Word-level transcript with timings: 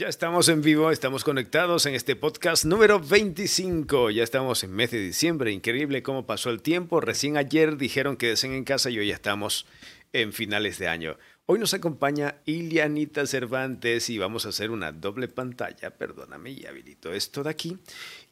Ya 0.00 0.08
estamos 0.08 0.48
en 0.48 0.62
vivo, 0.62 0.90
estamos 0.90 1.24
conectados 1.24 1.84
en 1.84 1.94
este 1.94 2.16
podcast 2.16 2.64
número 2.64 3.00
25. 3.00 4.08
Ya 4.08 4.22
estamos 4.22 4.64
en 4.64 4.72
mes 4.72 4.92
de 4.92 4.98
diciembre. 4.98 5.52
Increíble 5.52 6.02
cómo 6.02 6.24
pasó 6.24 6.48
el 6.48 6.62
tiempo. 6.62 7.02
Recién 7.02 7.36
ayer 7.36 7.76
dijeron 7.76 8.16
que 8.16 8.28
deseen 8.28 8.54
en 8.54 8.64
casa 8.64 8.88
y 8.88 8.98
hoy 8.98 9.08
ya 9.08 9.14
estamos 9.14 9.66
en 10.14 10.32
finales 10.32 10.78
de 10.78 10.88
año. 10.88 11.18
Hoy 11.44 11.58
nos 11.58 11.74
acompaña 11.74 12.36
Ilianita 12.46 13.26
Cervantes 13.26 14.08
y 14.08 14.16
vamos 14.16 14.46
a 14.46 14.48
hacer 14.48 14.70
una 14.70 14.90
doble 14.90 15.28
pantalla. 15.28 15.90
Perdóname, 15.90 16.52
y 16.52 16.64
habilito 16.64 17.12
esto 17.12 17.42
de 17.42 17.50
aquí. 17.50 17.76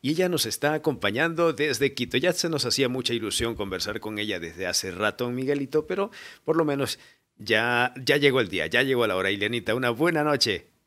Y 0.01 0.13
ella 0.13 0.31
nos 0.31 0.47
está 0.47 0.73
acompañando 0.73 1.53
desde 1.53 1.93
Quito. 1.93 2.17
Ya 2.17 2.33
se 2.33 2.49
nos 2.49 2.65
hacía 2.65 2.89
mucha 2.89 3.13
ilusión 3.13 3.55
conversar 3.55 4.01
con 4.01 4.19
ella 4.19 4.41
desde 4.41 4.67
hace 4.67 4.91
rato, 4.91 5.29
Miguelito, 5.29 5.87
pero 5.87 6.13
por 6.47 6.57
lo 6.57 6.65
menos 6.65 6.99
ya, 7.37 7.93
ya 8.03 8.17
llegó 8.17 8.41
el 8.41 8.49
día, 8.49 8.67
ya 8.69 8.83
llegó 8.83 9.07
la 9.07 9.17
hora. 9.17 9.31
Ilianita, 9.31 9.75
una 9.75 9.91
buena 9.91 10.25
noche. 10.25 10.78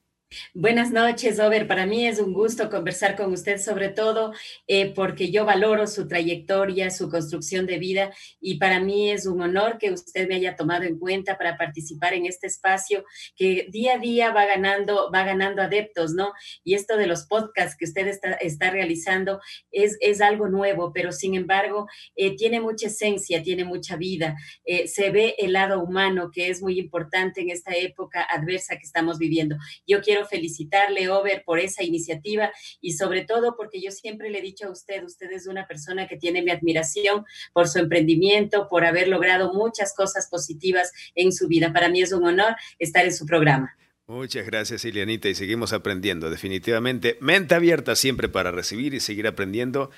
Buenas 0.53 0.91
noches, 0.91 1.39
Over. 1.39 1.67
Para 1.67 1.85
mí 1.85 2.07
es 2.07 2.17
un 2.19 2.31
gusto 2.31 2.69
conversar 2.69 3.17
con 3.17 3.33
usted, 3.33 3.59
sobre 3.59 3.89
todo 3.89 4.31
eh, 4.65 4.93
porque 4.95 5.29
yo 5.29 5.43
valoro 5.43 5.87
su 5.87 6.07
trayectoria, 6.07 6.89
su 6.89 7.09
construcción 7.09 7.65
de 7.65 7.77
vida 7.77 8.13
y 8.39 8.57
para 8.57 8.79
mí 8.79 9.11
es 9.11 9.25
un 9.25 9.41
honor 9.41 9.77
que 9.77 9.91
usted 9.91 10.29
me 10.29 10.35
haya 10.35 10.55
tomado 10.55 10.83
en 10.83 10.97
cuenta 10.99 11.37
para 11.37 11.57
participar 11.57 12.13
en 12.13 12.27
este 12.27 12.47
espacio 12.47 13.03
que 13.35 13.67
día 13.71 13.95
a 13.95 13.97
día 13.97 14.31
va 14.31 14.45
ganando, 14.45 15.11
va 15.13 15.25
ganando 15.25 15.61
adeptos, 15.63 16.13
¿no? 16.13 16.31
Y 16.63 16.75
esto 16.75 16.95
de 16.95 17.07
los 17.07 17.25
podcasts 17.25 17.75
que 17.77 17.83
usted 17.83 18.07
está, 18.39 18.71
realizando 18.71 19.41
es, 19.69 19.97
es 19.99 20.21
algo 20.21 20.47
nuevo, 20.47 20.93
pero 20.93 21.11
sin 21.11 21.35
embargo 21.35 21.87
eh, 22.15 22.37
tiene 22.37 22.61
mucha 22.61 22.87
esencia, 22.87 23.43
tiene 23.43 23.65
mucha 23.65 23.97
vida. 23.97 24.37
Eh, 24.63 24.87
se 24.87 25.09
ve 25.09 25.35
el 25.39 25.51
lado 25.51 25.83
humano 25.83 26.31
que 26.31 26.47
es 26.47 26.61
muy 26.61 26.79
importante 26.79 27.41
en 27.41 27.49
esta 27.49 27.75
época 27.75 28.23
adversa 28.23 28.77
que 28.77 28.85
estamos 28.85 29.17
viviendo. 29.17 29.57
Yo 29.85 29.99
quiero 29.99 30.20
felicitarle, 30.25 31.09
Over, 31.09 31.43
por 31.45 31.59
esa 31.59 31.83
iniciativa 31.83 32.51
y 32.79 32.93
sobre 32.93 33.25
todo 33.25 33.55
porque 33.55 33.81
yo 33.81 33.91
siempre 33.91 34.29
le 34.29 34.39
he 34.39 34.41
dicho 34.41 34.67
a 34.67 34.71
usted, 34.71 35.03
usted 35.03 35.31
es 35.31 35.47
una 35.47 35.67
persona 35.67 36.07
que 36.07 36.17
tiene 36.17 36.41
mi 36.41 36.51
admiración 36.51 37.25
por 37.53 37.67
su 37.67 37.79
emprendimiento, 37.79 38.67
por 38.69 38.85
haber 38.85 39.07
logrado 39.07 39.53
muchas 39.53 39.93
cosas 39.95 40.27
positivas 40.29 40.91
en 41.15 41.31
su 41.31 41.47
vida. 41.47 41.73
Para 41.73 41.89
mí 41.89 42.01
es 42.01 42.11
un 42.11 42.25
honor 42.25 42.55
estar 42.79 43.05
en 43.05 43.13
su 43.13 43.25
programa. 43.25 43.75
Muchas 44.07 44.45
gracias, 44.45 44.83
Ilianita, 44.83 45.29
y 45.29 45.35
seguimos 45.35 45.71
aprendiendo, 45.71 46.29
definitivamente. 46.29 47.17
Mente 47.21 47.55
abierta 47.55 47.95
siempre 47.95 48.27
para 48.27 48.51
recibir 48.51 48.93
y 48.93 48.99
seguir 48.99 49.25
aprendiendo. 49.25 49.89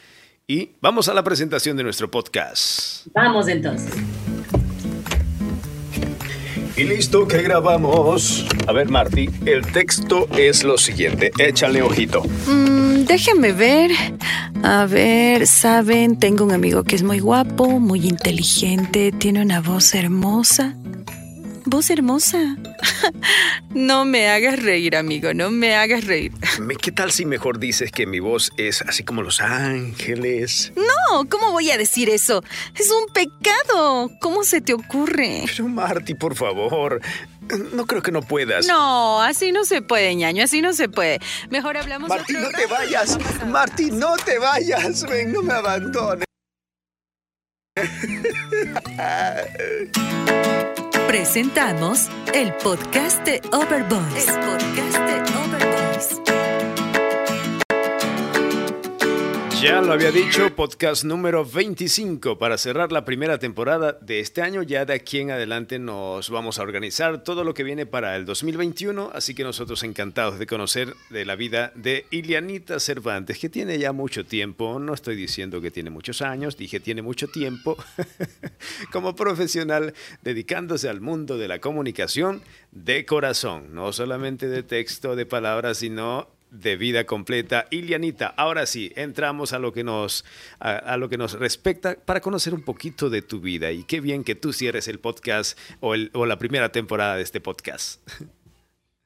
Y 0.45 0.75
vamos 0.81 1.07
a 1.09 1.13
la 1.13 1.23
presentación 1.23 1.77
de 1.77 1.83
nuestro 1.83 2.11
podcast. 2.11 3.07
Vamos 3.13 3.47
entonces. 3.47 3.91
Y 6.75 6.85
listo 6.85 7.27
que 7.27 7.43
grabamos. 7.43 8.45
A 8.67 8.73
ver, 8.73 8.89
Marty, 8.89 9.29
el 9.45 9.61
texto 9.71 10.27
es 10.35 10.63
lo 10.63 10.77
siguiente. 10.77 11.31
Échale 11.37 11.83
ojito. 11.83 12.23
Mm, 12.47 13.05
déjenme 13.05 13.51
ver. 13.51 13.91
A 14.63 14.85
ver, 14.87 15.45
saben, 15.45 16.17
tengo 16.17 16.45
un 16.45 16.51
amigo 16.51 16.83
que 16.83 16.95
es 16.95 17.03
muy 17.03 17.19
guapo, 17.19 17.79
muy 17.79 18.07
inteligente, 18.07 19.11
tiene 19.11 19.41
una 19.41 19.61
voz 19.61 19.93
hermosa. 19.93 20.75
Voz 21.73 21.89
hermosa. 21.89 22.37
no 23.71 24.05
me 24.05 24.29
hagas 24.29 24.61
reír, 24.61 24.95
amigo, 24.95 25.33
no 25.33 25.49
me 25.49 25.75
hagas 25.75 26.05
reír. 26.05 26.31
¿Qué 26.79 26.91
tal 26.91 27.11
si 27.11 27.25
mejor 27.25 27.57
dices 27.57 27.91
que 27.91 28.05
mi 28.05 28.19
voz 28.19 28.51
es 28.57 28.83
así 28.83 29.03
como 29.03 29.23
los 29.23 29.41
ángeles? 29.41 30.71
No, 30.75 31.27
¿cómo 31.27 31.51
voy 31.51 31.71
a 31.71 31.77
decir 31.79 32.11
eso? 32.11 32.43
Es 32.75 32.91
un 32.91 33.11
pecado. 33.11 34.11
¿Cómo 34.21 34.43
se 34.43 34.61
te 34.61 34.75
ocurre? 34.75 35.45
Pero 35.47 35.67
Marty, 35.67 36.13
por 36.13 36.35
favor. 36.35 37.01
No 37.73 37.87
creo 37.87 38.03
que 38.03 38.11
no 38.11 38.21
puedas. 38.21 38.67
No, 38.67 39.23
así 39.23 39.51
no 39.51 39.65
se 39.65 39.81
puede, 39.81 40.13
ñaño, 40.13 40.43
así 40.43 40.61
no 40.61 40.73
se 40.73 40.89
puede. 40.89 41.21
Mejor 41.49 41.77
hablamos 41.77 42.07
Marty, 42.07 42.33
no 42.33 42.51
te 42.51 42.67
vayas. 42.67 43.17
Marty, 43.47 43.89
no 43.89 44.15
te 44.17 44.37
vayas. 44.37 45.09
Ven, 45.09 45.33
no 45.33 45.41
me 45.41 45.53
abandones. 45.53 46.25
Presentamos 51.07 52.07
el 52.33 52.53
podcast 52.55 53.25
de 53.25 53.41
Overboys. 53.51 54.25
Ya 59.63 59.81
lo 59.81 59.93
había 59.93 60.11
dicho, 60.11 60.53
podcast 60.53 61.05
número 61.05 61.45
25 61.45 62.37
para 62.37 62.57
cerrar 62.57 62.91
la 62.91 63.05
primera 63.05 63.37
temporada 63.37 63.93
de 63.93 64.19
este 64.19 64.41
año. 64.41 64.61
Ya 64.61 64.83
de 64.83 64.93
aquí 64.93 65.19
en 65.19 65.31
adelante 65.31 65.79
nos 65.79 66.29
vamos 66.29 66.59
a 66.59 66.63
organizar 66.63 67.23
todo 67.23 67.45
lo 67.45 67.53
que 67.53 67.63
viene 67.63 67.85
para 67.85 68.17
el 68.17 68.25
2021, 68.25 69.11
así 69.13 69.33
que 69.33 69.45
nosotros 69.45 69.83
encantados 69.83 70.37
de 70.37 70.47
conocer 70.47 70.93
de 71.09 71.23
la 71.23 71.37
vida 71.37 71.71
de 71.75 72.07
Ilianita 72.11 72.77
Cervantes, 72.81 73.39
que 73.39 73.47
tiene 73.47 73.79
ya 73.79 73.93
mucho 73.93 74.25
tiempo, 74.25 74.79
no 74.79 74.93
estoy 74.93 75.15
diciendo 75.15 75.61
que 75.61 75.71
tiene 75.71 75.89
muchos 75.89 76.21
años, 76.21 76.57
dije 76.57 76.81
tiene 76.81 77.01
mucho 77.01 77.29
tiempo 77.29 77.77
como 78.91 79.15
profesional 79.15 79.93
dedicándose 80.23 80.89
al 80.89 80.99
mundo 80.99 81.37
de 81.37 81.47
la 81.47 81.59
comunicación 81.59 82.41
de 82.73 83.05
corazón, 83.05 83.73
no 83.73 83.93
solamente 83.93 84.49
de 84.49 84.61
texto, 84.61 85.15
de 85.15 85.25
palabras, 85.25 85.77
sino 85.77 86.27
de 86.53 86.75
vida 86.77 87.05
completa. 87.05 87.65
Ilianita, 87.71 88.27
ahora 88.27 88.65
sí, 88.65 88.91
entramos 88.95 89.53
a 89.53 89.59
lo 89.59 89.73
que 89.73 89.83
nos, 89.83 90.23
a, 90.59 90.95
lo 90.97 91.09
que 91.09 91.17
nos 91.17 91.33
respecta 91.33 91.95
para 91.95 92.21
conocer 92.21 92.53
un 92.53 92.63
poquito 92.63 93.09
de 93.09 93.21
tu 93.21 93.41
vida. 93.41 93.71
Y 93.71 93.83
qué 93.83 93.99
bien 93.99 94.23
que 94.23 94.35
tú 94.35 94.53
cierres 94.53 94.87
el 94.87 94.99
podcast 94.99 95.57
o, 95.79 95.95
el, 95.95 96.11
o 96.13 96.25
la 96.25 96.37
primera 96.37 96.71
temporada 96.71 97.15
de 97.17 97.23
este 97.23 97.41
podcast. 97.41 98.01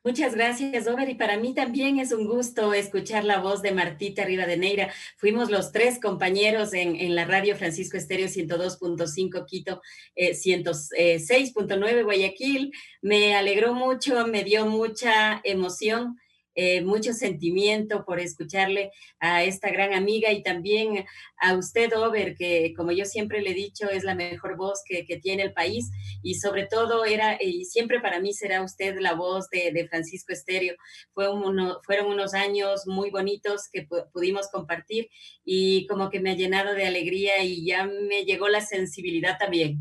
Muchas 0.07 0.35
gracias, 0.35 0.87
Over. 0.87 1.09
Y 1.09 1.15
para 1.15 1.35
mí 1.35 1.53
también 1.53 1.99
es 1.99 2.13
un 2.13 2.27
gusto 2.27 2.73
escuchar 2.73 3.25
la 3.25 3.41
voz 3.41 3.61
de 3.61 3.73
Martita 3.73 4.23
Rivadeneira. 4.23 4.89
Fuimos 5.17 5.51
los 5.51 5.73
tres 5.73 5.99
compañeros 5.99 6.73
en, 6.73 7.13
la 7.13 7.25
radio 7.25 7.57
Francisco 7.57 7.97
Estéreo 7.97 8.27
102.5 8.27 9.45
Quito, 9.45 9.81
eh, 10.15 10.31
106.9 10.31 12.05
Guayaquil. 12.05 12.71
Me 13.01 13.35
alegró 13.35 13.73
mucho, 13.73 14.25
me 14.27 14.45
dio 14.45 14.65
mucha 14.65 15.41
emoción 15.43 16.17
eh, 16.59 16.81
mucho 16.81 17.13
sentimiento 17.13 18.03
por 18.03 18.19
escucharle 18.19 18.91
a 19.19 19.43
esta 19.43 19.69
gran 19.69 19.93
amiga 19.93 20.31
y 20.31 20.41
también 20.41 21.05
a 21.39 21.53
usted, 21.55 21.95
Over, 21.95 22.35
que 22.35 22.73
como 22.75 22.91
yo 22.91 23.05
siempre 23.05 23.43
le 23.43 23.51
he 23.51 23.53
dicho, 23.53 23.87
es 23.91 24.03
la 24.03 24.15
mejor 24.15 24.57
voz 24.57 24.81
que, 24.83 25.05
tiene 25.21 25.43
el 25.43 25.53
país 25.53 25.91
y 26.23 26.33
sobre 26.33 26.65
todo 26.65 27.05
era, 27.05 27.37
y 27.39 27.65
siempre 27.65 27.99
para 27.99 28.19
mí 28.19 28.33
será 28.33 28.63
usted 28.63 28.97
la 28.99 29.13
voz 29.13 29.47
de, 29.51 29.87
Francisco 29.87 30.33
Estéreo. 30.33 30.75
Fue 31.13 31.31
uno, 31.31 31.79
fueron 31.85 32.07
unos 32.07 32.33
años 32.33 32.87
muy 32.87 33.11
bonitos 33.11 33.69
que 33.71 33.87
pudimos 34.11 34.49
compartir 34.49 35.11
y 35.45 35.85
como 35.85 36.09
que 36.09 36.19
me 36.19 36.31
ha 36.31 36.35
llenado 36.35 36.73
de 36.73 36.87
alegría 36.87 37.43
y 37.43 37.67
ya 37.67 37.85
me 37.85 38.25
llegó 38.25 38.49
la 38.49 38.61
sensibilidad 38.61 39.37
también. 39.37 39.79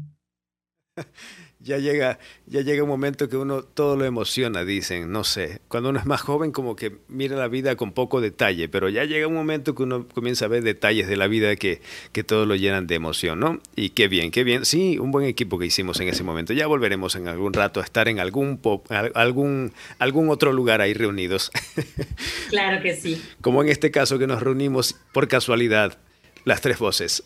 ya 1.61 1.79
llega, 1.79 2.19
ya 2.47 2.61
llega 2.61 2.83
un 2.83 2.89
momento 2.89 3.29
que 3.29 3.37
uno 3.37 3.63
todo 3.63 3.97
lo 3.97 4.05
emociona, 4.05 4.65
dicen, 4.65 5.11
no 5.11 5.25
sé. 5.25 5.61
Cuando 5.69 5.91
uno 5.91 5.99
es 5.99 6.07
más 6.07 6.21
joven, 6.21 6.53
como 6.53 6.77
que 6.77 6.99
mira 7.09 7.37
la 7.37 7.49
vida 7.49 7.77
con 7.77 7.93
poco 7.93 8.21
detalle, 8.21 8.69
pero 8.69 8.89
ya 8.89 9.05
llega 9.05 9.27
un 9.27 9.35
momento 9.35 9.75
que 9.75 9.83
uno 9.83 10.07
comienza 10.07 10.45
a 10.45 10.49
ver 10.49 10.63
detalles 10.63 11.09
de 11.09 11.17
la 11.17 11.27
vida 11.27 11.57
que, 11.57 11.81
que 12.13 12.25
todo 12.25 12.47
lo 12.47 12.57
llenan 12.57 12.87
de 12.87 12.95
emoción, 12.95 13.41
¿no? 13.41 13.61
Y 13.75 13.91
qué 13.91 14.09
bien, 14.09 14.31
qué 14.31 14.45
bien. 14.45 14.65
Sí, 14.65 14.99
un 14.99 15.11
buen 15.11 15.27
equipo 15.27 15.59
que 15.59 15.67
hicimos 15.67 15.99
en 16.01 16.09
ese 16.09 16.23
momento. 16.23 16.53
Ya 16.53 16.67
volveremos 16.67 17.17
en 17.17 17.27
algún 17.29 17.53
rato 17.53 17.81
a 17.81 17.85
estar 17.85 18.09
en 18.09 18.21
algún, 18.21 18.59
pop, 18.59 18.87
algún, 19.15 19.73
algún 19.99 20.29
otro 20.29 20.53
lugar 20.53 20.81
ahí 20.81 20.95
reunidos. 20.95 21.51
Claro 22.49 22.81
que 22.81 22.95
sí. 22.95 23.21
Como 23.41 23.63
en 23.63 23.69
este 23.69 23.91
caso 23.91 24.19
que 24.19 24.27
nos 24.27 24.43
reunimos 24.43 24.95
por 25.13 25.27
casualidad, 25.27 25.99
las 26.45 26.61
tres 26.61 26.79
voces. 26.79 27.25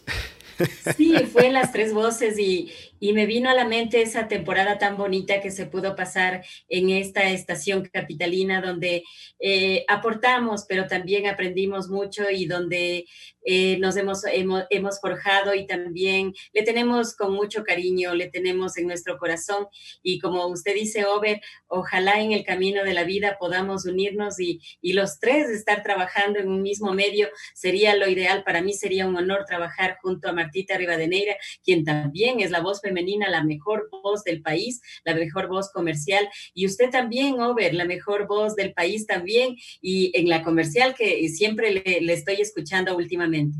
Sí, 0.96 1.14
fue 1.32 1.50
las 1.50 1.72
tres 1.72 1.92
voces 1.92 2.38
y, 2.38 2.72
y 3.00 3.14
me 3.14 3.26
vino 3.26 3.50
a 3.50 3.54
la 3.54 3.66
mente 3.66 4.02
esa 4.02 4.28
temporada 4.28 4.78
tan 4.78 4.96
bonita 4.96 5.40
que 5.40 5.50
se 5.50 5.66
pudo 5.66 5.96
pasar 5.96 6.44
en 6.68 6.90
esta 6.90 7.30
estación 7.30 7.88
capitalina 7.92 8.60
donde 8.60 9.02
eh, 9.40 9.84
aportamos, 9.88 10.66
pero 10.68 10.86
también 10.86 11.26
aprendimos 11.26 11.88
mucho 11.88 12.30
y 12.30 12.46
donde 12.46 13.06
eh, 13.42 13.78
nos 13.78 13.96
hemos, 13.96 14.22
hemos, 14.28 15.00
forjado 15.00 15.54
y 15.54 15.66
también 15.66 16.34
le 16.52 16.62
tenemos 16.62 17.16
con 17.16 17.32
mucho 17.32 17.64
cariño, 17.64 18.14
le 18.14 18.28
tenemos 18.28 18.76
en 18.76 18.86
nuestro 18.86 19.16
corazón 19.16 19.66
y 20.02 20.18
como 20.18 20.46
usted 20.48 20.74
dice, 20.74 21.06
Over, 21.06 21.40
ojalá 21.66 22.20
en 22.20 22.32
el 22.32 22.44
camino 22.44 22.84
de 22.84 22.92
la 22.92 23.04
vida 23.04 23.38
podamos 23.40 23.86
unirnos 23.86 24.38
y, 24.40 24.60
y 24.82 24.92
los 24.92 25.20
tres 25.20 25.48
estar 25.48 25.82
trabajando 25.82 26.38
en 26.38 26.48
un 26.48 26.60
mismo 26.60 26.92
medio 26.92 27.28
sería 27.54 27.96
lo 27.96 28.08
ideal. 28.08 28.44
Para 28.44 28.60
mí 28.60 28.74
sería 28.74 29.06
un 29.06 29.16
honor 29.16 29.46
trabajar 29.46 29.96
junto 30.02 30.28
a 30.28 30.32
Martita 30.32 30.76
Rivadeneira, 30.76 31.36
quien 31.64 31.84
también 31.84 32.40
es 32.40 32.50
la 32.50 32.60
voz 32.60 32.80
femenina, 32.80 32.89
la 33.28 33.44
mejor 33.44 33.88
voz 34.02 34.24
del 34.24 34.42
país, 34.42 34.80
la 35.04 35.14
mejor 35.14 35.48
voz 35.48 35.70
comercial. 35.72 36.28
Y 36.54 36.66
usted 36.66 36.90
también, 36.90 37.40
Over, 37.40 37.74
la 37.74 37.84
mejor 37.84 38.26
voz 38.26 38.54
del 38.56 38.72
país 38.72 39.06
también. 39.06 39.56
Y 39.80 40.12
en 40.14 40.28
la 40.28 40.42
comercial 40.42 40.94
que 40.94 41.28
siempre 41.28 41.72
le, 41.72 42.12
estoy 42.12 42.36
escuchando 42.40 42.96
últimamente. 42.96 43.56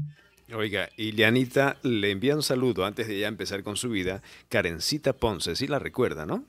Oiga, 0.53 0.89
y 0.97 1.13
Leanita 1.13 1.77
le 1.83 2.11
envía 2.11 2.35
un 2.35 2.43
saludo 2.43 2.85
antes 2.85 3.07
de 3.07 3.19
ya 3.21 3.29
empezar 3.29 3.63
con 3.63 3.77
su 3.77 3.89
vida. 3.89 4.23
Karencita 4.49 5.13
Ponce, 5.13 5.55
sí 5.55 5.67
la 5.69 5.79
recuerda, 5.79 6.27
¿no? 6.27 6.45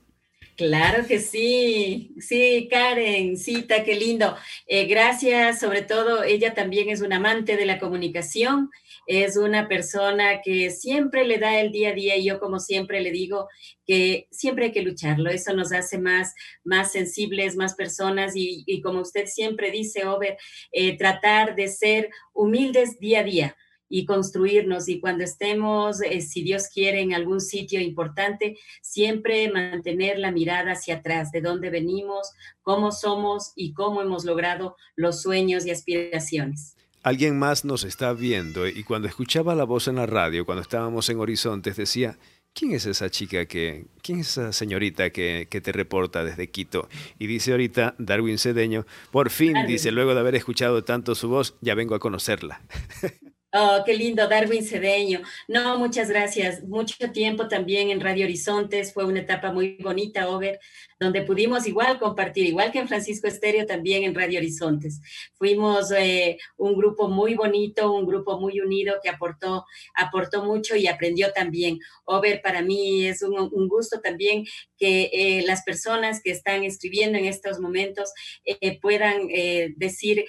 Claro 0.61 1.07
que 1.07 1.17
sí, 1.19 2.13
sí, 2.19 2.67
Karen, 2.69 3.35
cita, 3.35 3.83
qué 3.83 3.95
lindo. 3.95 4.35
Eh, 4.67 4.85
gracias, 4.85 5.59
sobre 5.59 5.81
todo, 5.81 6.23
ella 6.23 6.53
también 6.53 6.87
es 6.89 7.01
una 7.01 7.15
amante 7.15 7.57
de 7.57 7.65
la 7.65 7.79
comunicación, 7.79 8.69
es 9.07 9.37
una 9.37 9.67
persona 9.67 10.43
que 10.43 10.69
siempre 10.69 11.25
le 11.25 11.39
da 11.39 11.59
el 11.59 11.71
día 11.71 11.89
a 11.89 11.93
día 11.93 12.15
y 12.15 12.25
yo 12.25 12.39
como 12.39 12.59
siempre 12.59 13.01
le 13.01 13.09
digo 13.09 13.49
que 13.87 14.27
siempre 14.29 14.65
hay 14.65 14.71
que 14.71 14.83
lucharlo, 14.83 15.31
eso 15.31 15.51
nos 15.53 15.73
hace 15.73 15.97
más, 15.97 16.35
más 16.63 16.91
sensibles, 16.91 17.55
más 17.55 17.73
personas 17.73 18.33
y, 18.35 18.81
como 18.83 19.01
usted 19.01 19.25
siempre 19.25 19.71
dice, 19.71 20.05
Over, 20.05 20.37
eh, 20.73 20.95
tratar 20.95 21.55
de 21.55 21.69
ser 21.69 22.11
humildes 22.33 22.99
día 22.99 23.21
a 23.21 23.23
día 23.23 23.57
y 23.91 24.05
construirnos. 24.05 24.87
Y 24.87 24.99
cuando 24.99 25.23
estemos, 25.23 26.01
eh, 26.01 26.21
si 26.21 26.41
Dios 26.41 26.69
quiere, 26.73 27.01
en 27.01 27.13
algún 27.13 27.41
sitio 27.41 27.79
importante, 27.79 28.57
siempre 28.81 29.51
mantener 29.51 30.17
la 30.17 30.31
mirada 30.31 30.71
hacia 30.71 30.95
atrás, 30.95 31.31
de 31.31 31.41
dónde 31.41 31.69
venimos, 31.69 32.31
cómo 32.61 32.91
somos 32.91 33.51
y 33.55 33.73
cómo 33.73 34.01
hemos 34.01 34.25
logrado 34.25 34.75
los 34.95 35.21
sueños 35.21 35.65
y 35.65 35.71
aspiraciones. 35.71 36.75
Alguien 37.03 37.37
más 37.37 37.65
nos 37.65 37.83
está 37.83 38.13
viendo 38.13 38.67
y 38.67 38.83
cuando 38.83 39.07
escuchaba 39.07 39.55
la 39.55 39.63
voz 39.63 39.87
en 39.87 39.95
la 39.95 40.05
radio, 40.05 40.45
cuando 40.45 40.61
estábamos 40.61 41.09
en 41.09 41.19
Horizontes, 41.19 41.75
decía, 41.75 42.17
¿quién 42.53 42.73
es 42.73 42.85
esa 42.85 43.09
chica 43.09 43.45
que, 43.47 43.87
quién 44.03 44.19
es 44.19 44.29
esa 44.29 44.53
señorita 44.53 45.09
que, 45.09 45.47
que, 45.49 45.61
te 45.61 45.71
reporta 45.71 46.23
desde 46.23 46.51
Quito? 46.51 46.87
Y 47.17 47.25
dice 47.25 47.51
ahorita 47.51 47.95
Darwin 47.97 48.37
Cedeño, 48.37 48.85
por 49.09 49.31
fin, 49.31 49.55
dice, 49.67 49.91
luego 49.91 50.13
de 50.13 50.19
haber 50.19 50.35
escuchado 50.35 50.83
tanto 50.83 51.15
su 51.15 51.27
voz, 51.27 51.55
ya 51.61 51.73
vengo 51.73 51.95
a 51.95 51.99
conocerla. 51.99 52.61
Oh, 53.53 53.83
qué 53.85 53.93
lindo, 53.93 54.27
Darwin 54.29 54.63
Cedeño. 54.63 55.21
No, 55.49 55.77
muchas 55.77 56.09
gracias. 56.09 56.63
Mucho 56.63 57.11
tiempo 57.11 57.49
también 57.49 57.89
en 57.89 57.99
Radio 57.99 58.23
Horizontes, 58.25 58.93
fue 58.93 59.03
una 59.03 59.19
etapa 59.19 59.51
muy 59.51 59.75
bonita, 59.81 60.29
Over, 60.29 60.57
donde 61.01 61.23
pudimos 61.23 61.65
igual 61.65 61.97
compartir, 61.97 62.45
igual 62.45 62.71
que 62.71 62.77
en 62.77 62.87
Francisco 62.87 63.27
Estéreo, 63.27 63.65
también 63.65 64.03
en 64.03 64.13
Radio 64.13 64.37
Horizontes. 64.37 65.01
Fuimos 65.33 65.91
eh, 65.91 66.37
un 66.57 66.75
grupo 66.75 67.09
muy 67.09 67.33
bonito, 67.33 67.91
un 67.91 68.05
grupo 68.05 68.39
muy 68.39 68.61
unido 68.61 68.93
que 69.01 69.09
aportó, 69.09 69.65
aportó 69.95 70.45
mucho 70.45 70.75
y 70.75 70.85
aprendió 70.85 71.33
también. 71.33 71.79
Over, 72.05 72.43
para 72.43 72.61
mí 72.61 73.07
es 73.07 73.23
un, 73.23 73.67
gusto 73.67 73.99
también 73.99 74.45
que 74.77 75.09
eh, 75.11 75.43
las 75.47 75.63
personas 75.63 76.21
que 76.23 76.29
están 76.29 76.63
escribiendo 76.63 77.17
en 77.17 77.25
estos 77.25 77.59
momentos 77.59 78.13
eh, 78.45 78.79
puedan 78.79 79.27
decir 79.75 80.25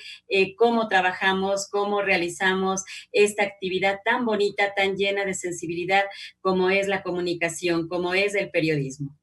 cómo 0.57 0.89
trabajamos, 0.89 1.69
cómo 1.69 2.01
realizamos 2.01 2.83
esta 3.13 3.43
actividad 3.43 3.99
tan 4.07 4.25
bonita, 4.25 4.73
tan 4.75 4.97
llena 4.97 5.27
de 5.27 5.35
sensibilidad 5.35 6.05
como 6.41 6.71
es 6.71 6.89
la 6.89 7.03
comunicación, 7.03 7.89
como 7.89 8.15
es 8.15 8.35
el 8.35 8.51
periodismo. 8.51 9.22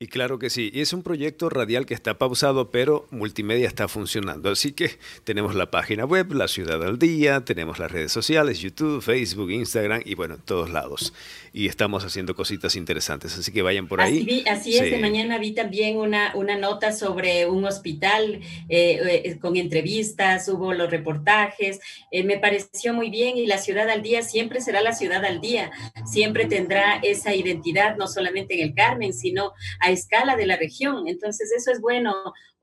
Y 0.00 0.08
claro 0.08 0.40
que 0.40 0.50
sí, 0.50 0.72
y 0.74 0.80
es 0.80 0.92
un 0.92 1.04
proyecto 1.04 1.48
radial 1.48 1.86
que 1.86 1.94
está 1.94 2.18
pausado, 2.18 2.72
pero 2.72 3.06
multimedia 3.12 3.68
está 3.68 3.86
funcionando. 3.86 4.50
Así 4.50 4.72
que 4.72 4.98
tenemos 5.22 5.54
la 5.54 5.70
página 5.70 6.04
web, 6.04 6.32
La 6.32 6.48
Ciudad 6.48 6.82
al 6.82 6.98
Día, 6.98 7.44
tenemos 7.44 7.78
las 7.78 7.92
redes 7.92 8.10
sociales, 8.10 8.58
YouTube, 8.58 9.00
Facebook, 9.00 9.52
Instagram 9.52 10.02
y 10.04 10.16
bueno, 10.16 10.36
todos 10.44 10.68
lados. 10.68 11.14
Y 11.56 11.68
estamos 11.68 12.04
haciendo 12.04 12.34
cositas 12.34 12.74
interesantes, 12.74 13.38
así 13.38 13.52
que 13.52 13.62
vayan 13.62 13.86
por 13.86 14.00
ahí. 14.00 14.42
Así, 14.50 14.76
es, 14.76 14.90
de 14.90 14.98
mañana 14.98 15.38
vi 15.38 15.52
también 15.52 15.96
una, 15.96 16.32
una 16.34 16.56
nota 16.56 16.90
sobre 16.90 17.46
un 17.46 17.64
hospital 17.64 18.40
eh, 18.68 19.22
eh, 19.24 19.38
con 19.38 19.54
entrevistas, 19.54 20.48
hubo 20.48 20.72
los 20.72 20.90
reportajes, 20.90 21.78
eh, 22.10 22.24
me 22.24 22.38
pareció 22.38 22.92
muy 22.92 23.08
bien 23.08 23.36
y 23.36 23.46
La 23.46 23.58
Ciudad 23.58 23.88
al 23.88 24.02
Día 24.02 24.22
siempre 24.22 24.60
será 24.60 24.82
La 24.82 24.94
Ciudad 24.94 25.24
al 25.24 25.40
Día, 25.40 25.70
siempre 26.04 26.46
tendrá 26.46 26.98
esa 27.04 27.36
identidad, 27.36 27.96
no 27.96 28.08
solamente 28.08 28.54
en 28.54 28.70
el 28.70 28.74
Carmen, 28.74 29.14
sino 29.14 29.52
a 29.78 29.92
escala 29.92 30.34
de 30.34 30.46
la 30.46 30.56
región. 30.56 31.06
Entonces, 31.06 31.52
eso 31.56 31.70
es 31.70 31.80
bueno, 31.80 32.14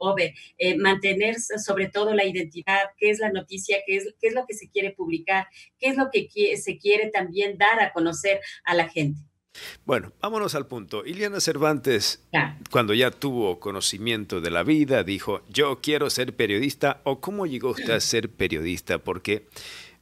Ove, 0.02 0.34
eh, 0.58 0.78
mantener 0.78 1.36
sobre 1.40 1.90
todo 1.90 2.14
la 2.14 2.26
identidad, 2.26 2.80
qué 2.98 3.12
es 3.12 3.20
la 3.20 3.32
noticia, 3.32 3.78
qué 3.86 3.98
es, 3.98 4.16
qué 4.20 4.28
es 4.28 4.34
lo 4.34 4.46
que 4.48 4.56
se 4.56 4.70
quiere 4.70 4.92
publicar, 4.92 5.48
qué 5.80 5.90
es 5.90 5.98
lo 5.98 6.10
que 6.12 6.28
se 6.58 6.78
quiere 6.78 7.10
también 7.12 7.58
dar 7.58 7.80
a 7.80 7.94
conocer 7.94 8.40
a 8.64 8.74
la 8.74 8.90
gente. 8.90 9.22
Bueno, 9.86 10.14
vámonos 10.22 10.56
al 10.56 10.66
punto. 10.66 11.06
Iliana 11.06 11.40
Cervantes, 11.40 12.26
cuando 12.72 12.94
ya 12.94 13.12
tuvo 13.12 13.60
conocimiento 13.60 14.42
de 14.42 14.50
la 14.50 14.64
vida, 14.64 15.04
dijo, 15.04 15.44
yo 15.50 15.82
quiero 15.82 16.10
ser 16.10 16.36
periodista, 16.36 17.02
o 17.04 17.20
cómo 17.20 17.46
llegó 17.46 17.72
usted 17.72 17.92
a 17.92 18.00
ser 18.00 18.32
periodista, 18.32 19.00
porque 19.00 19.48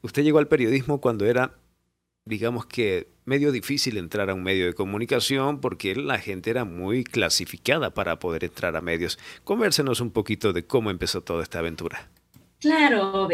usted 0.02 0.24
llegó 0.24 0.40
al 0.40 0.48
periodismo 0.48 1.02
cuando 1.02 1.26
era 1.26 1.60
digamos 2.30 2.68
que 2.68 3.08
medio 3.30 3.52
difícil 3.52 3.98
entrar 3.98 4.30
a 4.30 4.34
un 4.34 4.44
medio 4.44 4.66
de 4.66 4.74
comunicación 4.74 5.62
porque 5.62 5.96
la 5.96 6.18
gente 6.18 6.50
era 6.50 6.66
muy 6.66 7.04
clasificada 7.04 7.94
para 7.94 8.20
poder 8.20 8.44
entrar 8.44 8.76
a 8.76 8.82
medios. 8.82 9.20
Convérsenos 9.44 10.02
un 10.02 10.10
poquito 10.12 10.52
de 10.52 10.66
cómo 10.66 10.90
empezó 10.90 11.22
toda 11.22 11.44
esta 11.44 11.60
aventura. 11.60 12.10
Claro, 12.60 13.30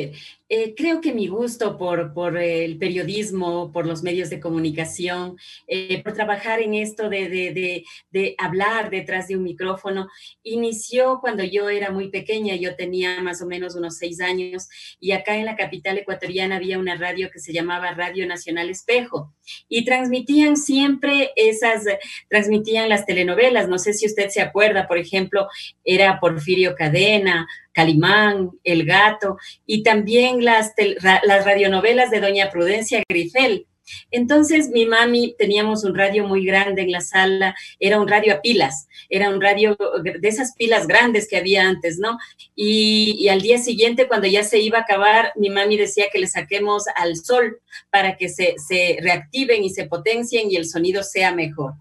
eh, 0.47 0.75
creo 0.75 1.01
que 1.01 1.12
mi 1.12 1.27
gusto 1.27 1.75
por, 1.77 2.13
por, 2.13 2.38
el 2.38 2.77
periodismo, 2.77 3.71
por 3.71 3.88
los 3.88 4.03
medios 4.03 4.30
de 4.30 4.39
comunicación, 4.39 5.38
eh, 5.68 6.03
por 6.03 6.13
trabajar 6.13 6.62
en 6.62 6.75
esto 6.75 7.09
de, 7.09 7.30
de, 7.30 7.83
de, 8.12 8.36
hablar 8.38 8.92
detrás 8.92 9.27
de 9.27 9.38
un 9.38 9.44
micrófono, 9.44 10.07
inició 10.44 11.19
cuando 11.19 11.44
yo 11.44 11.69
era 11.69 11.89
muy 11.89 12.09
pequeña, 12.09 12.56
yo 12.56 12.75
tenía 12.75 13.21
más 13.21 13.42
o 13.42 13.47
menos 13.47 13.75
unos 13.75 13.97
seis 13.97 14.21
años, 14.21 14.69
y 15.00 15.13
acá 15.13 15.36
en 15.36 15.45
la 15.45 15.56
capital 15.56 15.97
ecuatoriana 15.97 16.57
había 16.57 16.77
una 16.77 16.95
radio 16.95 17.31
que 17.31 17.39
se 17.39 17.51
llamaba 17.51 17.95
Radio 17.95 18.27
Nacional 18.27 18.69
Espejo, 18.69 19.33
y 19.68 19.83
transmitían 19.83 20.57
siempre 20.57 21.31
esas, 21.36 21.86
transmitían 22.30 22.88
las 22.88 23.07
telenovelas, 23.07 23.68
no 23.68 23.80
sé 23.80 23.94
si 23.94 24.06
usted 24.06 24.30
se 24.30 24.41
acuerda, 24.41 24.88
por 24.88 25.00
ejemplo, 25.00 25.48
era 25.83 26.19
Porfirio 26.19 26.75
Cadena, 26.75 27.48
Calimán, 27.75 28.51
El 28.63 28.86
Gato 28.86 29.38
y 29.65 29.83
también 29.83 30.34
las, 30.43 30.73
las 31.01 31.45
radionovelas 31.45 32.11
de 32.11 32.19
Doña 32.19 32.49
Prudencia 32.49 33.03
Grifel. 33.07 33.67
Entonces 34.11 34.69
mi 34.69 34.85
mami 34.85 35.35
teníamos 35.37 35.83
un 35.83 35.95
radio 35.95 36.27
muy 36.27 36.45
grande 36.45 36.81
en 36.81 36.91
la 36.91 37.01
sala, 37.01 37.55
era 37.79 37.99
un 37.99 38.07
radio 38.07 38.33
a 38.33 38.41
pilas, 38.41 38.87
era 39.09 39.29
un 39.29 39.41
radio 39.41 39.77
de 40.03 40.27
esas 40.27 40.53
pilas 40.55 40.87
grandes 40.87 41.27
que 41.27 41.37
había 41.37 41.67
antes, 41.67 41.99
¿no? 41.99 42.17
Y, 42.55 43.27
al 43.29 43.41
día 43.41 43.57
siguiente, 43.57 44.07
cuando 44.07 44.27
ya 44.27 44.43
se 44.43 44.59
iba 44.59 44.79
a 44.79 44.81
acabar, 44.81 45.31
mi 45.35 45.49
mami 45.49 45.77
decía 45.77 46.05
que 46.11 46.19
le 46.19 46.27
saquemos 46.27 46.85
al 46.95 47.15
sol 47.15 47.59
para 47.89 48.17
que 48.17 48.29
se, 48.29 48.55
reactiven 49.01 49.63
y 49.63 49.69
se 49.69 49.85
potencien 49.85 50.49
y 50.51 50.55
el 50.55 50.67
sonido 50.67 51.03
sea 51.03 51.33
mejor. 51.33 51.73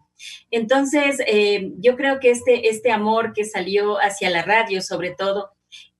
Entonces, 0.50 1.18
eh, 1.26 1.70
yo 1.78 1.96
creo 1.96 2.18
que 2.18 2.30
este, 2.30 2.68
este 2.68 2.90
amor 2.90 3.32
que 3.34 3.44
salió 3.44 3.98
hacia 3.98 4.30
la 4.30 4.42
radio, 4.42 4.80
sobre 4.80 5.10
todo, 5.10 5.53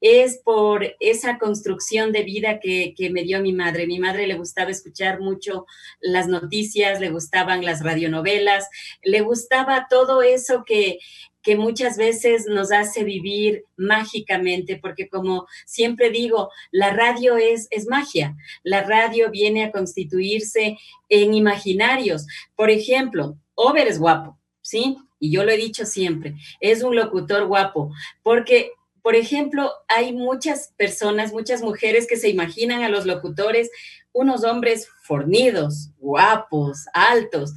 es 0.04 0.36
por 0.36 0.96
esa 1.00 1.38
construcción 1.38 2.12
de 2.12 2.24
vida 2.24 2.60
que, 2.60 2.94
me 3.10 3.22
dio 3.22 3.40
mi 3.40 3.54
madre. 3.54 3.86
Mi 3.86 3.98
madre 3.98 4.26
le 4.26 4.34
gustaba 4.34 4.70
escuchar 4.70 5.18
mucho 5.18 5.64
las 5.98 6.28
noticias, 6.28 7.00
le 7.00 7.08
gustaban 7.08 7.64
las 7.64 7.82
radionovelas, 7.82 8.68
le 9.02 9.22
gustaba 9.22 9.86
todo 9.88 10.20
eso 10.20 10.62
que, 10.66 10.98
que 11.42 11.56
muchas 11.56 11.96
veces 11.96 12.44
nos 12.46 12.70
hace 12.70 13.02
vivir 13.02 13.64
mágicamente, 13.78 14.76
porque 14.76 15.08
como 15.08 15.46
siempre 15.64 16.10
digo, 16.10 16.50
la 16.70 16.90
radio 16.90 17.38
es, 17.38 17.66
es 17.70 17.86
magia, 17.86 18.36
la 18.62 18.82
radio 18.82 19.30
viene 19.30 19.64
a 19.64 19.72
constituirse 19.72 20.76
en 21.08 21.32
imaginarios. 21.32 22.26
Por 22.56 22.68
ejemplo, 22.68 23.38
Over 23.54 23.88
es 23.88 23.98
guapo, 23.98 24.38
¿sí? 24.60 24.98
Y 25.18 25.30
yo 25.30 25.44
lo 25.44 25.50
he 25.50 25.56
dicho 25.56 25.86
siempre, 25.86 26.34
es 26.60 26.82
un 26.82 26.94
locutor 26.94 27.46
guapo, 27.46 27.90
porque 28.22 28.72
por 29.04 29.16
ejemplo, 29.16 29.70
hay 29.86 30.14
muchas 30.14 30.72
personas, 30.78 31.30
muchas 31.30 31.60
mujeres 31.60 32.06
que 32.06 32.16
se 32.16 32.30
imaginan 32.30 32.82
a 32.82 32.88
los 32.88 33.04
locutores 33.04 33.70
unos 34.12 34.44
hombres 34.44 34.88
fornidos, 35.02 35.90
guapos, 35.98 36.86
altos, 36.94 37.52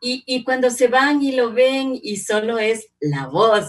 y, 0.00 0.22
y, 0.26 0.44
cuando 0.44 0.70
se 0.70 0.86
van 0.86 1.20
y 1.20 1.32
lo 1.32 1.52
ven 1.52 1.98
y 2.00 2.18
solo 2.18 2.60
es 2.60 2.86
la 3.00 3.26
voz, 3.26 3.66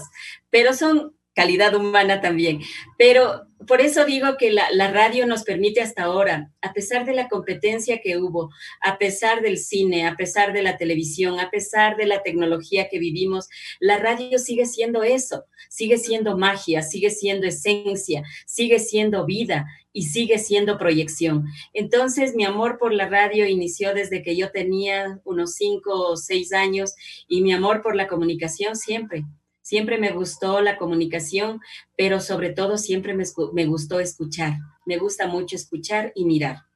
pero 0.50 0.74
son 0.74 1.16
calidad 1.34 1.74
humana 1.74 2.20
también. 2.20 2.60
Pero 2.96 3.46
por 3.66 3.80
eso 3.80 4.04
digo 4.04 4.36
que 4.38 4.50
la, 4.50 4.90
radio 4.90 5.26
nos 5.26 5.42
permite 5.42 5.80
hasta 5.80 6.04
ahora, 6.04 6.52
a 6.60 6.72
pesar 6.72 7.04
de 7.04 7.14
la 7.14 7.28
competencia 7.28 8.00
que 8.02 8.18
hubo, 8.18 8.50
a 8.80 8.98
pesar 8.98 9.42
del 9.42 9.58
cine, 9.58 10.06
a 10.06 10.16
pesar 10.16 10.52
de 10.52 10.62
la 10.62 10.76
televisión, 10.76 11.40
a 11.40 11.50
pesar 11.50 11.96
de 11.96 12.06
la 12.06 12.22
tecnología 12.22 12.88
que 12.88 12.98
vivimos, 12.98 13.48
la 13.80 13.98
radio 13.98 14.38
sigue 14.38 14.66
siendo 14.66 15.02
eso, 15.02 15.44
sigue 15.68 15.98
siendo 15.98 16.36
magia, 16.36 16.82
sigue 16.82 17.10
siendo 17.10 17.46
esencia, 17.46 18.22
sigue 18.46 18.78
siendo 18.78 19.24
vida 19.24 19.66
y 19.92 20.04
sigue 20.04 20.38
siendo 20.38 20.76
proyección. 20.78 21.46
Entonces, 21.72 22.34
mi 22.34 22.44
amor 22.44 22.78
por 22.78 22.92
la 22.92 23.08
radio 23.08 23.46
inició 23.46 23.94
desde 23.94 24.22
que 24.22 24.36
yo 24.36 24.50
tenía 24.50 25.20
unos 25.24 25.54
cinco 25.54 26.10
o 26.10 26.16
seis 26.16 26.52
años 26.52 26.94
y 27.28 27.42
mi 27.42 27.52
amor 27.52 27.82
por 27.82 27.96
la 27.96 28.08
comunicación 28.08 28.76
siempre. 28.76 29.24
Siempre 29.64 29.96
me 29.96 30.12
gustó 30.12 30.60
la 30.60 30.76
comunicación, 30.76 31.62
pero 31.96 32.20
sobre 32.20 32.50
todo 32.50 32.76
siempre 32.76 33.14
me, 33.14 33.64
gustó 33.64 33.98
escuchar. 33.98 34.58
Me 34.84 34.98
gusta 34.98 35.26
mucho 35.26 35.56
escuchar 35.56 36.12
y 36.14 36.26
mirar. 36.26 36.66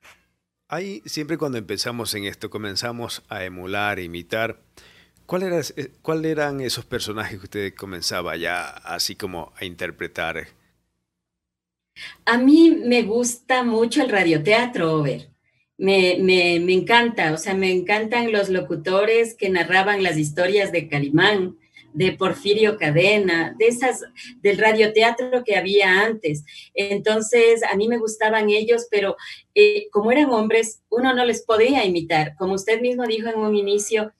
Ahí, 0.68 1.02
siempre 1.04 1.36
cuando 1.36 1.58
empezamos 1.58 2.14
en 2.14 2.24
esto, 2.24 2.48
comenzamos 2.48 3.22
a 3.28 3.44
emular, 3.44 3.98
imitar. 3.98 4.62
¿Cuál, 5.26 5.42
era, 5.42 5.60
¿Cuál 6.00 6.24
eran 6.24 6.62
esos 6.62 6.86
personajes 6.86 7.38
que 7.38 7.44
usted 7.44 7.74
comenzaba 7.74 8.38
ya 8.38 8.62
así 8.66 9.16
como 9.16 9.52
a 9.60 9.66
interpretar? 9.66 10.48
A 12.24 12.38
mí 12.38 12.70
me 12.70 13.02
gusta 13.02 13.64
mucho 13.64 14.02
el 14.02 14.08
radioteatro, 14.08 14.94
Over. 14.94 15.28
Me, 15.76 16.16
me, 16.22 16.58
me, 16.58 16.72
encanta, 16.72 17.34
o 17.34 17.36
sea, 17.36 17.52
me 17.52 17.70
encantan 17.70 18.32
los 18.32 18.48
locutores 18.48 19.34
que 19.34 19.50
narraban 19.50 20.02
las 20.02 20.16
historias 20.16 20.72
de 20.72 20.88
Calimán, 20.88 21.58
de 21.92 22.12
Porfirio 22.12 22.76
Cadena, 22.76 23.54
de 23.58 23.66
esas, 23.66 24.02
del 24.40 24.58
radioteatro 24.58 25.42
que 25.44 25.56
había 25.56 26.02
antes. 26.02 26.44
Entonces, 26.74 27.62
a 27.62 27.76
mí 27.76 27.88
me 27.88 27.98
gustaban 27.98 28.50
ellos, 28.50 28.86
pero 28.90 29.16
eh, 29.54 29.88
como 29.90 30.12
eran 30.12 30.30
hombres, 30.30 30.82
uno 30.90 31.14
no 31.14 31.24
les 31.24 31.42
podía 31.42 31.84
imitar. 31.84 32.34
Como 32.36 32.54
usted 32.54 32.80
mismo 32.80 33.06
dijo 33.06 33.28
en 33.28 33.38
un 33.38 33.56
inicio, 33.56 34.12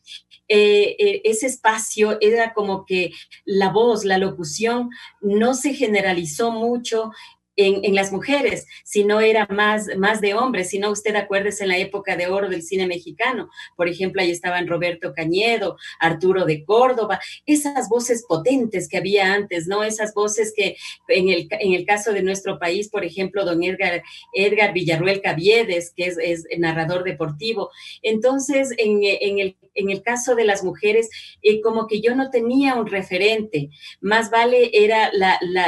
eh, 0.51 0.97
eh, 0.99 1.21
ese 1.25 1.47
espacio 1.47 2.17
era 2.23 2.55
como 2.55 2.87
que 2.87 3.13
la 3.45 3.69
voz, 3.69 4.07
la 4.07 4.17
locución 4.17 4.89
no 5.21 5.53
se 5.53 5.75
generalizó 5.75 6.51
mucho 6.51 7.11
en, 7.59 7.95
las 7.95 8.13
mujeres, 8.13 8.67
si 8.85 9.05
no 9.05 9.21
era 9.21 9.47
más, 9.51 9.89
más 9.97 10.21
de 10.21 10.35
hombres, 10.35 10.71
si 10.71 10.79
no 10.79 10.93
usted 10.93 11.17
acuérdese 11.17 11.65
en 11.65 11.71
la 11.71 11.79
época 11.79 12.17
de 12.17 12.29
oro 12.29 12.49
del 12.49 12.63
cine 12.63 12.87
mexicano, 12.87 13.51
por 13.77 13.89
ejemplo, 13.89 14.23
ahí 14.23 14.31
estaban 14.31 14.69
Roberto 14.69 15.13
Cañedo, 15.13 15.77
Arturo 15.99 16.45
de 16.45 16.65
Córdoba, 16.65 17.21
esas 17.47 17.89
voces 17.89 18.25
potentes 18.27 18.89
que 18.89 18.99
había 18.99 19.35
antes, 19.35 19.67
¿no? 19.67 19.83
Esas 19.83 20.15
voces 20.15 20.53
que 20.57 20.77
en 21.09 21.31
el, 21.31 21.49
en 21.51 21.75
el 21.75 21.85
caso 21.85 22.13
de 22.13 22.23
nuestro 22.23 22.61
país, 22.61 22.89
por 22.89 23.05
ejemplo, 23.05 23.45
don 23.45 23.63
Edgar, 23.65 24.03
Edgar 24.33 24.73
Villarruel 24.73 25.21
Caviedes, 25.21 25.93
que 25.97 26.07
es, 26.07 26.17
es 26.19 26.47
narrador 26.59 27.03
deportivo. 27.03 27.71
Entonces, 28.03 28.73
en, 28.79 29.01
en, 29.03 29.39
el, 29.41 29.57
en 29.79 29.91
el 29.91 30.03
caso 30.03 30.35
de 30.35 30.45
las 30.45 30.65
mujeres, 30.65 31.09
eh, 31.43 31.61
como 31.61 31.87
que 31.87 32.01
yo 32.01 32.15
no 32.15 32.31
tenía 32.31 32.75
un 32.75 32.87
referente, 32.87 33.71
más 34.01 34.31
vale 34.31 34.71
era 34.73 35.11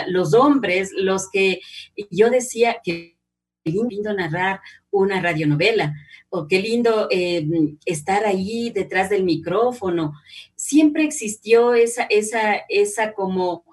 los 0.08 0.34
hombres 0.34 0.90
los 0.94 1.30
que 1.30 1.60
yo 2.10 2.30
decía 2.30 2.78
que 2.82 3.16
lindo 3.64 4.12
narrar 4.12 4.60
una 4.90 5.20
radionovela, 5.20 5.94
o 6.30 6.46
qué 6.46 6.60
lindo 6.60 7.08
eh, 7.10 7.46
estar 7.84 8.24
ahí 8.24 8.70
detrás 8.70 9.10
del 9.10 9.24
micrófono. 9.24 10.14
Siempre 10.54 11.04
existió 11.04 11.74
esa, 11.74 12.04
esa, 12.04 12.54
esa 12.68 13.12
como 13.12 13.64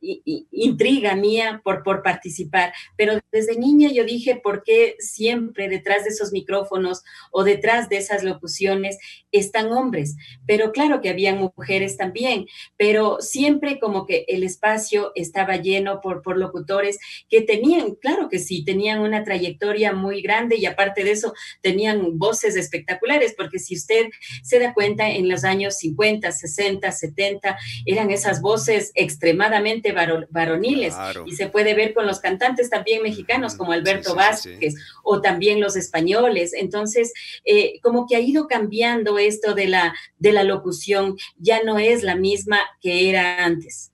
intriga 0.00 1.14
mía 1.16 1.60
por, 1.64 1.82
por 1.82 2.02
participar, 2.02 2.72
pero 2.96 3.18
desde 3.32 3.58
niña 3.58 3.90
yo 3.92 4.04
dije, 4.04 4.40
¿por 4.42 4.62
qué 4.62 4.96
siempre 4.98 5.68
detrás 5.68 6.04
de 6.04 6.10
esos 6.10 6.32
micrófonos 6.32 7.02
o 7.30 7.44
detrás 7.44 7.88
de 7.88 7.96
esas 7.98 8.22
locuciones 8.22 8.98
están 9.32 9.72
hombres? 9.72 10.16
Pero 10.46 10.72
claro 10.72 11.00
que 11.00 11.08
habían 11.08 11.38
mujeres 11.38 11.96
también, 11.96 12.46
pero 12.76 13.18
siempre 13.20 13.78
como 13.78 14.06
que 14.06 14.24
el 14.28 14.42
espacio 14.42 15.12
estaba 15.14 15.56
lleno 15.56 16.00
por, 16.00 16.22
por 16.22 16.38
locutores 16.38 16.98
que 17.28 17.42
tenían, 17.42 17.94
claro 17.94 18.28
que 18.28 18.38
sí, 18.38 18.64
tenían 18.64 19.00
una 19.00 19.24
trayectoria 19.24 19.92
muy 19.92 20.22
grande 20.22 20.56
y 20.56 20.66
aparte 20.66 21.04
de 21.04 21.12
eso 21.12 21.34
tenían 21.62 22.18
voces 22.18 22.56
espectaculares, 22.56 23.34
porque 23.36 23.58
si 23.58 23.76
usted 23.76 24.06
se 24.42 24.58
da 24.58 24.74
cuenta, 24.74 25.08
en 25.08 25.28
los 25.28 25.44
años 25.44 25.76
50, 25.78 26.30
60, 26.30 26.90
70, 26.92 27.58
eran 27.84 28.10
esas 28.10 28.40
voces 28.40 28.92
extremadamente 28.94 29.85
varoniles 29.92 30.94
y 31.26 31.32
se 31.32 31.48
puede 31.48 31.74
ver 31.74 31.94
con 31.94 32.06
los 32.06 32.20
cantantes 32.20 32.70
también 32.70 33.02
mexicanos 33.02 33.54
como 33.54 33.72
Alberto 33.72 34.14
Vázquez 34.14 34.74
o 35.02 35.20
también 35.20 35.60
los 35.60 35.76
españoles. 35.76 36.52
Entonces, 36.54 37.12
eh, 37.44 37.80
como 37.82 38.06
que 38.06 38.16
ha 38.16 38.20
ido 38.20 38.46
cambiando 38.46 39.18
esto 39.18 39.54
de 39.54 39.68
la, 39.68 39.94
de 40.18 40.32
la 40.32 40.44
locución, 40.44 41.16
ya 41.36 41.62
no 41.62 41.78
es 41.78 42.02
la 42.02 42.16
misma 42.16 42.58
que 42.80 43.08
era 43.08 43.44
antes. 43.44 43.92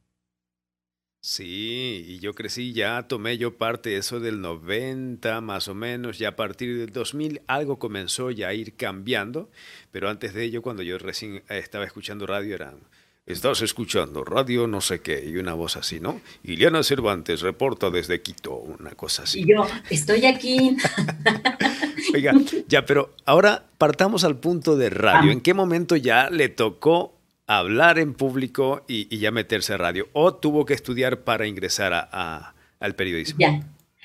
Sí, 1.24 2.04
y 2.04 2.18
yo 2.18 2.34
crecí, 2.34 2.72
ya 2.72 3.06
tomé 3.06 3.38
yo 3.38 3.56
parte 3.56 3.90
de 3.90 3.98
eso 3.98 4.18
del 4.18 4.40
90 4.40 5.40
más 5.40 5.68
o 5.68 5.74
menos, 5.74 6.18
ya 6.18 6.30
a 6.30 6.36
partir 6.36 6.76
del 6.76 6.92
2000 6.92 7.42
algo 7.46 7.78
comenzó 7.78 8.32
ya 8.32 8.48
a 8.48 8.54
ir 8.54 8.74
cambiando, 8.74 9.48
pero 9.92 10.10
antes 10.10 10.34
de 10.34 10.42
ello, 10.42 10.62
cuando 10.62 10.82
yo 10.82 10.98
recién 10.98 11.44
estaba 11.48 11.84
escuchando 11.84 12.26
radio, 12.26 12.56
eran 12.56 12.80
Estás 13.24 13.62
escuchando 13.62 14.24
radio 14.24 14.66
no 14.66 14.80
sé 14.80 15.00
qué 15.00 15.24
y 15.24 15.36
una 15.36 15.54
voz 15.54 15.76
así, 15.76 16.00
¿no? 16.00 16.20
Iliana 16.42 16.82
Cervantes 16.82 17.40
reporta 17.40 17.88
desde 17.88 18.20
Quito, 18.20 18.56
una 18.56 18.90
cosa 18.96 19.22
así. 19.22 19.42
Y 19.42 19.46
yo, 19.46 19.64
estoy 19.90 20.26
aquí. 20.26 20.76
Oiga, 22.14 22.34
ya, 22.66 22.84
pero 22.84 23.14
ahora 23.24 23.64
partamos 23.78 24.24
al 24.24 24.38
punto 24.38 24.76
de 24.76 24.90
radio. 24.90 25.30
¿En 25.30 25.40
qué 25.40 25.54
momento 25.54 25.94
ya 25.94 26.30
le 26.30 26.48
tocó 26.48 27.14
hablar 27.46 28.00
en 28.00 28.14
público 28.14 28.84
y, 28.88 29.16
ya 29.16 29.30
meterse 29.30 29.74
a 29.74 29.76
radio? 29.76 30.08
¿O 30.14 30.34
tuvo 30.34 30.66
que 30.66 30.74
estudiar 30.74 31.20
para 31.20 31.46
ingresar 31.46 31.92
a, 31.94 32.54
al 32.80 32.96
periodismo? 32.96 33.38
Ya. 33.38 33.62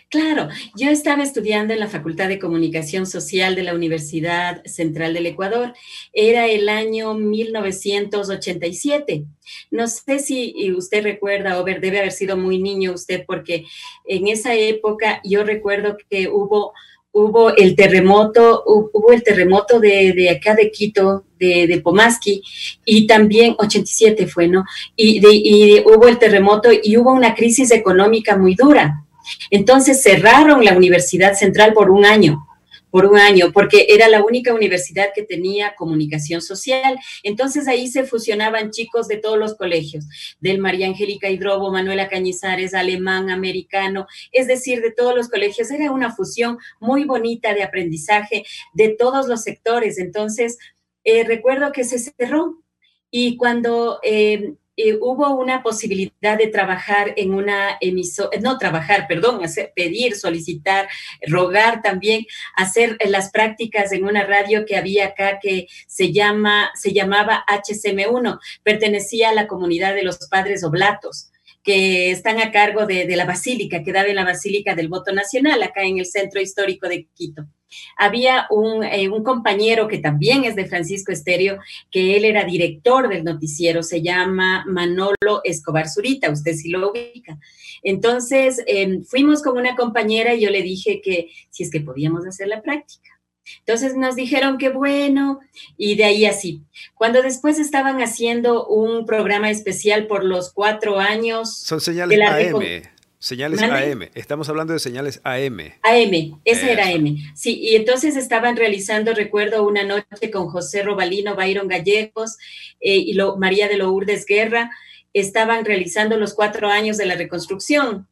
Claro, 0.10 0.48
yo 0.74 0.90
estaba 0.90 1.22
estudiando 1.22 1.74
en 1.74 1.82
la 1.82 1.90
Facultad 1.90 2.30
de 2.30 2.40
Comunicación 2.40 3.06
Social 3.06 3.56
de 3.56 3.64
la 3.64 3.74
Universidad 3.74 4.64
Central 4.64 5.14
del 5.14 5.26
Ecuador. 5.26 5.74
Era 6.14 6.48
el 6.48 6.70
año 6.70 7.14
1987. 7.14 9.26
No 9.70 9.86
sé 9.90 10.20
si 10.20 10.72
usted 10.72 11.04
recuerda, 11.04 11.60
o 11.60 11.66
debe 11.66 12.00
haber 12.00 12.14
sido 12.14 12.38
muy 12.38 12.58
niño 12.58 12.94
usted, 12.94 13.26
porque 13.28 13.66
en 14.06 14.30
esa 14.30 14.56
época 14.56 15.20
yo 15.26 15.44
recuerdo 15.44 15.98
que 16.10 16.30
hubo, 16.30 16.72
hubo 17.12 17.54
el 17.58 17.76
terremoto, 17.76 18.64
hubo 18.66 19.12
el 19.12 19.24
terremoto 19.24 19.82
de, 19.82 20.30
acá 20.30 20.56
de 20.56 20.72
Quito, 20.72 21.26
de, 21.38 21.68
de, 21.68 21.82
Pomaski, 21.82 22.42
y 22.86 23.08
también 23.08 23.56
87 23.58 24.26
fue, 24.28 24.48
¿no? 24.48 24.64
Y, 24.96 25.20
y 25.28 25.82
hubo 25.82 26.08
el 26.08 26.18
terremoto 26.18 26.70
y 26.72 26.96
hubo 26.96 27.12
una 27.12 27.36
crisis 27.36 27.72
económica 27.72 28.38
muy 28.38 28.56
dura. 28.56 29.04
Entonces 29.50 30.02
cerraron 30.02 30.64
la 30.64 30.76
Universidad 30.76 31.34
Central 31.34 31.74
por 31.74 31.90
un 31.90 32.06
año 32.06 32.48
por 32.90 33.06
un 33.06 33.18
año, 33.18 33.52
porque 33.54 33.88
era 33.90 34.08
la 34.08 34.24
única 34.24 34.54
universidad 34.54 35.10
que 35.14 35.24
tenía 35.24 35.76
comunicación 35.76 36.42
social. 36.42 36.98
Entonces 37.24 37.68
ahí 37.68 37.88
se 37.88 38.04
fusionaban 38.06 38.72
chicos 38.72 39.08
de 39.08 39.18
todos 39.18 39.38
los 39.38 39.56
colegios, 39.56 40.06
del 40.40 40.60
María 40.60 40.88
Angélica 40.88 41.30
Hidrobo, 41.30 41.72
Manuela 41.72 42.08
Cañizares, 42.08 42.74
alemán, 42.74 43.30
americano, 43.30 44.08
es 44.32 44.48
decir, 44.48 44.82
de 44.82 44.92
todos 44.92 45.16
los 45.16 45.30
colegios. 45.30 45.70
Era 45.72 45.92
una 45.92 46.16
fusión 46.16 46.58
muy 46.80 47.04
bonita 47.04 47.54
de 47.54 47.64
aprendizaje 47.64 48.46
de 48.74 48.90
todos 48.90 49.28
los 49.28 49.44
sectores. 49.44 50.00
Entonces, 50.00 50.58
eh, 51.04 51.24
recuerdo 51.24 51.72
que 51.72 51.84
se 51.84 52.00
cerró 52.00 52.64
y 53.12 53.38
cuando... 53.38 54.00
Eh, 54.04 54.54
eh, 54.78 54.96
hubo 55.02 55.36
una 55.36 55.64
posibilidad 55.64 56.38
de 56.38 56.48
trabajar 56.48 57.14
en 57.18 57.34
una 57.34 57.78
emisora, 57.82 58.40
no 58.40 58.60
trabajar, 58.60 59.08
perdón, 59.08 59.44
hacer, 59.44 59.74
pedir, 59.76 60.16
solicitar, 60.16 60.88
rogar 61.28 61.82
también, 61.82 62.26
hacer 62.56 62.96
las 63.08 63.32
prácticas 63.32 63.92
en 63.92 64.06
una 64.06 64.24
radio 64.24 64.66
que 64.66 64.78
había 64.78 65.08
acá 65.08 65.40
que 65.42 65.68
se 65.88 66.14
llama, 66.14 66.70
se 66.76 66.94
llamaba 66.94 67.44
HCM1, 67.48 68.40
pertenecía 68.62 69.30
a 69.30 69.34
la 69.34 69.48
comunidad 69.48 69.96
de 69.96 70.04
los 70.04 70.20
padres 70.30 70.64
oblatos 70.64 71.32
que 71.64 72.12
están 72.12 72.40
a 72.40 72.52
cargo 72.52 72.86
de, 72.86 73.08
de 73.08 73.16
la 73.16 73.26
basílica, 73.26 73.84
que 73.84 73.92
daba 73.92 74.08
en 74.08 74.16
la 74.16 74.24
Basílica 74.24 74.76
del 74.76 74.90
Voto 74.90 75.12
Nacional, 75.12 75.62
acá 75.64 75.82
en 75.84 75.98
el 75.98 76.06
centro 76.06 76.40
histórico 76.40 76.88
de 76.88 77.08
Quito 77.16 77.48
había 77.98 78.48
eh, 78.92 79.10
un, 79.10 79.24
compañero 79.24 79.88
que 79.88 79.98
también 79.98 80.44
es 80.44 80.56
de 80.56 80.68
Francisco 80.68 81.12
Estéreo, 81.12 81.60
que 81.92 82.16
él 82.16 82.26
era 82.26 82.44
director 82.44 83.10
del 83.10 83.24
noticiero, 83.24 83.84
se 83.84 84.02
llama 84.02 84.64
Manolo 84.68 85.42
Escobar 85.44 85.90
Zurita, 85.90 86.32
usted 86.32 86.54
sí 86.54 86.70
lo 86.70 86.92
ubica. 86.92 87.38
Entonces, 87.84 88.62
em, 88.68 89.04
fuimos 89.04 89.42
con 89.42 89.58
una 89.58 89.76
compañera 89.76 90.34
y 90.34 90.42
yo 90.42 90.50
le 90.50 90.62
dije 90.62 91.02
que 91.02 91.30
si 91.50 91.64
es 91.64 91.72
que 91.72 91.82
podíamos 91.82 92.26
hacer 92.26 92.48
la 92.48 92.62
práctica. 92.62 93.12
Entonces 93.60 93.96
nos 93.96 94.16
dijeron 94.16 94.58
que 94.58 94.70
bueno, 94.70 95.40
y 95.78 95.96
de 95.96 96.04
ahí 96.06 96.26
así. 96.26 96.64
Cuando 96.96 97.22
después 97.22 97.60
estaban 97.60 98.02
haciendo 98.02 98.68
un 98.68 99.06
programa 99.06 99.50
especial 99.50 100.08
por 100.08 100.24
los 100.24 100.52
cuatro 100.52 101.00
años. 101.00 101.58
Son 101.58 101.80
señales 101.80 102.20
AM. 102.22 102.88
Señales 103.20 103.64
AM, 103.64 104.10
estamos 104.14 104.48
hablando 104.48 104.74
de 104.74 104.80
señales 104.80 105.20
AM. 105.24 105.60
AM, 105.82 106.40
esa 106.46 106.70
era 106.70 106.88
AM. 106.88 107.18
Sí, 107.36 107.60
y 107.60 107.76
entonces 107.76 108.16
estaban 108.16 108.56
realizando, 108.56 109.14
recuerdo, 109.16 109.68
una 109.68 109.84
noche 109.84 110.30
con 110.32 110.50
José 110.50 110.84
Robalino, 110.84 111.36
Byron 111.36 111.68
Gallegos 111.68 112.38
eh, 112.80 112.98
y 112.98 113.14
lo, 113.14 113.36
María 113.38 113.68
de 113.68 113.78
Lourdes 113.78 114.26
Guerra, 114.28 114.70
estaban 115.14 115.66
realizando 115.66 116.18
los 116.18 116.36
cuatro 116.36 116.70
años 116.70 116.98
de 116.98 117.08
la 117.08 117.16
reconstrucción, 117.16 118.08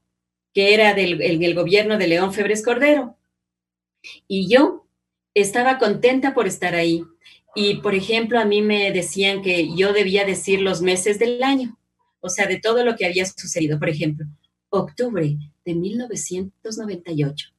que 0.55 0.73
era 0.73 0.95
del 0.95 1.21
el, 1.21 1.53
gobierno 1.53 1.99
de 1.99 2.07
León 2.07 2.33
Febres 2.33 2.63
Cordero. 2.63 3.15
Y 4.27 4.49
yo 4.49 4.87
estaba 5.35 5.77
contenta 5.77 6.33
por 6.33 6.47
estar 6.47 6.73
ahí. 6.73 7.03
Y, 7.53 7.75
por 7.75 7.93
ejemplo, 7.93 8.39
a 8.39 8.45
mí 8.45 8.63
me 8.63 8.91
decían 8.91 9.43
que 9.43 9.75
yo 9.75 9.93
debía 9.93 10.25
decir 10.25 10.61
los 10.61 10.81
meses 10.81 11.19
del 11.19 11.43
año, 11.43 11.77
o 12.21 12.29
sea, 12.29 12.47
de 12.47 12.59
todo 12.59 12.83
lo 12.83 12.95
que 12.95 13.05
había 13.05 13.25
sucedido. 13.27 13.77
Por 13.77 13.89
ejemplo, 13.89 14.25
octubre 14.77 15.37
de 15.65 15.75
1998. 15.75 17.49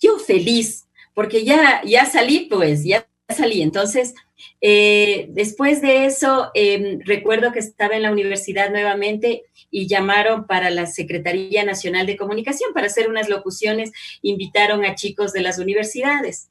Yo 0.00 0.18
feliz, 0.18 0.86
porque 1.14 1.44
ya, 1.44 1.82
ya 1.84 2.06
salí, 2.06 2.46
pues, 2.50 2.84
ya 2.84 3.08
salí. 3.28 3.62
Entonces, 3.62 4.14
eh, 4.60 5.26
después 5.30 5.80
de 5.80 6.06
eso, 6.06 6.50
em, 6.54 7.00
recuerdo 7.04 7.52
que 7.52 7.58
estaba 7.58 7.96
en 7.96 8.02
la 8.02 8.12
universidad 8.12 8.70
nuevamente 8.70 9.44
y 9.70 9.86
llamaron 9.86 10.46
para 10.46 10.70
la 10.70 10.86
Secretaría 10.86 11.64
Nacional 11.64 12.06
de 12.06 12.16
Comunicación 12.16 12.72
para 12.72 12.86
hacer 12.86 13.08
unas 13.08 13.28
locuciones, 13.28 13.92
invitaron 14.22 14.84
a 14.84 14.94
chicos 14.94 15.32
de 15.32 15.42
las 15.42 15.58
universidades 15.58 16.50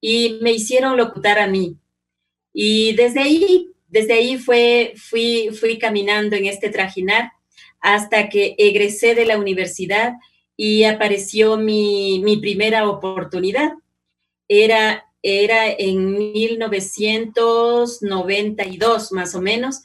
y 0.00 0.38
me 0.42 0.52
hicieron 0.52 0.96
locutar 0.96 1.38
a 1.38 1.46
mí. 1.46 1.76
Y 2.52 2.94
desde 2.94 3.20
ahí, 3.20 3.70
desde 3.88 4.14
ahí 4.14 4.36
fue, 4.36 4.94
fui, 4.96 5.50
fui 5.58 5.78
caminando 5.78 6.36
en 6.36 6.46
este 6.46 6.70
trajinar 6.70 7.32
hasta 7.82 8.28
que 8.28 8.54
egresé 8.56 9.14
de 9.14 9.26
la 9.26 9.38
universidad 9.38 10.14
y 10.56 10.84
apareció 10.84 11.58
mi, 11.58 12.20
mi 12.24 12.38
primera 12.38 12.88
oportunidad. 12.88 13.72
Era 14.48 15.04
era 15.22 15.70
en 15.70 16.32
1992 16.32 19.12
más 19.12 19.36
o 19.36 19.40
menos, 19.40 19.80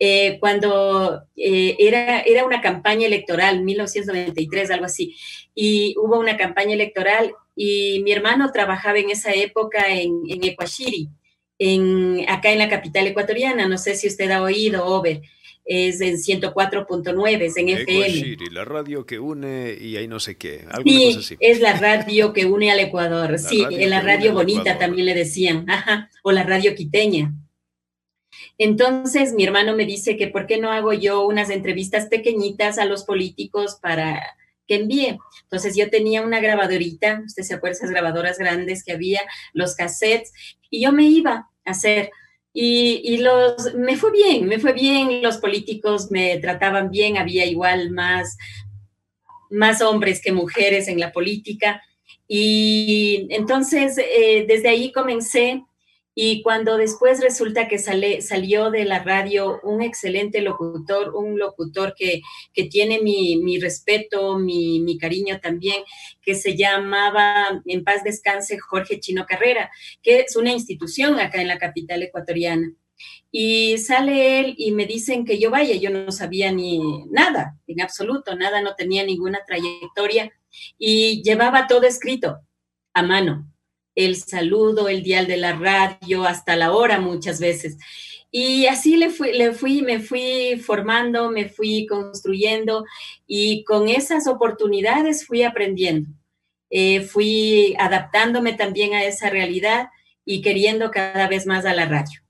eh, 0.00 0.38
cuando 0.40 1.22
eh, 1.36 1.76
era, 1.78 2.18
era 2.20 2.44
una 2.44 2.60
campaña 2.60 3.06
electoral, 3.06 3.62
1993, 3.62 4.70
algo 4.70 4.84
así, 4.86 5.16
y 5.54 5.94
hubo 5.98 6.18
una 6.18 6.36
campaña 6.36 6.74
electoral 6.74 7.32
y 7.54 8.02
mi 8.02 8.10
hermano 8.12 8.50
trabajaba 8.52 8.98
en 8.98 9.10
esa 9.10 9.32
época 9.32 9.88
en, 9.88 10.22
en 10.28 10.40
en, 11.62 12.24
acá 12.28 12.50
en 12.50 12.58
la 12.58 12.70
capital 12.70 13.06
ecuatoriana, 13.06 13.68
no 13.68 13.76
sé 13.76 13.94
si 13.94 14.08
usted 14.08 14.30
ha 14.30 14.40
oído, 14.42 14.86
Over 14.86 15.20
es 15.64 16.00
en 16.00 16.16
104.9, 16.16 17.40
es 17.42 17.56
en 17.56 17.68
FM. 17.68 18.36
la 18.50 18.64
radio 18.64 19.06
que 19.06 19.18
une 19.18 19.76
y 19.80 19.96
ahí 19.96 20.08
no 20.08 20.18
sé 20.18 20.36
qué. 20.36 20.64
Sí, 20.84 21.36
es 21.38 21.60
la 21.60 21.74
radio 21.74 22.32
que 22.32 22.46
une 22.46 22.70
al 22.70 22.80
Ecuador. 22.80 23.38
sí, 23.38 23.64
en 23.70 23.90
la 23.90 24.00
radio 24.00 24.32
bonita 24.32 24.78
también 24.78 25.06
le 25.06 25.14
decían, 25.14 25.68
ajá, 25.68 26.10
o 26.22 26.32
la 26.32 26.42
radio 26.42 26.74
quiteña. 26.74 27.32
Entonces 28.58 29.32
mi 29.32 29.44
hermano 29.44 29.74
me 29.74 29.86
dice 29.86 30.16
que 30.16 30.28
por 30.28 30.46
qué 30.46 30.58
no 30.58 30.70
hago 30.70 30.92
yo 30.92 31.26
unas 31.26 31.50
entrevistas 31.50 32.06
pequeñitas 32.06 32.78
a 32.78 32.84
los 32.84 33.04
políticos 33.04 33.78
para 33.80 34.22
que 34.66 34.76
envíe. 34.76 35.18
Entonces 35.42 35.76
yo 35.76 35.90
tenía 35.90 36.22
una 36.22 36.40
grabadorita, 36.40 37.22
usted 37.26 37.42
se 37.42 37.54
acuerda 37.54 37.78
esas 37.78 37.90
grabadoras 37.90 38.38
grandes 38.38 38.84
que 38.84 38.92
había, 38.92 39.20
los 39.52 39.74
cassettes, 39.74 40.32
y 40.70 40.84
yo 40.84 40.92
me 40.92 41.04
iba 41.04 41.32
a 41.64 41.70
hacer 41.70 42.10
y, 42.52 43.18
los, 43.18 43.74
me 43.74 43.96
fue 43.96 44.10
bien, 44.10 44.46
me 44.46 44.58
fue 44.58 44.72
bien, 44.72 45.22
los 45.22 45.38
políticos 45.38 46.10
me 46.10 46.38
trataban 46.38 46.90
bien, 46.90 47.16
había 47.16 47.46
igual 47.46 47.90
más, 47.90 48.36
más 49.50 49.80
hombres 49.82 50.20
que 50.20 50.32
mujeres 50.32 50.88
en 50.88 50.98
la 50.98 51.12
política. 51.12 51.82
Y 52.26 53.28
entonces, 53.30 53.98
eh, 53.98 54.44
desde 54.48 54.68
ahí 54.68 54.92
comencé 54.92 55.64
y 56.22 56.42
cuando 56.42 56.76
después 56.76 57.22
resulta 57.22 57.66
que 57.66 57.78
sale, 57.78 58.20
salió 58.20 58.70
de 58.70 58.84
la 58.84 59.02
radio 59.02 59.58
un 59.62 59.80
excelente 59.80 60.42
locutor, 60.42 61.14
un 61.14 61.38
locutor 61.38 61.94
que, 61.96 62.20
tiene 62.68 63.00
mi, 63.00 63.58
respeto, 63.58 64.38
mi, 64.38 64.80
mi, 64.80 64.98
cariño 64.98 65.40
también, 65.40 65.82
que 66.20 66.34
se 66.34 66.58
llamaba, 66.58 67.62
en 67.64 67.84
paz 67.84 68.04
descanse, 68.04 68.58
Jorge 68.58 69.00
Chino 69.00 69.24
Carrera, 69.26 69.70
que 70.02 70.20
es 70.20 70.36
una 70.36 70.52
institución 70.52 71.18
acá 71.18 71.40
en 71.40 71.48
la 71.48 71.58
capital 71.58 72.02
ecuatoriana. 72.02 72.70
Y 73.32 73.78
sale 73.78 74.40
él 74.40 74.54
y 74.58 74.72
me 74.72 74.84
dicen 74.84 75.24
que 75.24 75.38
yo 75.38 75.50
vaya, 75.50 75.74
yo 75.76 75.88
no 75.88 76.12
sabía 76.12 76.52
ni 76.52 77.06
nada, 77.06 77.58
en 77.66 77.80
absoluto, 77.80 78.36
nada, 78.36 78.60
no 78.60 78.74
tenía 78.74 79.06
ninguna 79.06 79.38
trayectoria 79.46 80.30
y 80.76 81.22
llevaba 81.22 81.66
todo 81.66 81.84
escrito 81.84 82.40
a 82.92 83.02
mano 83.02 83.49
el 83.94 84.16
saludo, 84.16 84.88
el 84.88 85.02
dial 85.02 85.26
de 85.26 85.36
la 85.36 85.52
radio, 85.52 86.24
hasta 86.24 86.56
la 86.56 86.72
hora 86.72 87.00
muchas 87.00 87.40
veces. 87.40 87.76
Y 88.30 88.66
así 88.66 88.96
le 88.96 89.10
fui, 89.10 89.32
le 89.32 89.52
fui, 89.52 89.82
me 89.82 89.98
fui 89.98 90.60
formando, 90.64 91.30
me 91.30 91.48
fui 91.48 91.86
construyendo 91.86 92.84
y 93.26 93.64
con 93.64 93.88
esas 93.88 94.28
oportunidades 94.28 95.26
fui 95.26 95.42
aprendiendo. 95.42 96.08
Eh, 96.70 97.00
fui 97.00 97.74
adaptándome 97.80 98.52
también 98.52 98.94
a 98.94 99.04
esa 99.04 99.28
realidad 99.28 99.88
y 100.24 100.42
queriendo 100.42 100.92
cada 100.92 101.26
vez 101.26 101.46
más 101.46 101.66
a 101.66 101.74
la 101.74 101.86
radio. 101.86 102.20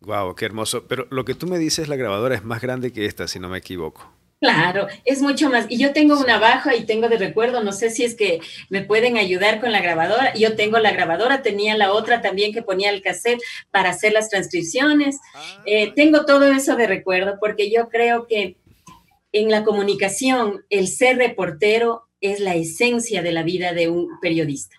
Wow, 0.00 0.36
qué 0.36 0.44
hermoso. 0.44 0.86
Pero 0.86 1.08
lo 1.10 1.24
que 1.24 1.34
tú 1.34 1.48
me 1.48 1.58
dices, 1.58 1.88
la 1.88 1.96
grabadora 1.96 2.36
es 2.36 2.44
más 2.44 2.60
grande 2.60 2.92
que 2.92 3.06
esta, 3.06 3.26
si 3.26 3.40
no 3.40 3.48
me 3.48 3.58
equivoco. 3.58 4.13
Claro, 4.40 4.88
es 5.04 5.22
mucho 5.22 5.48
más. 5.48 5.66
Y 5.70 5.78
yo 5.78 5.92
tengo 5.92 6.18
una 6.18 6.38
baja 6.38 6.76
y 6.76 6.84
tengo 6.84 7.08
de 7.08 7.16
recuerdo, 7.16 7.62
no 7.62 7.72
sé 7.72 7.90
si 7.90 8.04
es 8.04 8.14
que 8.14 8.40
me 8.68 8.82
pueden 8.82 9.16
ayudar 9.16 9.60
con 9.60 9.72
la 9.72 9.80
grabadora. 9.80 10.34
Yo 10.34 10.54
tengo 10.54 10.78
la 10.78 10.92
grabadora, 10.92 11.42
tenía 11.42 11.76
la 11.76 11.92
otra 11.92 12.20
también 12.20 12.52
que 12.52 12.62
ponía 12.62 12.90
el 12.90 13.00
cassette 13.00 13.40
para 13.70 13.90
hacer 13.90 14.12
las 14.12 14.28
transcripciones. 14.28 15.18
Ah. 15.34 15.62
Eh, 15.66 15.92
tengo 15.94 16.26
todo 16.26 16.46
eso 16.52 16.76
de 16.76 16.86
recuerdo 16.86 17.38
porque 17.40 17.70
yo 17.70 17.88
creo 17.88 18.26
que 18.26 18.56
en 19.32 19.50
la 19.50 19.64
comunicación 19.64 20.64
el 20.70 20.88
ser 20.88 21.16
reportero 21.16 22.04
es 22.20 22.40
la 22.40 22.54
esencia 22.54 23.22
de 23.22 23.32
la 23.32 23.42
vida 23.42 23.72
de 23.72 23.88
un 23.88 24.08
periodista. 24.20 24.76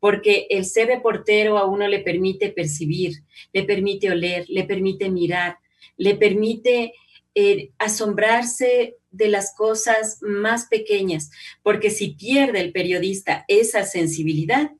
Porque 0.00 0.46
el 0.50 0.64
ser 0.66 0.88
reportero 0.88 1.58
a 1.58 1.64
uno 1.64 1.88
le 1.88 2.00
permite 2.00 2.50
percibir, 2.50 3.22
le 3.52 3.62
permite 3.62 4.10
oler, 4.10 4.44
le 4.48 4.64
permite 4.64 5.08
mirar, 5.08 5.58
le 5.96 6.14
permite 6.14 6.92
eh, 7.34 7.72
asombrarse 7.78 8.96
de 9.10 9.28
las 9.28 9.54
cosas 9.56 10.18
más 10.22 10.66
pequeñas, 10.66 11.30
porque 11.62 11.90
si 11.90 12.10
pierde 12.10 12.60
el 12.60 12.72
periodista 12.72 13.44
esa 13.48 13.84
sensibilidad, 13.84 14.70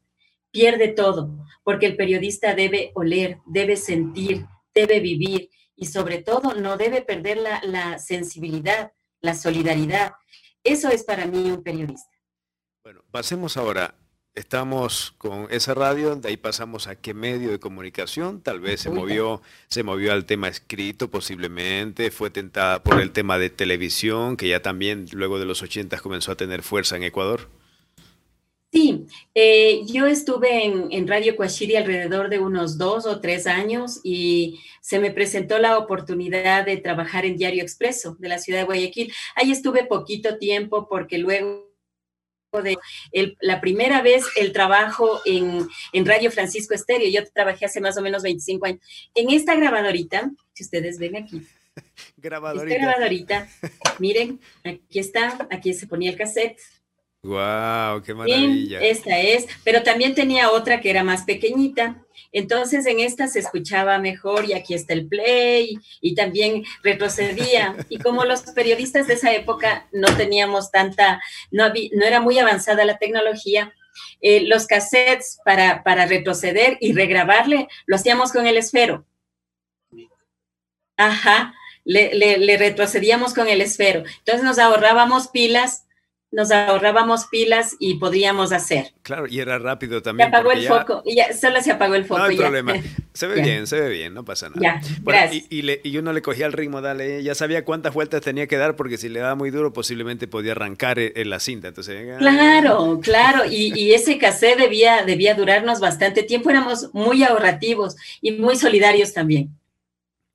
pierde 0.51 0.89
todo, 0.89 1.45
porque 1.63 1.87
el 1.87 1.97
periodista 1.97 2.55
debe 2.55 2.93
oler, 2.95 3.39
debe 3.47 3.77
sentir, 3.77 4.47
debe 4.75 5.01
vivir 5.01 5.51
y 5.77 5.87
sobre 5.87 6.23
todo 6.23 6.55
no 6.55 6.77
debe 6.77 7.03
perder 7.03 7.39
la, 7.39 7.61
la 7.65 7.99
sensibilidad, 7.99 8.93
la 9.21 9.35
solidaridad. 9.35 10.13
Eso 10.63 10.91
es 10.91 11.05
para 11.05 11.27
mí 11.27 11.51
un 11.51 11.63
periodista. 11.63 12.11
Bueno, 12.85 13.03
pasemos 13.11 13.57
ahora 13.57 13.97
estamos 14.35 15.15
con 15.19 15.47
esa 15.51 15.75
radio, 15.75 16.17
de 16.17 16.29
ahí 16.29 16.37
pasamos 16.37 16.89
a 16.89 16.97
qué 16.97 17.15
medio 17.15 17.51
de 17.51 17.61
comunicación, 17.61 18.41
tal 18.41 18.61
vez 18.61 18.81
se 18.81 18.91
movió, 18.91 19.43
se 19.69 19.83
movió 19.83 20.13
al 20.13 20.25
tema 20.25 20.49
escrito 20.49 21.09
posiblemente, 21.09 22.11
fue 22.11 22.31
tentada 22.31 22.83
por 22.83 23.01
el 23.01 23.13
tema 23.13 23.39
de 23.39 23.51
televisión, 23.51 24.37
que 24.37 24.49
ya 24.49 24.61
también 24.61 25.07
luego 25.13 25.39
de 25.39 25.47
los 25.47 25.63
80 25.63 25.99
comenzó 26.01 26.33
a 26.33 26.37
tener 26.37 26.63
fuerza 26.63 26.97
en 26.97 27.05
Ecuador. 27.05 27.49
Sí, 28.73 29.07
eh, 29.37 29.83
yo 29.87 30.07
estuve 30.07 30.65
en, 30.65 30.89
en 30.91 31.07
Radio 31.07 31.37
Coachiri 31.37 31.77
alrededor 31.77 32.29
de 32.29 32.41
unos 32.41 32.77
dos 32.77 33.07
o 33.07 33.21
tres 33.21 33.47
años 33.47 34.01
y 34.03 34.59
se 34.81 34.99
me 34.99 35.13
presentó 35.13 35.61
la 35.61 35.79
oportunidad 35.79 36.67
de 36.67 36.79
trabajar 36.79 37.25
en 37.25 37.37
Diario 37.37 37.63
Expreso 37.63 38.17
de 38.19 38.29
la 38.29 38.39
ciudad 38.39 38.59
de 38.59 38.65
Guayaquil. 38.65 39.13
Ahí 39.37 39.53
estuve 39.53 39.87
poquito 39.87 40.39
tiempo 40.39 40.89
porque 40.89 41.19
luego 41.19 41.64
de 42.63 42.77
la 43.41 43.61
primera 43.61 44.03
vez 44.03 44.25
el 44.37 44.53
trabajo 44.53 45.21
en, 45.25 45.67
Radio 46.05 46.31
Francisco 46.31 46.75
Estéreo. 46.75 47.09
Yo 47.09 47.29
trabajé 47.33 47.67
hace 47.67 47.81
más 47.81 47.97
o 47.97 48.03
menos 48.03 48.23
25 48.23 48.67
años. 48.67 48.81
En 49.15 49.31
esta 49.31 49.55
grabadorita, 49.55 50.31
si 50.53 50.65
ustedes 50.65 50.99
ven 50.99 51.17
aquí. 51.17 51.43
Grabadorita. 52.17 52.75
Esta 52.75 52.87
grabadorita, 52.87 53.49
miren, 53.99 54.41
aquí 54.65 54.99
está, 54.99 55.47
aquí 55.51 55.75
se 55.75 55.87
ponía 55.87 56.11
el 56.11 56.17
cassette. 56.17 56.59
¡Wow! 57.25 58.03
¡Qué 58.03 58.13
maravilla! 58.13 58.81
esta 58.83 59.19
es, 59.19 59.47
pero 59.65 59.83
también 59.83 60.15
tenía 60.15 60.51
otra 60.51 60.83
que 60.83 60.91
era 60.91 61.03
más 61.03 61.23
pequeñita. 61.23 61.97
Entonces 62.33 62.85
en 62.85 63.01
esta 63.01 63.29
se 63.29 63.39
escuchaba 63.39 63.99
mejor 63.99 64.45
y 64.45 64.53
aquí 64.53 64.75
está 64.75 64.93
el 64.93 65.07
play 65.07 65.79
y 66.03 66.15
también 66.15 66.65
retrocedía. 66.83 67.77
Y 67.89 67.99
como 67.99 68.25
los 68.25 68.43
periodistas 68.43 69.07
de 69.07 69.15
esa 69.15 69.33
época 69.33 69.89
no 69.93 70.15
teníamos 70.17 70.71
tanta, 70.71 71.21
no, 71.51 71.69
no 71.69 72.05
era 72.05 72.21
muy 72.21 72.39
avanzada 72.39 72.85
la 72.85 72.99
tecnología, 72.99 73.73
eh, 74.21 74.43
los 74.47 74.67
cassettes 74.67 75.39
para, 75.45 75.83
para 75.83 76.07
retroceder 76.07 76.77
y 76.81 76.93
regrabarle 76.93 77.69
lo 77.87 77.97
hacíamos 77.97 78.33
con 78.33 78.47
el 78.47 78.59
esfero. 78.59 79.07
Ajá, 80.97 81.55
le, 81.85 82.39
le 82.39 82.57
retrocedíamos 82.59 83.33
con 83.33 83.49
el 83.49 83.61
esfero. 83.61 84.05
Entonces 84.19 84.43
nos 84.43 84.59
ahorrábamos 84.59 85.29
pilas 85.29 85.84
nos 86.35 86.51
ahorrábamos 86.51 87.27
pilas 87.27 87.77
y 87.79 87.95
podíamos 87.95 88.53
hacer. 88.53 88.93
Claro, 89.03 89.27
y 89.29 89.39
era 89.39 89.59
rápido 89.59 90.03
también. 90.03 90.31
Se 90.31 90.37
apagó 90.37 90.53
el 90.53 90.67
foco, 90.67 91.03
y 91.07 91.17
ya, 91.17 91.33
solo 91.33 91.63
se 91.63 91.71
apagó 91.71 91.95
el 91.95 92.05
foco. 92.05 92.19
No 92.19 92.27
hay 92.27 92.37
problema. 92.37 92.75
Se 93.15 93.29
ve 93.29 93.43
bien, 93.43 93.69
se 93.69 93.79
ve 93.79 93.91
bien, 93.91 94.13
no 94.13 94.25
pasa 94.25 94.49
nada. 94.49 94.61
Ya, 94.61 94.81
gracias. 95.05 95.45
Y, 95.49 95.61
y, 95.61 95.81
y, 95.85 95.99
uno 95.99 96.13
le 96.13 96.21
cogía 96.21 96.47
el 96.47 96.53
ritmo, 96.53 96.81
dale, 96.81 97.23
ya 97.23 97.37
sabía 97.37 97.65
cuántas 97.65 97.95
vueltas 97.95 98.23
tenía 98.23 98.49
que 98.49 98.57
dar 98.57 98.75
porque 98.75 98.97
si 98.97 99.09
le 99.09 99.21
daba 99.21 99.37
muy 99.37 99.53
duro 99.53 99.73
posiblemente 99.73 100.27
podía 100.27 100.51
arrancar 100.51 100.99
e, 100.99 101.13
en 101.15 101.31
la 101.31 101.39
cinta. 101.39 101.69
Entonces, 101.69 102.19
claro, 102.19 102.99
claro, 103.01 103.45
y, 103.49 103.73
y 103.79 103.95
ese 103.95 104.19
cassette 104.19 104.59
debía, 104.59 105.05
debía 105.05 105.37
durarnos 105.37 105.79
bastante 105.79 106.25
tiempo, 106.25 106.51
éramos 106.51 106.93
muy 106.93 107.23
ahorrativos 107.23 107.95
y 108.21 108.33
muy 108.33 108.57
solidarios 108.57 109.13
también. 109.13 109.57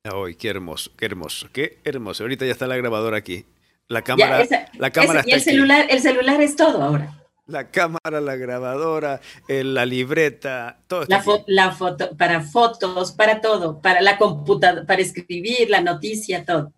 Ay, 0.04 0.34
qué 0.34 0.48
hermoso, 0.48 0.90
qué 0.96 1.04
hermoso, 1.04 1.48
qué 1.52 1.78
hermoso. 1.84 2.24
Ahorita 2.24 2.46
ya 2.46 2.52
está 2.52 2.66
la 2.66 2.78
grabadora 2.78 3.18
aquí. 3.18 3.44
La 3.90 4.02
cámara, 4.02 4.46
la 4.78 4.90
cámara 4.92 5.24
y 5.26 5.32
el 5.32 5.40
celular, 5.40 5.84
el 5.90 6.00
celular 6.00 6.40
es 6.40 6.54
todo 6.54 6.80
ahora. 6.80 7.12
La 7.48 7.72
cámara, 7.72 8.20
la 8.20 8.36
grabadora, 8.36 9.20
la 9.48 9.84
libreta, 9.84 10.78
todo. 10.86 11.06
La, 11.08 11.24
la 11.48 11.72
foto, 11.72 12.16
para 12.16 12.40
fotos, 12.40 13.10
para 13.10 13.40
todo, 13.40 13.82
para 13.82 14.00
la 14.00 14.16
computadora, 14.16 14.86
para 14.86 15.02
escribir, 15.02 15.70
la 15.70 15.80
noticia, 15.80 16.44
todo. 16.44 16.72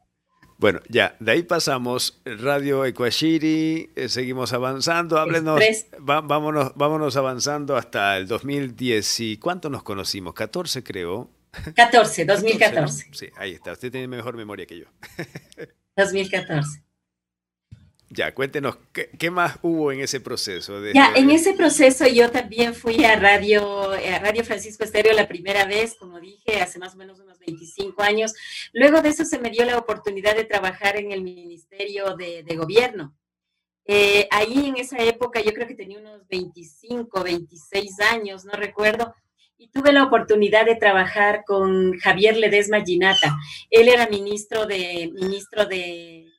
Bueno, 0.57 0.81
ya, 0.88 1.14
de 1.20 1.33
ahí 1.33 1.42
pasamos 1.42 2.22
Radio 2.25 2.87
Ecuashiri, 2.87 3.90
eh, 3.94 4.09
seguimos 4.09 4.55
avanzando, 4.55 5.18
háblenos, 5.18 5.61
vámonos, 5.98 6.72
vámonos 6.77 7.14
avanzando 7.18 7.77
hasta 7.77 8.16
el 8.16 8.27
2010 8.27 9.20
y 9.20 9.37
¿cuánto 9.37 9.68
nos 9.68 9.83
conocimos? 9.83 10.33
14 10.33 10.83
creo. 10.83 11.29
14, 11.77 12.25
2014. 12.25 13.09
Sí, 13.12 13.27
ahí 13.37 13.53
está, 13.53 13.72
usted 13.72 13.92
tiene 13.92 14.09
mejor 14.09 14.35
memoria 14.35 14.64
que 14.64 14.79
yo. 14.79 14.87
2014. 15.98 16.83
Ya, 18.14 18.35
cuéntenos, 18.35 18.77
¿qué, 18.92 19.31
más 19.31 19.59
hubo 19.62 19.90
en 19.90 20.01
ese 20.01 20.20
proceso? 20.20 20.83
De, 20.83 20.92
ya, 20.92 21.14
en 21.16 21.31
ese 21.31 21.55
proceso 21.55 22.07
yo 22.07 22.31
también 22.31 22.75
fui 22.75 23.03
a 23.07 23.16
Radio, 23.16 23.90
a 23.92 24.18
Radio 24.18 24.44
Francisco 24.44 24.85
Estéreo 24.85 25.14
la 25.14 25.27
primera 25.27 25.64
vez, 25.64 25.94
como 25.94 26.20
dije, 26.20 26.61
hace 26.61 26.79
más 26.79 26.94
o 26.94 26.98
menos 26.98 27.20
unos 27.20 27.38
25 27.38 28.03
años. 28.03 28.35
Luego 28.75 29.01
de 29.01 29.09
eso 29.09 29.25
se 29.25 29.38
me 29.38 29.48
dio 29.48 29.64
la 29.64 29.79
oportunidad 29.79 30.37
de 30.37 30.44
trabajar 30.44 30.96
en 30.96 31.11
el 31.11 31.22
Ministerio 31.22 32.14
de, 32.14 32.44
Gobierno. 32.55 33.16
Eh, 33.87 34.29
ahí 34.31 34.68
en 34.68 34.77
esa 34.77 34.98
época 34.98 35.40
yo 35.40 35.55
creo 35.55 35.66
que 35.66 35.75
tenía 35.75 35.98
unos 35.98 36.29
25, 36.29 37.25
26 37.25 38.01
años, 38.01 38.44
no 38.44 38.53
recuerdo, 38.53 39.14
y 39.57 39.68
tuve 39.68 39.90
la 39.90 40.05
oportunidad 40.05 40.66
de 40.66 40.77
trabajar 40.77 41.44
con 41.46 41.98
Javier 41.98 42.37
Ledesma 42.37 42.85
Ginata. 42.85 43.38
Él 43.70 43.88
era 43.88 44.07
ministro 44.07 44.66
de, 44.66 45.11
ministro 45.14 45.64
de 45.64 46.31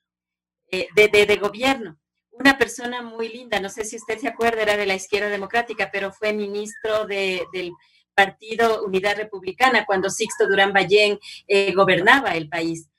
de, 0.96 1.38
gobierno. 1.42 1.98
Una 2.32 2.58
persona 2.58 3.02
muy 3.02 3.30
linda, 3.30 3.60
no 3.60 3.70
sé 3.70 3.86
si 3.86 3.96
usted 3.96 4.18
se 4.18 4.28
acuerda, 4.28 4.64
era 4.64 4.78
de 4.78 4.86
la 4.86 4.96
izquierda 4.96 5.30
democrática, 5.30 5.90
pero 5.92 6.12
fue 6.12 6.34
ministro 6.34 7.06
del 7.06 7.72
Partido 8.16 8.84
Unidad 8.84 9.18
Republicana 9.18 9.86
cuando 9.86 10.10
Sixto 10.10 10.48
Durán 10.48 10.74
Ballén 10.74 11.20
eh, 11.48 11.74
gobernaba 11.74 12.36
el 12.36 12.50
país. 12.50 12.90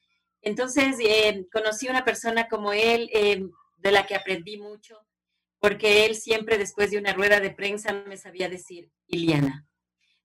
Entonces, 0.42 0.96
eh, 1.00 1.46
conocí 1.52 1.88
una 1.88 2.04
persona 2.04 2.48
como 2.48 2.72
él, 2.72 3.08
eh, 3.12 3.44
de 3.78 3.92
la 3.92 4.06
que 4.06 4.14
aprendí 4.14 4.58
mucho, 4.58 4.98
porque 5.58 6.04
él 6.04 6.14
siempre 6.14 6.58
después 6.58 6.90
de 6.90 6.98
una 6.98 7.12
rueda 7.14 7.40
de 7.40 7.50
prensa 7.50 7.92
me 7.92 8.16
sabía 8.16 8.48
decir, 8.48 8.90
Iliana, 9.06 9.66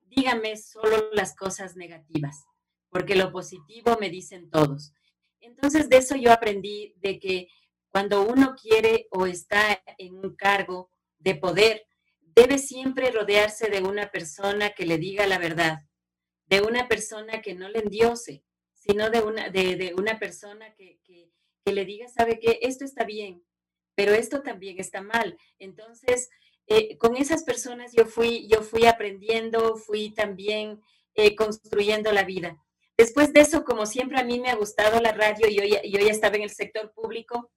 dígame 0.08 0.58
solo 0.58 1.10
las 1.14 1.36
cosas 1.36 1.76
negativas, 1.76 2.46
porque 2.90 3.16
lo 3.16 3.32
positivo 3.32 3.98
me 4.00 4.10
dicen 4.10 4.50
todos. 4.50 4.94
Entonces, 5.42 5.90
de 5.90 5.98
eso 5.98 6.16
yo 6.16 6.32
aprendí 6.32 6.94
de 6.98 7.20
que 7.20 7.48
cuando 7.90 8.24
uno 8.24 8.56
quiere 8.56 9.08
o 9.12 9.26
está 9.26 9.82
en 9.98 10.16
un 10.16 10.36
cargo 10.36 10.92
de 11.18 11.36
poder, 11.36 11.86
debe 12.22 12.58
siempre 12.58 13.12
rodearse 13.12 13.70
de 13.70 13.82
una 13.82 14.12
persona 14.12 14.72
que 14.72 14.86
le 14.86 14.98
diga 14.98 15.28
la 15.28 15.38
verdad, 15.38 15.80
de 16.46 16.62
una 16.62 16.88
persona 16.88 17.42
que 17.42 17.54
no 17.54 17.70
le 17.70 17.80
endiose, 17.80 18.44
sino 18.74 19.10
de 19.10 19.22
una, 19.22 19.50
de, 19.50 19.94
una 19.98 20.20
persona 20.20 20.74
que, 20.76 21.00
que, 21.04 21.30
le 21.72 21.86
diga, 21.86 22.08
sabe 22.08 22.40
que 22.40 22.58
esto 22.64 22.84
está 22.84 23.04
bien, 23.04 23.44
pero 23.94 24.14
esto 24.14 24.42
también 24.42 24.80
está 24.80 25.02
mal. 25.02 25.38
Entonces, 25.60 26.30
eh, 26.66 26.98
con 26.98 27.16
esas 27.16 27.44
personas 27.44 27.94
yo 27.94 28.06
fui, 28.06 28.48
yo 28.48 28.64
fui 28.64 28.88
aprendiendo, 28.88 29.76
fui 29.76 30.12
también 30.12 30.82
eh, 31.14 31.36
construyendo 31.36 32.12
la 32.12 32.24
vida. 32.24 32.58
Después 33.00 33.32
de 33.32 33.40
eso, 33.40 33.64
como 33.64 33.86
siempre 33.86 34.20
a 34.20 34.26
mí 34.26 34.42
me 34.42 34.50
ha 34.50 34.56
gustado 34.56 35.00
la 35.00 35.14
radio, 35.14 35.48
ya, 35.48 35.82
yo 35.84 36.00
ya 36.00 36.12
estaba 36.12 36.36
en 36.36 36.44
el 36.44 36.50
sector 36.50 36.92
público, 36.92 37.50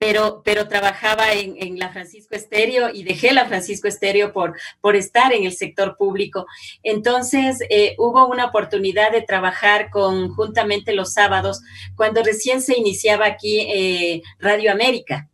pero, 0.00 0.42
trabajaba 0.68 1.32
en, 1.32 1.78
la 1.78 1.90
Francisco 1.92 2.34
Estéreo 2.34 2.90
y 2.92 3.04
dejé 3.04 3.32
la 3.32 3.46
Francisco 3.46 3.86
Estéreo 3.86 4.32
por, 4.32 4.58
por 4.80 4.96
estar 4.96 5.32
en 5.32 5.44
el 5.44 5.52
sector 5.52 5.96
público. 5.96 6.46
Entonces, 6.82 7.60
eh, 7.70 7.94
hubo 7.98 8.26
una 8.26 8.46
oportunidad 8.46 9.12
de 9.12 9.22
trabajar 9.22 9.90
conjuntamente 9.90 10.92
los 10.92 11.12
sábados, 11.12 11.62
cuando 11.94 12.24
recién 12.24 12.62
se 12.62 12.76
iniciaba 12.76 13.26
aquí 13.26 13.60
eh, 13.60 14.22
Radio 14.40 14.72
América. 14.72 15.30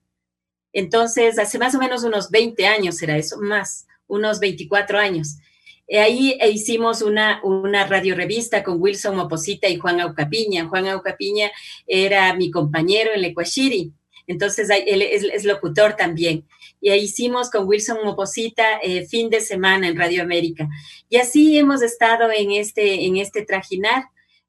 Entonces, 0.74 1.38
hace 1.38 1.58
más 1.58 1.74
o 1.74 1.78
menos 1.78 2.04
unos 2.04 2.30
20 2.30 2.66
años 2.66 3.02
era 3.02 3.16
eso, 3.16 3.38
más, 3.40 3.86
unos 4.06 4.38
24 4.38 4.98
años. 4.98 5.38
Eh, 5.92 5.98
ahí 5.98 6.38
e 6.40 6.48
hicimos 6.48 7.02
una, 7.02 7.42
una 7.44 7.86
radio 7.86 8.14
revista 8.14 8.64
con 8.64 8.80
Wilson 8.80 9.14
Moposita 9.14 9.68
y 9.68 9.76
Juan 9.76 10.00
Aucapiña. 10.00 10.66
Juan 10.66 10.88
Aucapiña 10.88 11.50
era 11.86 12.32
mi 12.32 12.50
compañero 12.50 13.10
en 13.14 13.20
Lecuashiri, 13.20 13.92
entonces 14.26 14.70
él 14.70 15.02
es, 15.02 15.44
locutor 15.44 15.92
también. 15.92 16.46
Y 16.80 16.88
ahí 16.88 17.00
hicimos 17.00 17.50
con 17.50 17.68
Wilson 17.68 17.98
Moposita 18.06 18.78
eh, 18.82 19.06
fin 19.06 19.28
de 19.28 19.42
semana 19.42 19.86
en 19.86 19.98
Radio 19.98 20.22
América. 20.22 20.66
Y 21.10 21.18
así 21.18 21.58
hemos 21.58 21.82
estado 21.82 22.30
en 22.34 22.52
este, 22.52 23.04
en 23.04 23.18
este 23.18 23.42
trajinar. 23.44 24.04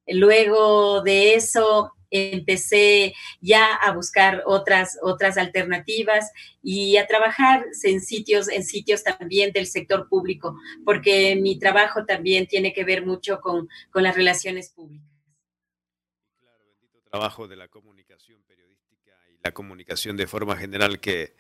Luego 0.08 1.02
de 1.02 1.36
eso, 1.36 1.92
empecé 2.14 3.16
ya 3.42 3.74
a 3.74 3.92
buscar 3.92 4.44
otras, 4.46 5.00
otras 5.02 5.38
alternativas 5.38 6.32
y 6.62 6.98
a 6.98 7.08
trabajar 7.08 7.66
en 7.84 8.02
sitios, 8.02 8.48
en 8.50 8.64
sitios 8.64 9.04
también 9.04 9.52
del 9.52 9.66
sector 9.66 10.08
público, 10.08 10.56
porque 10.86 11.36
mi 11.36 11.58
trabajo 11.58 12.06
también 12.06 12.46
tiene 12.48 12.72
que 12.72 12.84
ver 12.84 13.06
mucho 13.06 13.42
con, 13.42 13.68
con 13.92 14.04
las 14.04 14.16
relaciones 14.16 14.70
públicas. 14.70 15.10
Claro, 16.40 16.64
bendito 16.66 17.02
trabajo 17.10 17.48
de 17.48 17.56
la 17.56 17.68
comunicación 17.68 18.44
periodística 18.44 19.12
y 19.30 19.40
la 19.44 19.52
comunicación 19.52 20.16
de 20.16 20.28
forma 20.28 20.56
general 20.56 21.00
que 21.00 21.36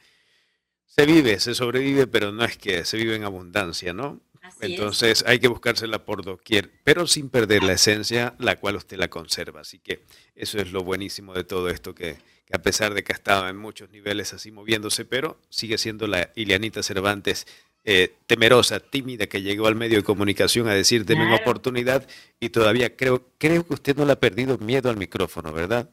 se 0.85 1.05
vive, 1.05 1.39
se 1.39 1.53
sobrevive, 1.53 2.07
pero 2.07 2.31
no 2.31 2.43
es 2.43 2.57
que 2.57 2.83
se 2.83 2.97
vive 2.97 3.15
en 3.15 3.23
abundancia, 3.23 3.93
¿no? 3.93 4.21
Entonces 4.59 5.23
hay 5.27 5.39
que 5.39 5.47
buscársela 5.47 6.05
por 6.05 6.23
doquier, 6.23 6.71
pero 6.83 7.07
sin 7.07 7.29
perder 7.29 7.63
la 7.63 7.73
esencia, 7.73 8.35
la 8.39 8.57
cual 8.57 8.75
usted 8.75 8.97
la 8.97 9.09
conserva. 9.09 9.61
Así 9.61 9.79
que 9.79 10.03
eso 10.35 10.57
es 10.59 10.71
lo 10.71 10.83
buenísimo 10.83 11.33
de 11.33 11.43
todo 11.43 11.69
esto, 11.69 11.95
que, 11.95 12.17
a 12.51 12.59
pesar 12.59 12.93
de 12.93 13.03
que 13.03 13.13
ha 13.13 13.15
estado 13.15 13.47
en 13.47 13.57
muchos 13.57 13.89
niveles 13.89 14.33
así 14.33 14.51
moviéndose, 14.51 15.05
pero 15.05 15.39
sigue 15.49 15.77
siendo 15.77 16.07
la 16.07 16.31
Ilianita 16.35 16.83
Cervantes 16.83 17.47
eh, 17.85 18.15
temerosa, 18.27 18.79
tímida, 18.79 19.27
que 19.27 19.41
llegó 19.41 19.67
al 19.67 19.75
medio 19.75 19.97
de 19.97 20.03
comunicación 20.03 20.67
a 20.67 20.73
decir, 20.73 21.05
denme 21.05 21.25
una 21.25 21.35
oportunidad 21.35 22.07
y 22.39 22.49
todavía 22.49 22.95
creo, 22.95 23.25
creo 23.37 23.65
que 23.67 23.73
usted 23.73 23.95
no 23.97 24.05
le 24.05 24.13
ha 24.13 24.19
perdido 24.19 24.57
miedo 24.57 24.89
al 24.89 24.97
micrófono, 24.97 25.51
¿verdad? 25.51 25.89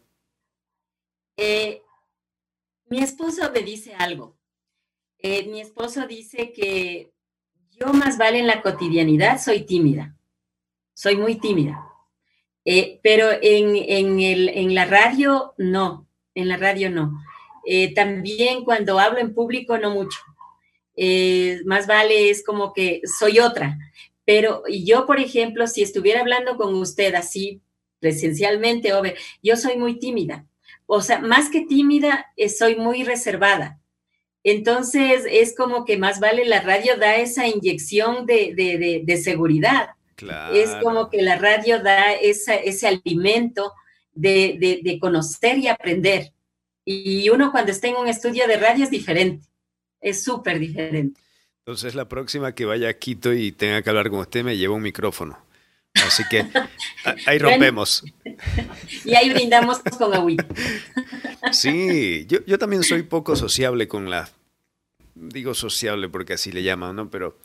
Eh, 1.36 1.82
mi 2.86 3.02
esposo 3.02 3.50
me 3.52 3.62
dice 3.62 3.94
algo. 3.94 4.36
Eh, 5.18 5.46
mi 5.48 5.60
esposo 5.60 6.06
dice 6.06 6.52
que 6.52 7.12
yo 7.80 7.94
más 7.94 8.18
vale 8.18 8.38
en 8.38 8.46
la 8.46 8.60
cotidianidad 8.60 9.40
soy 9.40 9.62
tímida, 9.62 10.14
soy 10.92 11.16
muy 11.16 11.36
tímida, 11.36 11.82
eh, 12.66 13.00
pero 13.02 13.30
en, 13.30 13.74
en, 13.74 14.20
el, 14.20 14.50
en, 14.50 14.74
la 14.74 14.84
radio 14.84 15.54
no, 15.56 16.06
en 16.34 16.48
la 16.48 16.58
radio 16.58 16.90
no. 16.90 17.22
Eh, 17.64 17.94
también 17.94 18.64
cuando 18.64 18.98
hablo 18.98 19.18
en 19.18 19.32
público 19.32 19.78
no 19.78 19.90
mucho. 19.90 20.18
Eh, 20.94 21.60
más 21.64 21.86
vale 21.86 22.28
es 22.28 22.44
como 22.44 22.74
que 22.74 23.00
soy 23.04 23.38
otra. 23.38 23.78
Pero 24.26 24.62
yo, 24.68 25.06
por 25.06 25.18
ejemplo, 25.18 25.66
si 25.66 25.82
estuviera 25.82 26.20
hablando 26.20 26.56
con 26.56 26.74
usted 26.74 27.14
así 27.14 27.62
presencialmente, 27.98 28.92
yo 29.42 29.56
soy 29.56 29.78
muy 29.78 29.98
tímida. 29.98 30.46
O 30.86 31.00
sea, 31.00 31.18
más 31.20 31.48
que 31.48 31.62
tímida, 31.62 32.26
soy 32.56 32.76
muy 32.76 33.04
reservada. 33.04 33.79
Entonces 34.42 35.26
es 35.30 35.54
como 35.54 35.84
que 35.84 35.98
más 35.98 36.20
vale 36.20 36.44
la 36.44 36.60
radio 36.60 36.96
da 36.96 37.16
esa 37.16 37.46
inyección 37.46 38.26
de, 38.26 39.20
seguridad. 39.22 39.90
Es 40.52 40.70
como 40.82 41.08
que 41.10 41.22
la 41.22 41.36
radio 41.36 41.82
da 41.82 42.12
ese 42.12 42.86
alimento 42.86 43.72
de, 44.12 44.98
conocer 45.00 45.58
y 45.58 45.68
aprender. 45.68 46.32
Y 46.84 47.28
uno 47.28 47.52
cuando 47.52 47.70
está 47.70 47.88
en 47.88 47.96
un 47.96 48.08
estudio 48.08 48.46
de 48.46 48.56
radio 48.56 48.84
es 48.84 48.90
diferente, 48.90 49.46
es 50.00 50.24
súper 50.24 50.58
diferente. 50.58 51.20
Entonces 51.58 51.94
la 51.94 52.08
próxima 52.08 52.54
que 52.54 52.64
vaya 52.64 52.88
a 52.88 52.94
Quito 52.94 53.32
y 53.32 53.52
tenga 53.52 53.82
que 53.82 53.90
hablar 53.90 54.10
con 54.10 54.20
usted 54.20 54.42
me 54.42 54.56
lleva 54.56 54.74
un 54.74 54.82
micrófono. 54.82 55.38
Así 55.94 56.22
que 56.30 56.46
ahí 57.26 57.38
rompemos. 57.38 58.04
y 59.04 59.14
ahí 59.14 59.30
brindamos 59.30 59.78
con 59.98 60.14
agüita. 60.14 60.46
Sí, 61.52 62.26
yo, 62.28 62.44
yo 62.46 62.58
también 62.58 62.84
soy 62.84 63.02
poco 63.02 63.34
sociable 63.34 63.88
con 63.88 64.10
la, 64.10 64.28
digo 65.14 65.54
sociable 65.54 66.10
porque 66.10 66.34
así 66.34 66.52
le 66.52 66.62
llaman, 66.62 66.94
¿no? 66.94 67.10
Pero 67.10 67.38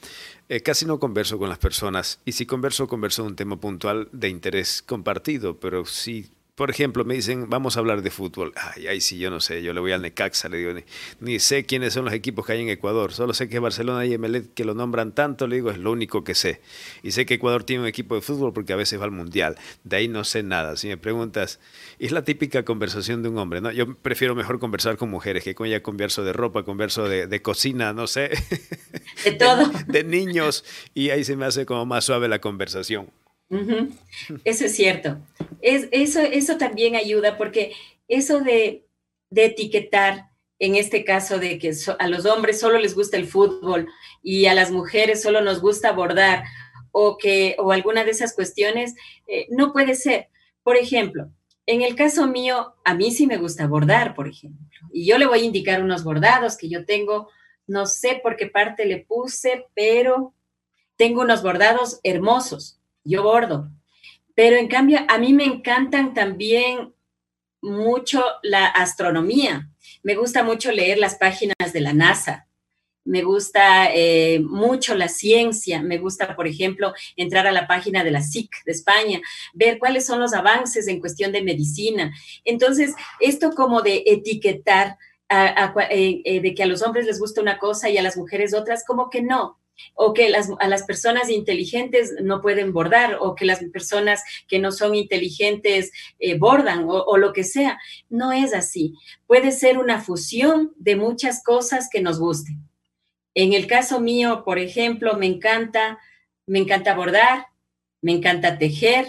eh, 0.49 0.59
casi 0.61 0.85
no 0.85 0.99
converso 0.99 1.39
con 1.39 1.47
las 1.47 1.57
personas 1.59 2.19
y 2.25 2.33
si 2.33 2.45
converso, 2.45 2.89
converso 2.89 3.23
de 3.23 3.29
un 3.29 3.35
tema 3.37 3.57
puntual 3.57 4.09
de 4.11 4.27
interés 4.27 4.81
compartido, 4.81 5.59
pero 5.59 5.85
sí 5.85 6.29
por 6.55 6.69
ejemplo, 6.69 7.03
me 7.03 7.15
dicen, 7.15 7.49
vamos 7.49 7.75
a 7.75 7.81
hablar 7.81 8.01
de 8.01 8.09
fútbol. 8.09 8.53
Ay, 8.55 8.87
ay, 8.87 9.01
sí, 9.01 9.17
yo 9.17 9.29
no 9.29 9.41
sé, 9.41 9.61
yo 9.61 9.73
le 9.73 9.81
voy 9.81 9.91
al 9.91 10.01
Necaxa, 10.01 10.47
le 10.47 10.57
digo, 10.57 10.71
ni, 11.19 11.39
sé 11.39 11.65
quiénes 11.65 11.93
son 11.93 12.05
los 12.05 12.13
equipos 12.13 12.45
que 12.45 12.53
hay 12.53 12.61
en 12.61 12.69
Ecuador, 12.69 13.11
solo 13.11 13.33
sé 13.33 13.49
que 13.49 13.59
Barcelona 13.59 14.05
y 14.05 14.13
Emelec 14.13 14.53
que 14.53 14.63
lo 14.63 14.73
nombran 14.73 15.13
tanto, 15.13 15.47
le 15.47 15.57
digo, 15.57 15.69
es 15.69 15.77
lo 15.77 15.91
único 15.91 16.23
que 16.23 16.33
sé. 16.33 16.61
Y 17.03 17.11
sé 17.11 17.25
que 17.25 17.33
Ecuador 17.33 17.65
tiene 17.65 17.81
un 17.81 17.87
equipo 17.87 18.15
de 18.15 18.21
fútbol 18.21 18.53
porque 18.53 18.71
a 18.71 18.77
veces 18.77 18.99
va 18.99 19.03
al 19.03 19.11
Mundial, 19.11 19.57
de 19.83 19.97
ahí 19.97 20.07
no 20.07 20.23
sé 20.23 20.43
nada. 20.43 20.77
Si 20.77 20.87
me 20.87 20.95
preguntas, 20.95 21.59
es 21.99 22.13
la 22.13 22.23
típica 22.23 22.63
conversación 22.63 23.21
de 23.21 23.27
un 23.27 23.37
hombre, 23.37 23.59
¿no? 23.59 23.71
Yo 23.71 23.93
prefiero 23.95 24.33
mejor 24.33 24.59
conversar 24.59 24.95
con 24.95 25.09
mujeres, 25.09 25.43
que 25.43 25.55
con 25.55 25.67
ella 25.67 25.83
converso 25.83 26.23
de 26.23 26.31
ropa, 26.31 26.63
converso 26.63 27.09
de, 27.09 27.27
de 27.27 27.41
cocina, 27.41 27.91
no 27.91 28.07
sé. 28.07 28.31
De 29.25 29.33
todo. 29.33 29.69
de 29.87 30.03
niños, 30.05 30.63
y 30.93 31.09
ahí 31.09 31.25
se 31.25 31.35
me 31.35 31.45
hace 31.45 31.65
como 31.65 31.85
más 31.85 32.05
suave 32.05 32.29
la 32.29 32.39
conversación. 32.39 33.09
Eso 33.49 34.65
es 34.65 34.75
cierto. 34.75 35.19
Es, 35.61 35.87
eso, 35.91 36.19
eso 36.19 36.57
también 36.57 36.95
ayuda 36.95 37.37
porque 37.37 37.73
eso 38.07 38.39
de, 38.41 38.85
etiquetar, 39.31 40.29
en 40.59 40.75
este 40.75 41.03
caso 41.03 41.37
de 41.37 41.59
que 41.59 41.73
a 41.99 42.07
los 42.07 42.25
hombres 42.25 42.59
solo 42.59 42.79
les 42.79 42.95
gusta 42.95 43.17
el 43.17 43.27
fútbol 43.27 43.89
y 44.23 44.45
a 44.45 44.53
las 44.53 44.71
mujeres 44.71 45.21
solo 45.21 45.41
nos 45.41 45.59
gusta 45.59 45.91
bordar 45.91 46.45
o 46.91 47.17
que 47.17 47.57
o 47.59 47.73
alguna 47.73 48.05
de 48.05 48.11
esas 48.11 48.33
cuestiones, 48.33 48.95
eh, 49.27 49.47
no 49.49 49.73
puede 49.73 49.95
ser. 49.95 50.29
Por 50.63 50.77
ejemplo, 50.77 51.29
en 51.65 51.81
el 51.81 51.95
caso 51.95 52.25
mío, 52.27 52.75
a 52.85 52.93
mí 52.93 53.11
sí 53.11 53.27
me 53.27 53.37
gusta 53.37 53.67
bordar, 53.67 54.15
por 54.15 54.29
ejemplo, 54.29 54.65
y 54.93 55.05
yo 55.05 55.17
le 55.17 55.25
voy 55.25 55.39
a 55.39 55.43
indicar 55.43 55.83
unos 55.83 56.05
bordados 56.05 56.55
que 56.55 56.69
yo 56.69 56.85
tengo, 56.85 57.29
no 57.67 57.85
sé 57.85 58.21
por 58.23 58.37
qué 58.37 58.47
parte 58.47 58.85
le 58.85 58.99
puse, 58.99 59.65
pero 59.73 60.33
tengo 60.95 61.21
unos 61.21 61.43
bordados 61.43 61.99
hermosos 62.03 62.79
yo 63.05 63.23
bordo. 63.23 63.71
Pero 64.35 64.57
en 64.57 64.67
cambio, 64.67 64.99
a 65.07 65.17
mí 65.17 65.31
me 65.31 65.45
encantan 65.45 66.13
también 66.13 66.93
mucho 67.61 68.23
la 68.43 68.65
astronomía. 68.67 69.69
Me 70.03 70.15
gusta 70.15 70.43
mucho 70.43 70.71
leer 70.71 70.97
las 70.97 71.15
páginas 71.15 71.71
de 71.71 71.79
la 71.79 71.93
NASA. 71.93 72.47
Me 73.05 73.21
gusta 73.21 73.93
eh, 73.93 74.39
mucho 74.39 74.95
la 74.95 75.07
ciencia. 75.07 75.81
Me 75.81 75.99
gusta, 75.99 76.35
por 76.35 76.47
ejemplo, 76.47 76.93
entrar 77.15 77.47
a 77.47 77.51
la 77.51 77.67
página 77.67 78.03
de 78.03 78.11
la 78.11 78.21
SIC 78.21 78.49
de 78.65 78.71
España, 78.71 79.21
ver 79.53 79.79
cuáles 79.79 80.05
son 80.05 80.19
los 80.19 80.33
avances 80.33 80.87
en 80.87 80.99
cuestión 80.99 81.31
de 81.31 81.43
medicina. 81.43 82.13
Entonces, 82.43 82.93
esto 83.19 83.51
como 83.51 83.81
de 83.81 84.03
etiquetar 84.05 84.97
eh, 85.29 86.21
eh, 86.25 86.41
de 86.41 86.53
que 86.53 86.63
a 86.63 86.67
los 86.67 86.81
hombres 86.81 87.05
les 87.05 87.19
gusta 87.19 87.41
una 87.41 87.57
cosa 87.57 87.89
y 87.89 87.97
a 87.97 88.03
las 88.03 88.17
mujeres 88.17 88.53
otras, 88.53 88.83
como 88.85 89.09
que 89.09 89.21
no 89.21 89.59
o 89.93 90.13
que 90.13 90.33
a 90.35 90.67
las 90.67 90.83
personas 90.83 91.29
inteligentes 91.29 92.13
no 92.21 92.41
pueden 92.41 92.73
bordar, 92.73 93.17
o 93.19 93.35
que 93.35 93.45
las 93.45 93.63
personas 93.65 94.23
que 94.47 94.59
no 94.59 94.71
son 94.71 94.95
inteligentes 94.95 95.91
eh, 96.19 96.37
bordan, 96.37 96.85
o, 96.87 97.17
lo 97.17 97.33
que 97.33 97.43
sea. 97.43 97.79
No 98.09 98.31
es 98.31 98.53
así. 98.53 98.93
Puede 99.27 99.51
ser 99.51 99.77
una 99.77 100.01
fusión 100.01 100.73
de 100.77 100.95
muchas 100.95 101.43
cosas 101.43 101.89
que 101.91 102.01
nos 102.01 102.19
gusten. 102.19 102.59
En 103.33 103.53
el 103.53 103.67
caso 103.67 103.99
mío, 103.99 104.43
por 104.45 104.59
ejemplo, 104.59 105.17
me 105.17 105.25
encanta, 105.27 105.99
me 106.45 106.59
encanta 106.59 106.95
bordar, 106.95 107.47
me 108.01 108.13
encanta 108.13 108.57
tejer, 108.57 109.07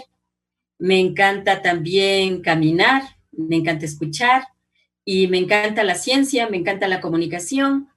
me 0.79 0.99
encanta 0.99 1.61
también 1.61 2.41
caminar, 2.41 3.03
me 3.31 3.55
encanta 3.55 3.85
escuchar 3.85 4.43
y 5.05 5.27
me 5.27 5.37
encanta 5.37 5.83
la 5.83 5.95
ciencia, 5.95 6.49
me 6.49 6.57
encanta 6.57 6.87
la 6.87 6.99
comunicación, 6.99 7.89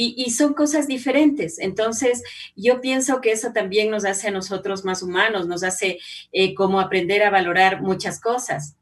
y, 0.00 0.30
son 0.30 0.54
cosas 0.54 0.86
diferentes. 0.86 1.58
Entonces, 1.58 2.22
yo 2.54 2.80
pienso 2.80 3.20
que 3.20 3.32
eso 3.32 3.52
también 3.52 3.90
nos 3.90 4.04
hace 4.04 4.28
a 4.28 4.30
nosotros 4.30 4.84
más 4.84 5.02
humanos, 5.02 5.48
nos 5.48 5.64
hace 5.64 5.98
eh, 6.30 6.54
como 6.54 6.78
aprender 6.78 7.24
a 7.24 7.30
valorar 7.30 7.82
muchas 7.82 8.20
cosas. 8.20 8.76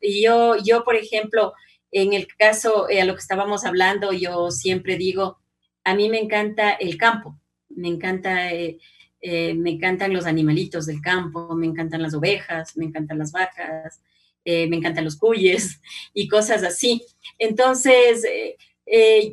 Y 0.00 0.24
yo, 0.24 0.56
yo, 0.56 0.82
por 0.82 0.96
ejemplo, 0.96 1.52
en 1.92 2.14
el 2.14 2.26
caso 2.26 2.88
eh, 2.88 3.00
a 3.00 3.04
lo 3.04 3.14
que 3.14 3.20
estábamos 3.20 3.64
hablando, 3.64 4.12
yo 4.12 4.50
siempre 4.50 4.96
digo, 4.96 5.38
a 5.84 5.94
mí 5.94 6.08
me 6.08 6.18
encanta 6.18 6.72
el 6.72 6.96
campo, 6.96 7.38
me 7.68 7.88
encanta... 7.88 8.52
Eh, 8.52 8.78
me 9.22 9.72
encantan 9.72 10.14
los 10.14 10.24
animalitos 10.24 10.86
del 10.86 11.02
campo, 11.02 11.54
me 11.54 11.66
encantan 11.66 12.00
las 12.00 12.14
ovejas, 12.14 12.74
me 12.78 12.86
encantan 12.86 13.18
las 13.18 13.32
vacas, 13.32 14.00
me 14.46 14.74
encantan 14.74 15.04
los 15.04 15.18
cuyes 15.18 15.78
y 16.14 16.26
cosas 16.26 16.62
así. 16.62 17.02
Entonces, 17.38 18.24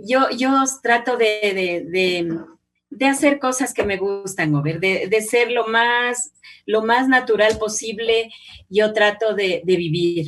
yo, 0.05 0.29
yo 0.35 0.63
trato 0.83 1.17
de, 1.17 2.27
hacer 3.01 3.39
cosas 3.39 3.73
que 3.73 3.83
me 3.83 3.97
gustan, 3.97 4.61
de, 4.63 5.07
de, 5.09 5.21
ser 5.21 5.51
lo 5.51 5.67
más, 5.67 6.31
lo 6.65 6.83
más 6.83 7.07
natural 7.07 7.57
posible, 7.57 8.29
yo 8.69 8.93
trato 8.93 9.33
de, 9.33 9.61
vivir, 9.65 10.27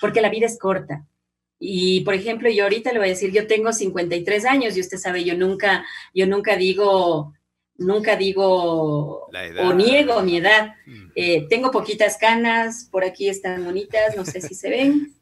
porque 0.00 0.20
la 0.20 0.30
vida 0.30 0.46
es 0.46 0.58
corta. 0.58 1.06
Y, 1.58 2.02
por 2.02 2.14
ejemplo, 2.14 2.50
yo 2.50 2.64
ahorita 2.64 2.92
le 2.92 2.98
voy 2.98 3.08
a 3.08 3.12
decir, 3.12 3.32
yo 3.32 3.46
tengo 3.46 3.72
53 3.72 4.44
años 4.44 4.76
y 4.76 4.80
usted 4.80 4.98
sabe, 4.98 5.24
yo 5.24 5.36
nunca, 5.36 5.86
yo 6.12 6.26
nunca 6.26 6.56
digo, 6.56 7.32
nunca 7.78 8.16
digo 8.16 9.28
o 9.62 9.72
niego 9.72 10.22
mi 10.22 10.36
edad. 10.36 10.74
Eh, 11.14 11.46
tengo 11.48 11.70
poquitas 11.70 12.18
canas, 12.18 12.88
por 12.90 13.04
aquí 13.04 13.28
están 13.28 13.64
bonitas, 13.64 14.16
no 14.16 14.24
sé 14.26 14.40
si 14.42 14.54
se 14.54 14.68
ven. 14.68 15.15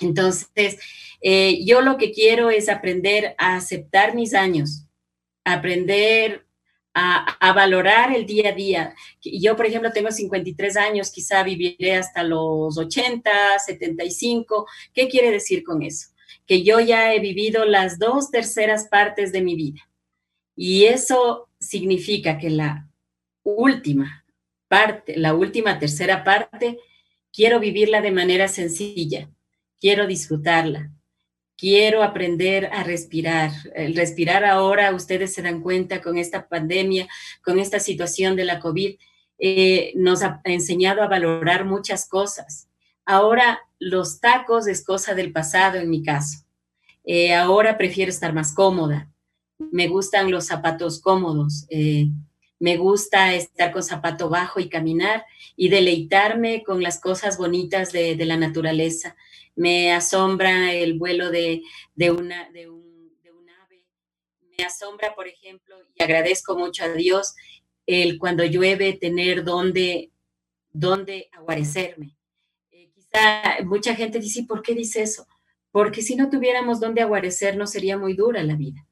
Entonces, 0.00 0.78
eh, 1.20 1.64
yo 1.64 1.80
lo 1.80 1.96
que 1.96 2.12
quiero 2.12 2.50
es 2.50 2.68
aprender 2.68 3.34
a 3.38 3.56
aceptar 3.56 4.14
mis 4.14 4.34
años, 4.34 4.84
aprender 5.44 6.46
a, 6.94 7.52
valorar 7.52 8.14
el 8.14 8.26
día 8.26 8.50
a 8.50 8.52
día. 8.52 8.94
Yo, 9.22 9.56
por 9.56 9.66
ejemplo, 9.66 9.92
tengo 9.92 10.10
53 10.10 10.76
años, 10.76 11.10
quizá 11.10 11.42
viviré 11.42 11.94
hasta 11.94 12.22
los 12.22 12.76
80, 12.76 13.30
75. 13.58 14.66
¿Qué 14.92 15.08
quiere 15.08 15.30
decir 15.30 15.62
con 15.62 15.82
eso? 15.82 16.08
Que 16.46 16.62
yo 16.62 16.80
ya 16.80 17.14
he 17.14 17.20
vivido 17.20 17.64
las 17.64 17.98
dos 17.98 18.30
terceras 18.30 18.88
partes 18.88 19.32
de 19.32 19.42
mi 19.42 19.54
vida. 19.54 19.80
Y 20.56 20.84
eso 20.84 21.48
significa 21.60 22.38
que 22.38 22.50
la 22.50 22.88
última 23.44 24.24
parte, 24.66 25.16
la 25.16 25.34
última 25.34 25.78
tercera 25.78 26.24
parte, 26.24 26.78
quiero 27.32 27.60
vivirla 27.60 28.00
de 28.00 28.10
manera 28.10 28.48
sencilla, 28.48 29.30
quiero 29.80 30.06
disfrutarla, 30.06 30.90
quiero 31.56 32.02
aprender 32.02 32.66
a 32.72 32.84
respirar. 32.84 33.50
Respirar 33.94 34.44
ahora, 34.44 34.94
ustedes 34.94 35.34
se 35.34 35.42
dan 35.42 35.60
cuenta 35.60 36.00
con 36.00 36.16
esta 36.16 36.48
pandemia, 36.48 37.08
con 37.42 37.58
esta 37.58 37.80
situación 37.80 38.36
de 38.36 38.44
la 38.44 38.60
COVID, 38.60 38.96
eh, 39.38 39.92
nos 39.94 40.22
ha 40.22 40.40
enseñado 40.44 41.02
a 41.02 41.08
valorar 41.08 41.64
muchas 41.64 42.08
cosas. 42.08 42.68
Ahora 43.04 43.60
los 43.78 44.20
tacos 44.20 44.66
es 44.66 44.84
cosa 44.84 45.14
del 45.14 45.32
pasado 45.32 45.78
en 45.78 45.88
mi 45.88 46.02
caso. 46.02 46.44
Eh, 47.04 47.34
ahora 47.34 47.78
prefiero 47.78 48.10
estar 48.10 48.32
más 48.34 48.52
cómoda. 48.52 49.10
Me 49.58 49.88
gustan 49.88 50.30
los 50.30 50.46
zapatos 50.46 51.00
cómodos. 51.00 51.66
Eh, 51.70 52.08
me 52.60 52.76
gusta 52.76 53.34
estar 53.34 53.72
con 53.72 53.82
zapato 53.82 54.28
bajo 54.28 54.60
y 54.60 54.68
caminar 54.68 55.24
y 55.56 55.68
deleitarme 55.68 56.62
con 56.64 56.82
las 56.82 57.00
cosas 57.00 57.38
bonitas 57.38 57.92
de 57.92 58.16
la 58.24 58.36
naturaleza 58.36 59.16
me 59.58 59.92
asombra 59.92 60.72
el 60.72 60.96
vuelo 60.98 61.30
de, 61.30 61.62
una, 61.96 62.48
de, 62.50 62.68
un, 62.68 63.50
ave, 63.50 63.84
me 64.56 64.64
asombra, 64.64 65.16
por 65.16 65.26
ejemplo, 65.26 65.76
y 65.96 66.02
agradezco 66.02 66.56
mucho 66.56 66.84
a 66.84 66.88
Dios 66.90 67.34
el 67.84 68.18
cuando 68.18 68.44
llueve 68.44 68.92
tener 68.92 69.42
donde, 69.42 70.12
donde 70.70 71.28
aguarecerme. 71.32 72.14
Eh, 72.70 72.88
quizá 72.94 73.64
mucha 73.64 73.96
gente 73.96 74.20
dice, 74.20 74.44
¿por 74.44 74.62
qué 74.62 74.74
dice 74.74 75.02
eso? 75.02 75.26
Porque 75.72 76.02
si 76.02 76.14
no 76.14 76.30
tuviéramos 76.30 76.78
donde 76.78 77.02
aguarecernos 77.02 77.72
sería 77.72 77.98
muy 77.98 78.14
dura 78.14 78.44
la 78.44 78.54
vida. 78.54 78.86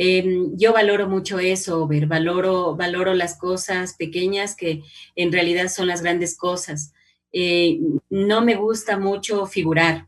Em, 0.00 0.56
yo 0.56 0.72
valoro 0.72 1.08
mucho 1.08 1.40
eso, 1.40 1.88
ver, 1.88 2.06
valoro, 2.06 2.76
valoro 2.76 3.14
las 3.14 3.36
cosas 3.36 3.94
pequeñas 3.94 4.54
que 4.54 4.84
en 5.16 5.32
realidad 5.32 5.66
son 5.66 5.88
las 5.88 6.02
grandes 6.02 6.36
cosas. 6.36 6.92
Eh, 7.32 7.80
no 8.08 8.40
me 8.40 8.54
gusta 8.54 8.96
mucho 8.96 9.44
figurar. 9.46 10.06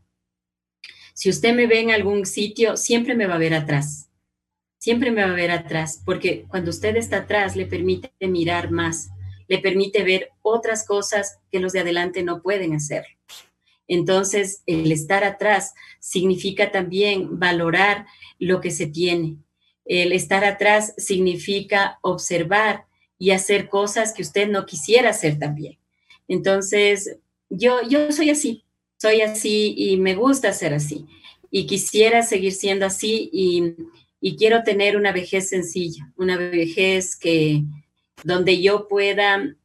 Si 1.13 1.29
usted 1.29 1.53
me 1.53 1.67
ve 1.67 1.81
en 1.81 1.91
algún 1.91 2.25
sitio, 2.25 2.77
siempre 2.77 3.15
me 3.15 3.27
va 3.27 3.35
a 3.35 3.39
ver 3.39 3.53
atrás. 3.53 4.09
Siempre 4.79 5.11
me 5.11 5.25
va 5.25 5.31
a 5.31 5.35
ver 5.35 5.51
atrás, 5.51 6.01
porque 6.05 6.45
cuando 6.47 6.69
usted 6.69 6.95
está 6.95 7.17
atrás 7.17 7.57
le 7.57 7.65
permite 7.65 8.11
mirar 8.21 8.71
más, 8.71 9.09
le 9.49 9.59
permite 9.59 10.03
ver 10.03 10.29
otras 10.41 10.85
cosas 10.85 11.39
que 11.51 11.59
los 11.59 11.73
de 11.73 11.81
adelante 11.81 12.23
no 12.23 12.41
pueden 12.41 12.73
hacer. 12.73 13.05
Entonces, 13.89 14.63
el 14.67 14.89
estar 14.93 15.25
atrás 15.25 15.73
significa 15.99 16.71
también 16.71 17.39
valorar 17.39 18.05
lo 18.39 18.61
que 18.61 18.71
se 18.71 18.87
tiene. 18.87 19.35
El 19.93 20.13
estar 20.13 20.45
atrás 20.45 20.93
significa 20.95 21.99
observar 22.01 22.85
y 23.19 23.31
hacer 23.31 23.67
cosas 23.67 24.13
que 24.13 24.21
usted 24.21 24.47
no 24.47 24.65
quisiera 24.65 25.09
hacer 25.09 25.37
también. 25.37 25.77
Entonces, 26.29 27.17
yo, 27.49 27.81
yo 27.89 28.09
soy 28.13 28.29
así, 28.29 28.63
soy 28.95 29.19
así 29.19 29.73
y 29.75 29.97
me 29.97 30.15
gusta 30.15 30.53
ser 30.53 30.73
así. 30.73 31.07
Y 31.51 31.65
quisiera 31.67 32.23
seguir 32.23 32.53
siendo 32.53 32.85
así 32.85 33.29
y, 33.33 33.75
quiero 34.37 34.63
tener 34.63 34.95
una 34.95 35.11
vejez 35.11 35.49
sencilla, 35.49 36.09
una 36.15 36.37
vejez 36.37 37.17
que 37.17 37.63
donde 38.23 38.61
yo 38.61 38.87
pueda, 38.87 39.57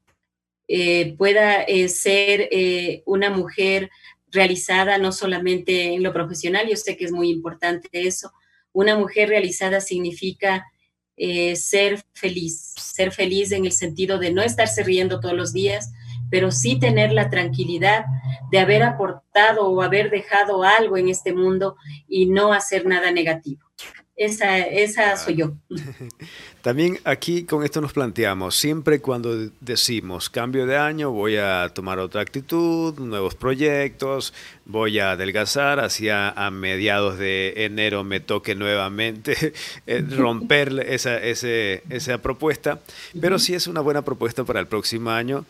eh, 0.66 1.14
pueda 1.16 1.62
eh, 1.62 1.88
ser 1.88 2.48
eh, 2.50 3.04
una 3.06 3.30
mujer 3.30 3.90
realizada, 4.32 4.98
no 4.98 5.12
solamente 5.12 5.94
en 5.94 6.02
lo 6.02 6.12
profesional, 6.12 6.66
yo 6.68 6.76
sé 6.76 6.96
que 6.96 7.04
es 7.04 7.12
muy 7.12 7.30
importante 7.30 7.88
eso. 7.92 8.32
Una 8.76 8.94
mujer 8.94 9.30
realizada 9.30 9.80
significa 9.80 10.66
eh, 11.16 11.56
ser 11.56 12.04
feliz, 12.12 12.74
ser 12.76 13.10
feliz 13.10 13.50
en 13.52 13.64
el 13.64 13.72
sentido 13.72 14.18
de 14.18 14.30
no 14.30 14.42
estarse 14.42 14.82
riendo 14.82 15.18
todos 15.18 15.34
los 15.34 15.54
días, 15.54 15.94
pero 16.30 16.50
sí 16.50 16.78
tener 16.78 17.10
la 17.10 17.30
tranquilidad 17.30 18.04
de 18.50 18.58
haber 18.58 18.82
aportado 18.82 19.66
o 19.66 19.80
haber 19.80 20.10
dejado 20.10 20.62
algo 20.62 20.98
en 20.98 21.08
este 21.08 21.32
mundo 21.32 21.76
y 22.06 22.26
no 22.26 22.52
hacer 22.52 22.84
nada 22.84 23.10
negativo. 23.12 23.62
Esa, 24.16 24.58
esa 24.58 25.16
soy 25.18 25.36
yo. 25.36 25.52
También 26.62 26.98
aquí 27.04 27.44
con 27.44 27.62
esto 27.64 27.80
nos 27.80 27.92
planteamos, 27.92 28.56
siempre 28.56 29.00
cuando 29.00 29.50
decimos 29.60 30.30
cambio 30.30 30.66
de 30.66 30.76
año, 30.76 31.10
voy 31.10 31.36
a 31.36 31.70
tomar 31.74 31.98
otra 31.98 32.22
actitud, 32.22 32.98
nuevos 32.98 33.34
proyectos, 33.34 34.32
voy 34.64 34.98
a 34.98 35.12
adelgazar, 35.12 35.80
hacia 35.80 36.30
a 36.30 36.50
mediados 36.50 37.18
de 37.18 37.52
enero 37.64 38.04
me 38.04 38.20
toque 38.20 38.54
nuevamente 38.54 39.52
eh, 39.86 40.04
romper 40.08 40.84
esa, 40.88 41.18
esa 41.18 42.18
propuesta, 42.18 42.80
pero 43.20 43.38
sí 43.38 43.54
es 43.54 43.66
una 43.66 43.80
buena 43.80 44.02
propuesta 44.02 44.44
para 44.44 44.60
el 44.60 44.66
próximo 44.66 45.10
año. 45.10 45.44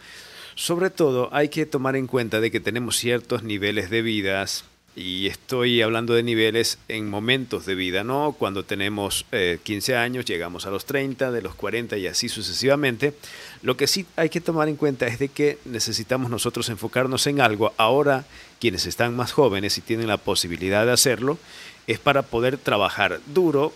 Sobre 0.57 0.89
todo 0.91 1.29
hay 1.33 1.51
que 1.51 1.67
tomar 1.67 1.97
en 1.97 2.07
cuenta 2.07 2.41
de 2.41 2.51
que 2.51 2.61
tenemos 2.61 2.97
ciertos 2.97 3.43
niveles 3.43 3.91
de 3.91 4.03
vidas 4.03 4.65
y 4.97 5.27
estoy 5.27 5.83
hablando 5.83 6.15
de 6.15 6.23
niveles 6.23 6.79
en 6.89 7.11
momentos 7.11 7.67
de 7.67 7.75
vida, 7.75 8.03
¿no? 8.03 8.35
Cuando 8.37 8.65
tenemos 8.65 9.27
15 9.63 9.93
eh, 9.93 9.97
años, 9.97 10.25
llegamos 10.25 10.65
a 10.67 10.71
los 10.71 10.87
30, 10.87 11.31
de 11.31 11.43
los 11.43 11.55
40 11.55 11.99
y 11.99 12.07
así 12.07 12.31
sucesivamente. 12.31 13.13
Lo 13.61 13.77
que 13.77 13.87
sí 13.87 14.07
hay 14.17 14.31
que 14.31 14.41
tomar 14.41 14.71
en 14.71 14.77
cuenta 14.77 15.07
es 15.07 15.19
de 15.19 15.29
que 15.29 15.59
necesitamos 15.67 16.31
nosotros 16.31 16.71
enfocarnos 16.71 17.27
en 17.27 17.43
algo. 17.43 17.75
Ahora, 17.77 18.25
quienes 18.59 18.87
están 18.87 19.15
más 19.15 19.33
jóvenes 19.33 19.77
y 19.77 19.83
tienen 19.83 20.09
la 20.09 20.17
posibilidad 20.17 20.87
de 20.87 20.93
hacerlo, 20.93 21.39
es 21.87 21.99
para 21.99 22.23
poder 22.23 22.57
trabajar 22.57 23.21
duro, 23.27 23.75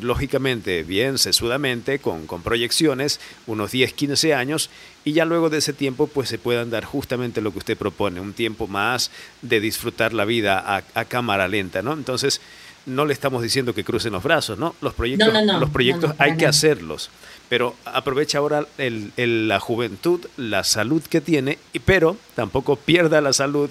lógicamente 0.00 0.82
bien 0.82 1.18
sesudamente, 1.18 1.98
con, 1.98 2.26
con, 2.26 2.42
proyecciones, 2.42 3.20
unos 3.46 3.72
10, 3.72 3.92
15 3.92 4.34
años, 4.34 4.70
y 5.04 5.12
ya 5.12 5.24
luego 5.24 5.50
de 5.50 5.58
ese 5.58 5.72
tiempo 5.72 6.06
pues 6.06 6.28
se 6.28 6.38
puedan 6.38 6.70
dar 6.70 6.84
justamente 6.84 7.40
lo 7.40 7.52
que 7.52 7.58
usted 7.58 7.76
propone, 7.76 8.20
un 8.20 8.32
tiempo 8.32 8.66
más 8.66 9.10
de 9.42 9.60
disfrutar 9.60 10.12
la 10.12 10.24
vida 10.24 10.84
a, 10.94 11.04
cámara 11.04 11.48
lenta, 11.48 11.82
¿no? 11.82 11.92
Entonces, 11.92 12.40
no 12.86 13.04
le 13.04 13.12
estamos 13.12 13.42
diciendo 13.42 13.74
que 13.74 13.84
crucen 13.84 14.12
los 14.12 14.22
brazos, 14.22 14.58
¿no? 14.58 14.74
Los 14.80 14.94
proyectos, 14.94 15.32
los 15.58 15.70
proyectos 15.70 16.14
hay 16.18 16.36
que 16.36 16.46
hacerlos, 16.46 17.10
pero 17.48 17.76
aprovecha 17.84 18.38
ahora 18.38 18.66
la 18.78 19.60
juventud, 19.60 20.26
la 20.36 20.64
salud 20.64 21.02
que 21.02 21.20
tiene, 21.20 21.58
pero 21.84 22.16
tampoco 22.34 22.76
pierda 22.76 23.20
la 23.20 23.32
salud, 23.32 23.70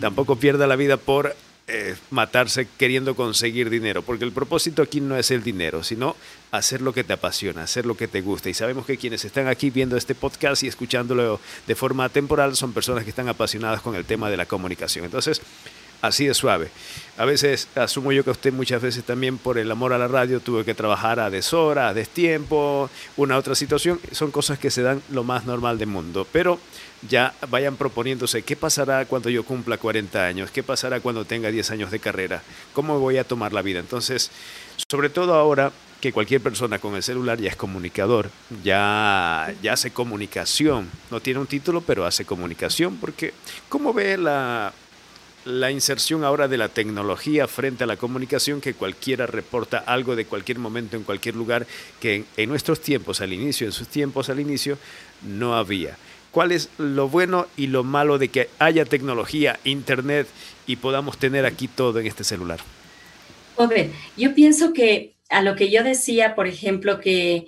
tampoco 0.00 0.36
pierda 0.36 0.66
la 0.66 0.76
vida 0.76 0.96
por 0.96 1.34
eh, 1.72 1.96
matarse 2.10 2.66
queriendo 2.76 3.14
conseguir 3.14 3.70
dinero, 3.70 4.02
porque 4.02 4.24
el 4.24 4.32
propósito 4.32 4.82
aquí 4.82 5.00
no 5.00 5.16
es 5.16 5.30
el 5.30 5.44
dinero, 5.44 5.84
sino 5.84 6.16
hacer 6.50 6.82
lo 6.82 6.92
que 6.92 7.04
te 7.04 7.12
apasiona, 7.12 7.62
hacer 7.62 7.86
lo 7.86 7.96
que 7.96 8.08
te 8.08 8.22
gusta. 8.22 8.48
Y 8.48 8.54
sabemos 8.54 8.86
que 8.86 8.96
quienes 8.96 9.24
están 9.24 9.46
aquí 9.46 9.70
viendo 9.70 9.96
este 9.96 10.16
podcast 10.16 10.64
y 10.64 10.66
escuchándolo 10.66 11.40
de 11.68 11.74
forma 11.76 12.08
temporal 12.08 12.56
son 12.56 12.72
personas 12.72 13.04
que 13.04 13.10
están 13.10 13.28
apasionadas 13.28 13.82
con 13.82 13.94
el 13.94 14.04
tema 14.04 14.30
de 14.30 14.36
la 14.36 14.46
comunicación. 14.46 15.04
Entonces, 15.04 15.40
así 16.02 16.26
de 16.26 16.34
suave. 16.34 16.68
A 17.16 17.24
veces, 17.24 17.68
asumo 17.74 18.12
yo 18.12 18.24
que 18.24 18.30
usted 18.30 18.52
muchas 18.52 18.80
veces 18.80 19.04
también 19.04 19.36
por 19.36 19.58
el 19.58 19.70
amor 19.70 19.92
a 19.92 19.98
la 19.98 20.08
radio 20.08 20.40
tuvo 20.40 20.64
que 20.64 20.74
trabajar 20.74 21.20
a 21.20 21.28
deshora, 21.28 21.88
a 21.88 21.94
destiempo, 21.94 22.88
una 23.16 23.36
otra 23.36 23.54
situación. 23.54 24.00
Son 24.12 24.30
cosas 24.30 24.58
que 24.58 24.70
se 24.70 24.82
dan 24.82 25.02
lo 25.10 25.22
más 25.22 25.44
normal 25.44 25.78
del 25.78 25.88
mundo. 25.88 26.26
Pero 26.32 26.58
ya 27.08 27.34
vayan 27.48 27.76
proponiéndose 27.76 28.42
qué 28.42 28.56
pasará 28.56 29.04
cuando 29.04 29.30
yo 29.30 29.44
cumpla 29.44 29.78
40 29.78 30.24
años, 30.24 30.50
qué 30.50 30.62
pasará 30.62 31.00
cuando 31.00 31.24
tenga 31.24 31.50
10 31.50 31.70
años 31.72 31.90
de 31.90 31.98
carrera, 31.98 32.42
cómo 32.72 32.98
voy 32.98 33.18
a 33.18 33.24
tomar 33.24 33.52
la 33.52 33.62
vida. 33.62 33.80
Entonces, 33.80 34.30
sobre 34.90 35.10
todo 35.10 35.34
ahora 35.34 35.72
que 36.00 36.12
cualquier 36.12 36.40
persona 36.40 36.78
con 36.78 36.96
el 36.96 37.02
celular 37.02 37.38
ya 37.38 37.50
es 37.50 37.56
comunicador, 37.56 38.30
ya, 38.64 39.52
ya 39.62 39.74
hace 39.74 39.90
comunicación, 39.90 40.88
no 41.10 41.20
tiene 41.20 41.40
un 41.40 41.46
título, 41.46 41.82
pero 41.82 42.06
hace 42.06 42.24
comunicación, 42.24 42.96
porque 42.96 43.34
¿cómo 43.68 43.92
ve 43.92 44.16
la, 44.16 44.72
la 45.50 45.70
inserción 45.70 46.24
ahora 46.24 46.48
de 46.48 46.58
la 46.58 46.68
tecnología 46.68 47.46
frente 47.46 47.84
a 47.84 47.86
la 47.86 47.96
comunicación, 47.96 48.60
que 48.60 48.74
cualquiera 48.74 49.26
reporta 49.26 49.78
algo 49.78 50.16
de 50.16 50.24
cualquier 50.24 50.58
momento 50.58 50.96
en 50.96 51.02
cualquier 51.02 51.36
lugar, 51.36 51.66
que 52.00 52.24
en, 52.36 52.48
nuestros 52.48 52.80
tiempos 52.80 53.20
al 53.20 53.32
inicio, 53.32 53.66
en 53.66 53.72
sus 53.72 53.88
tiempos 53.88 54.30
al 54.30 54.40
inicio, 54.40 54.78
no 55.22 55.54
había 55.56 55.96
cuál 56.30 56.52
es 56.52 56.68
lo 56.78 57.08
bueno 57.08 57.46
y 57.56 57.66
lo 57.66 57.82
malo 57.82 58.18
de 58.18 58.28
que 58.28 58.48
haya 58.58 58.84
tecnología, 58.84 59.58
internet 59.64 60.28
y 60.66 60.76
podamos 60.76 61.18
tener 61.18 61.44
aquí 61.44 61.68
todo 61.68 61.98
en 61.98 62.06
este 62.06 62.24
celular. 62.24 62.60
Joder, 63.56 63.90
yo 64.16 64.34
pienso 64.34 64.72
que 64.72 65.14
a 65.28 65.42
lo 65.42 65.56
que 65.56 65.70
yo 65.70 65.82
decía, 65.82 66.34
por 66.34 66.46
ejemplo, 66.46 67.00
que 67.00 67.46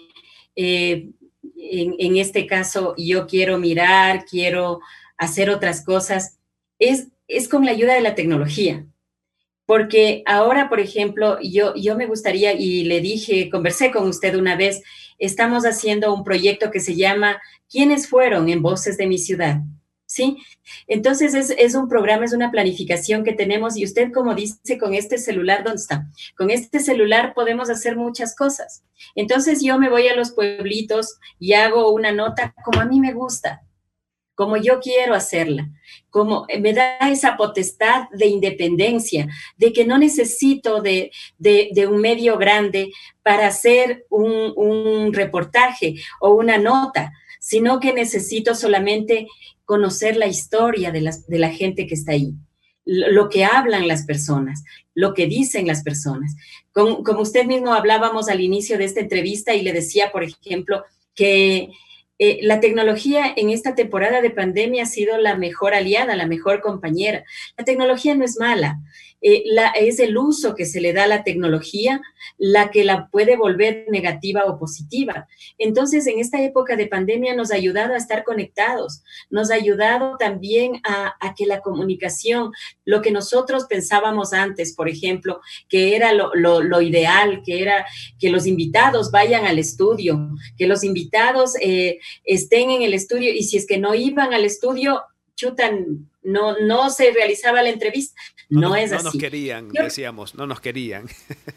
eh, 0.56 1.08
en, 1.56 2.16
este 2.16 2.46
caso 2.46 2.94
yo 2.98 3.26
quiero 3.26 3.58
mirar, 3.58 4.24
quiero 4.24 4.80
hacer 5.16 5.50
otras 5.50 5.84
cosas, 5.84 6.38
es, 6.78 7.08
es 7.32 7.48
con 7.48 7.64
la 7.64 7.72
ayuda 7.72 7.94
de 7.94 8.00
la 8.00 8.14
tecnología. 8.14 8.86
Porque 9.66 10.22
ahora, 10.26 10.68
por 10.68 10.80
ejemplo, 10.80 11.38
yo, 11.40 11.74
yo 11.76 11.96
me 11.96 12.06
gustaría, 12.06 12.52
y 12.52 12.84
le 12.84 13.00
dije, 13.00 13.48
conversé 13.48 13.90
con 13.90 14.08
usted 14.08 14.34
una 14.34 14.56
vez, 14.56 14.82
estamos 15.18 15.64
haciendo 15.64 16.12
un 16.12 16.24
proyecto 16.24 16.70
que 16.70 16.80
se 16.80 16.96
llama 16.96 17.40
¿Quiénes 17.70 18.08
fueron 18.08 18.48
en 18.48 18.60
Voces 18.60 18.96
de 18.96 19.06
mi 19.06 19.18
ciudad? 19.18 19.60
¿Sí? 20.04 20.36
Entonces 20.88 21.54
es, 21.56 21.74
un 21.74 21.88
programa, 21.88 22.26
es 22.26 22.34
una 22.34 22.50
planificación 22.50 23.24
que 23.24 23.32
tenemos 23.32 23.78
y 23.78 23.84
usted 23.84 24.12
como 24.12 24.34
dice 24.34 24.76
con 24.76 24.92
este 24.92 25.16
celular, 25.16 25.64
¿dónde 25.64 25.80
está? 25.80 26.06
Con 26.36 26.50
este 26.50 26.80
celular 26.80 27.32
podemos 27.32 27.70
hacer 27.70 27.96
muchas 27.96 28.36
cosas. 28.36 28.84
Entonces 29.14 29.62
yo 29.62 29.78
me 29.78 29.88
voy 29.88 30.08
a 30.08 30.16
los 30.16 30.32
pueblitos 30.32 31.18
y 31.38 31.54
hago 31.54 31.90
una 31.92 32.12
nota 32.12 32.54
como 32.62 32.80
a 32.80 32.84
mí 32.84 33.00
me 33.00 33.14
gusta, 33.14 33.62
como 34.34 34.56
yo 34.56 34.80
quiero 34.80 35.14
hacerla, 35.14 35.68
como 36.10 36.46
me 36.60 36.72
da 36.72 36.98
esa 37.10 37.36
potestad 37.36 38.08
de 38.12 38.26
independencia, 38.26 39.28
de 39.56 39.72
que 39.72 39.84
no 39.84 39.98
necesito 39.98 40.80
de, 40.80 41.10
un 41.88 42.00
medio 42.00 42.38
grande 42.38 42.90
para 43.22 43.46
hacer 43.46 44.06
un, 44.08 44.52
un 44.56 45.12
reportaje 45.12 45.94
o 46.20 46.30
una 46.30 46.58
nota 46.58 47.12
sino 47.42 47.80
que 47.80 47.92
necesito 47.92 48.54
solamente 48.54 49.26
conocer 49.64 50.16
la 50.16 50.28
historia 50.28 50.92
de, 50.92 51.00
la 51.00 51.50
gente 51.50 51.88
que 51.88 51.94
está 51.94 52.12
ahí, 52.12 52.34
lo, 52.84 53.28
que 53.28 53.44
hablan 53.44 53.88
las 53.88 54.04
personas, 54.06 54.62
lo 54.94 55.12
que 55.12 55.26
dicen 55.26 55.66
las 55.66 55.82
personas. 55.82 56.36
como 56.72 57.20
usted 57.20 57.44
mismo 57.46 57.74
hablábamos 57.74 58.28
al 58.28 58.40
inicio 58.40 58.78
de 58.78 58.84
esta 58.84 59.00
entrevista 59.00 59.54
y 59.54 59.62
le 59.62 59.72
decía, 59.72 60.12
por 60.12 60.22
ejemplo, 60.22 60.84
que 61.16 61.70
eh, 62.24 62.38
la 62.42 62.60
tecnología 62.60 63.32
en 63.36 63.50
esta 63.50 63.74
temporada 63.74 64.20
de 64.20 64.30
pandemia 64.30 64.84
ha 64.84 64.86
sido 64.86 65.18
la 65.18 65.34
mejor 65.34 65.74
aliada, 65.74 66.14
la 66.14 66.28
mejor 66.28 66.60
compañera. 66.60 67.24
La 67.58 67.64
tecnología 67.64 68.14
no 68.14 68.24
es 68.24 68.38
mala, 68.38 68.78
eh, 69.22 69.44
es 69.78 70.00
el 70.00 70.16
uso 70.18 70.54
que 70.54 70.66
se 70.66 70.80
le 70.80 70.92
da 70.92 71.04
a 71.04 71.08
la 71.08 71.22
tecnología 71.22 72.02
la 72.38 72.70
que 72.70 72.84
la 72.84 73.08
puede 73.08 73.36
volver 73.36 73.86
negativa 73.88 74.44
o 74.44 74.58
positiva. 74.58 75.28
Entonces, 75.58 76.06
en 76.06 76.18
esta 76.18 76.42
época 76.42 76.76
de 76.76 76.86
pandemia 76.86 77.34
nos 77.34 77.52
ha 77.52 77.54
ayudado 77.54 77.94
a 77.94 77.98
estar 77.98 78.24
conectados, 78.24 79.02
nos 79.30 79.50
ha 79.50 79.54
ayudado 79.54 80.16
también 80.18 80.80
a, 80.84 81.14
que 81.36 81.46
la 81.46 81.60
comunicación, 81.60 82.52
lo 82.84 83.00
que 83.00 83.10
nosotros 83.10 83.64
pensábamos 83.64 84.32
antes, 84.32 84.74
por 84.74 84.88
ejemplo, 84.88 85.40
que 85.68 85.96
era 85.96 86.12
lo, 86.12 86.82
ideal, 86.82 87.42
que 87.44 87.62
era 87.62 87.86
que 88.18 88.30
los 88.30 88.46
invitados 88.46 89.10
vayan 89.10 89.46
al 89.46 89.58
estudio, 89.58 90.30
que 90.58 90.66
los 90.66 90.84
invitados 90.84 91.54
eh, 91.60 92.00
estén 92.24 92.70
en 92.70 92.82
el 92.82 92.92
estudio 92.92 93.32
y 93.32 93.44
si 93.44 93.56
es 93.56 93.66
que 93.66 93.78
no 93.78 93.94
iban 93.94 94.34
al 94.34 94.44
estudio, 94.44 95.00
chutan, 95.36 96.10
no, 96.22 96.58
no 96.58 96.90
se 96.90 97.10
realizaba 97.12 97.62
la 97.62 97.70
entrevista. 97.70 98.20
No, 98.48 98.76
es 98.76 98.92
así. 98.92 99.04
No 99.04 99.10
nos 99.10 99.20
querían, 99.20 99.68
decíamos, 99.70 100.34
no 100.34 100.46
nos 100.46 100.60
querían. 100.60 101.08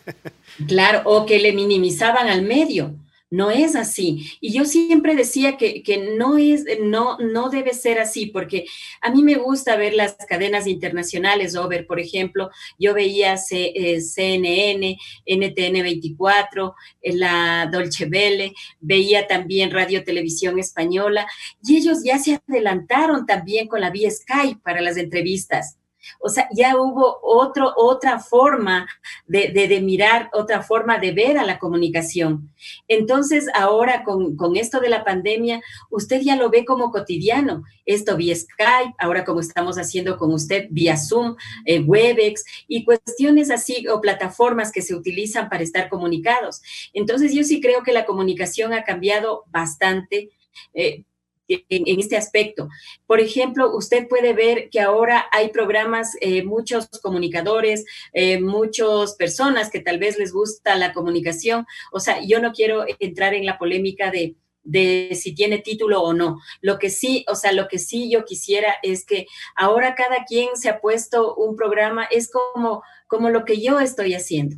claro, 0.67 1.01
o 1.05 1.25
que 1.25 1.39
le 1.39 1.53
minimizaban 1.53 2.27
al 2.27 2.41
medio. 2.41 2.95
No 3.35 3.51
es 3.51 3.75
así. 3.75 4.31
Y 4.39 4.53
yo 4.53 4.63
siempre 4.63 5.13
decía 5.13 5.57
que, 5.57 6.15
no, 6.17 6.37
es, 6.37 6.63
no, 6.81 7.17
no 7.17 7.49
debe 7.49 7.73
ser 7.73 7.99
así, 7.99 8.27
porque 8.27 8.65
a 9.01 9.11
mí 9.11 9.23
me 9.23 9.35
gusta 9.35 9.75
ver 9.75 9.93
las 9.93 10.15
cadenas 10.29 10.67
internacionales, 10.67 11.57
Over, 11.57 11.85
por 11.85 11.99
ejemplo, 11.99 12.49
yo 12.79 12.93
veía 12.93 13.35
CNN, 13.37 14.97
NTN 15.25 15.83
24, 15.83 16.75
la 17.03 17.69
Dolce 17.71 18.05
Vele, 18.05 18.53
veía 18.79 19.27
también 19.27 19.71
Radio 19.71 20.05
Televisión 20.05 20.57
Española, 20.57 21.27
y 21.61 21.75
ellos 21.75 22.03
ya 22.05 22.17
se 22.17 22.39
adelantaron 22.47 23.25
también 23.25 23.67
con 23.67 23.81
la 23.81 23.89
vía 23.89 24.09
Skype 24.09 24.61
para 24.63 24.79
las 24.79 24.95
entrevistas. 24.95 25.77
O 26.19 26.29
sea, 26.29 26.47
ya 26.53 26.77
hubo 26.77 27.19
otro, 27.21 27.73
otra 27.75 28.19
forma 28.19 28.87
de, 29.27 29.49
de, 29.49 29.81
mirar, 29.81 30.29
otra 30.33 30.61
forma 30.61 30.97
de 30.97 31.11
ver 31.11 31.37
a 31.37 31.45
la 31.45 31.59
comunicación. 31.59 32.51
Entonces, 32.87 33.47
ahora 33.53 34.03
con, 34.03 34.35
con, 34.35 34.55
esto 34.55 34.79
de 34.79 34.89
la 34.89 35.03
pandemia, 35.03 35.61
usted 35.89 36.21
ya 36.21 36.35
lo 36.35 36.49
ve 36.49 36.65
como 36.65 36.91
cotidiano. 36.91 37.63
Esto 37.85 38.17
vía 38.17 38.35
Skype, 38.35 38.95
ahora 38.97 39.25
como 39.25 39.39
estamos 39.39 39.77
haciendo 39.77 40.17
con 40.17 40.33
usted 40.33 40.67
vía 40.69 40.97
Zoom, 40.97 41.35
eh, 41.65 41.79
Webex 41.79 42.43
y 42.67 42.83
cuestiones 42.85 43.51
así 43.51 43.87
o 43.87 44.01
plataformas 44.01 44.71
que 44.71 44.81
se 44.81 44.95
utilizan 44.95 45.49
para 45.49 45.63
estar 45.63 45.89
comunicados. 45.89 46.61
Entonces, 46.93 47.33
yo 47.33 47.43
sí 47.43 47.61
creo 47.61 47.83
que 47.83 47.93
la 47.93 48.05
comunicación 48.05 48.73
ha 48.73 48.83
cambiado 48.83 49.43
bastante. 49.47 50.29
Eh, 50.73 51.03
en, 51.47 51.99
este 51.99 52.17
aspecto. 52.17 52.69
Por 53.05 53.19
ejemplo, 53.19 53.75
usted 53.75 54.07
puede 54.07 54.33
ver 54.33 54.69
que 54.69 54.79
ahora 54.79 55.25
hay 55.31 55.49
programas, 55.49 56.15
eh, 56.21 56.43
muchos 56.43 56.87
comunicadores, 57.01 57.85
eh, 58.13 58.39
muchas 58.39 59.15
personas 59.15 59.69
que 59.69 59.79
tal 59.79 59.99
vez 59.99 60.17
les 60.17 60.31
gusta 60.31 60.75
la 60.75 60.93
comunicación. 60.93 61.65
O 61.91 61.99
sea, 61.99 62.21
yo 62.21 62.39
no 62.39 62.51
quiero 62.51 62.85
entrar 62.99 63.33
en 63.33 63.45
la 63.45 63.57
polémica 63.57 64.11
de, 64.11 64.35
de 64.63 65.17
si 65.19 65.33
tiene 65.33 65.59
título 65.59 66.01
o 66.01 66.13
no. 66.13 66.39
Lo 66.61 66.77
que 66.77 66.89
sí, 66.89 67.25
o 67.29 67.35
sea, 67.35 67.53
lo 67.53 67.67
que 67.67 67.79
sí 67.79 68.09
yo 68.11 68.25
quisiera 68.25 68.75
es 68.83 69.05
que 69.05 69.27
ahora 69.55 69.95
cada 69.95 70.25
quien 70.25 70.57
se 70.57 70.69
ha 70.69 70.81
puesto 70.81 71.35
un 71.35 71.55
programa, 71.55 72.05
es 72.05 72.29
como, 72.29 72.83
como 73.07 73.29
lo 73.29 73.45
que 73.45 73.61
yo 73.61 73.79
estoy 73.79 74.13
haciendo. 74.13 74.57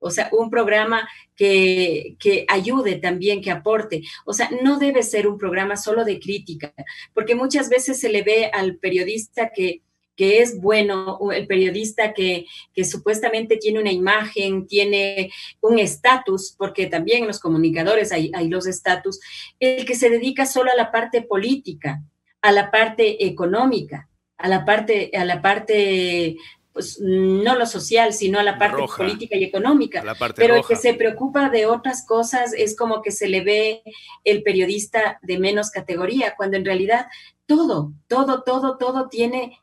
O 0.00 0.10
sea, 0.10 0.28
un 0.32 0.50
programa 0.50 1.08
que, 1.34 2.16
que, 2.18 2.44
ayude 2.48 2.96
también, 2.96 3.40
que 3.40 3.50
aporte. 3.50 4.02
O 4.24 4.32
sea, 4.32 4.50
no 4.62 4.78
debe 4.78 5.02
ser 5.02 5.26
un 5.26 5.38
programa 5.38 5.76
solo 5.76 6.04
de 6.04 6.20
crítica, 6.20 6.72
porque 7.14 7.34
muchas 7.34 7.68
veces 7.68 7.98
se 8.00 8.08
le 8.08 8.22
ve 8.22 8.50
al 8.52 8.76
periodista 8.76 9.50
que, 9.54 9.82
que 10.18 10.40
es 10.40 10.60
bueno, 10.60 11.18
el 11.32 11.46
periodista 11.46 12.12
que, 12.12 12.46
que 12.74 12.84
supuestamente 12.84 13.56
tiene 13.56 13.78
una 13.78 13.92
imagen, 13.92 14.66
tiene 14.66 15.30
un 15.60 15.78
estatus, 15.78 16.56
porque 16.58 16.86
también 16.86 17.22
en 17.22 17.28
los 17.28 17.38
comunicadores 17.38 18.10
hay, 18.10 18.32
hay 18.34 18.48
los 18.48 18.66
estatus, 18.66 19.20
el 19.60 19.84
que 19.86 19.94
se 19.94 20.10
dedica 20.10 20.44
solo 20.44 20.72
a 20.72 20.76
la 20.76 20.90
parte 20.90 21.22
política, 21.22 22.02
a 22.42 22.50
la 22.50 22.72
parte 22.72 23.26
económica, 23.26 24.08
a 24.38 24.48
la 24.48 24.64
parte, 24.64 25.12
a 25.16 25.24
la 25.24 25.40
parte 25.40 26.36
pues, 26.78 27.00
no 27.00 27.56
lo 27.56 27.66
social, 27.66 28.12
sino 28.12 28.38
a 28.38 28.44
la 28.44 28.56
parte 28.56 28.84
política 28.96 29.36
y 29.36 29.42
económica. 29.42 30.00
Pero 30.36 30.54
el 30.54 30.64
que 30.64 30.76
se 30.76 30.94
preocupa 30.94 31.50
de 31.50 31.66
otras 31.66 32.06
cosas 32.06 32.52
es 32.56 32.76
como 32.76 33.02
que 33.02 33.10
se 33.10 33.28
le 33.28 33.40
ve 33.40 33.82
el 34.22 34.44
periodista 34.44 35.18
de 35.22 35.40
menos 35.40 35.72
categoría, 35.72 36.36
cuando 36.36 36.56
en 36.56 36.64
realidad 36.64 37.08
todo, 37.46 37.94
todo, 38.06 38.44
todo, 38.44 38.78
todo 38.78 39.08
tiene 39.08 39.58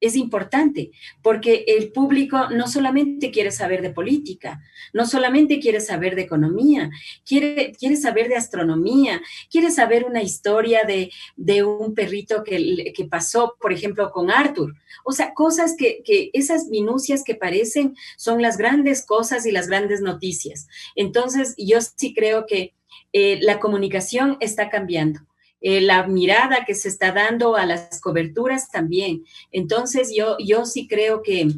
es 0.00 0.16
importante 0.16 0.90
porque 1.22 1.64
el 1.66 1.92
público 1.92 2.48
no 2.50 2.68
solamente 2.68 3.30
quiere 3.30 3.50
saber 3.50 3.82
de 3.82 3.90
política, 3.90 4.62
no 4.92 5.06
solamente 5.06 5.60
quiere 5.60 5.80
saber 5.80 6.14
de 6.16 6.22
economía, 6.22 6.90
quiere, 7.24 7.72
quiere 7.72 7.96
saber 7.96 8.28
de 8.28 8.36
astronomía, 8.36 9.20
quiere 9.50 9.70
saber 9.70 10.04
una 10.04 10.22
historia 10.22 10.84
de, 10.84 11.10
de 11.36 11.64
un 11.64 11.94
perrito 11.94 12.42
que, 12.44 12.92
que, 12.94 13.04
pasó, 13.04 13.56
por 13.60 13.72
ejemplo, 13.72 14.10
con 14.10 14.30
Arthur. 14.30 14.74
O 15.04 15.12
sea, 15.12 15.34
cosas 15.34 15.74
que, 15.76 16.02
que 16.04 16.30
esas 16.32 16.66
minucias 16.66 17.22
que 17.24 17.34
parecen 17.34 17.94
son 18.16 18.42
las 18.42 18.56
grandes 18.56 19.04
cosas 19.04 19.46
y 19.46 19.52
las 19.52 19.68
grandes 19.68 20.00
noticias. 20.00 20.68
Entonces, 20.96 21.54
yo 21.56 21.78
sí 21.80 22.14
creo 22.14 22.46
que 22.46 22.74
eh, 23.12 23.38
la 23.42 23.58
comunicación 23.58 24.36
está 24.40 24.70
cambiando 24.70 25.20
eh, 25.60 25.80
la 25.80 26.06
mirada 26.06 26.64
que 26.66 26.74
se 26.74 26.88
está 26.88 27.12
dando 27.12 27.56
a 27.56 27.66
las 27.66 28.00
coberturas 28.00 28.70
también. 28.70 29.24
Entonces, 29.52 30.12
yo, 30.14 30.36
yo 30.38 30.66
sí 30.66 30.88
creo 30.88 31.22
que 31.22 31.48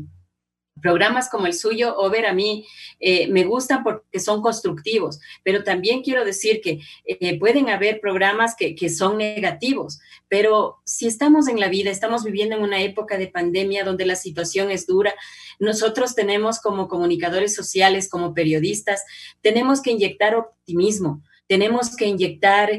programas 0.83 1.31
como 1.31 1.47
el 1.47 1.55
suyo, 1.55 1.97
Over, 1.97 2.27
a 2.27 2.35
mí 2.35 2.67
eh, 2.99 3.29
me 3.29 3.45
gustan 3.45 3.85
porque 3.85 4.21
son 4.21 4.43
constructivos, 4.43 5.21
pero 5.45 5.63
también 5.63 6.03
quiero 6.03 6.25
decir 6.25 6.61
que 6.61 6.81
eh, 7.05 7.39
pueden 7.39 7.71
haber 7.71 8.01
programas 8.01 8.55
que, 8.57 8.75
que, 8.75 8.91
son 8.91 9.17
negativos, 9.19 10.01
pero 10.29 10.81
si 10.85 11.07
estamos 11.07 11.49
en 11.49 11.61
la 11.61 11.69
vida, 11.69 11.91
estamos 11.91 12.25
viviendo 12.25 12.57
en 12.57 12.63
una 12.63 12.83
época 12.83 13.17
de 13.17 13.29
pandemia 13.29 13.85
donde 13.85 14.05
la 14.05 14.17
situación 14.17 14.71
es 14.71 14.87
dura, 14.87 15.15
nosotros 15.59 16.15
tenemos 16.15 16.61
como 16.61 16.89
comunicadores 16.89 17.55
sociales, 17.55 18.11
como 18.11 18.35
periodistas, 18.35 19.05
tenemos 19.41 19.81
que 19.81 19.93
inyectar 19.93 20.35
optimismo, 20.35 21.23
tenemos 21.47 21.97
que 21.97 22.07
inyectar 22.07 22.71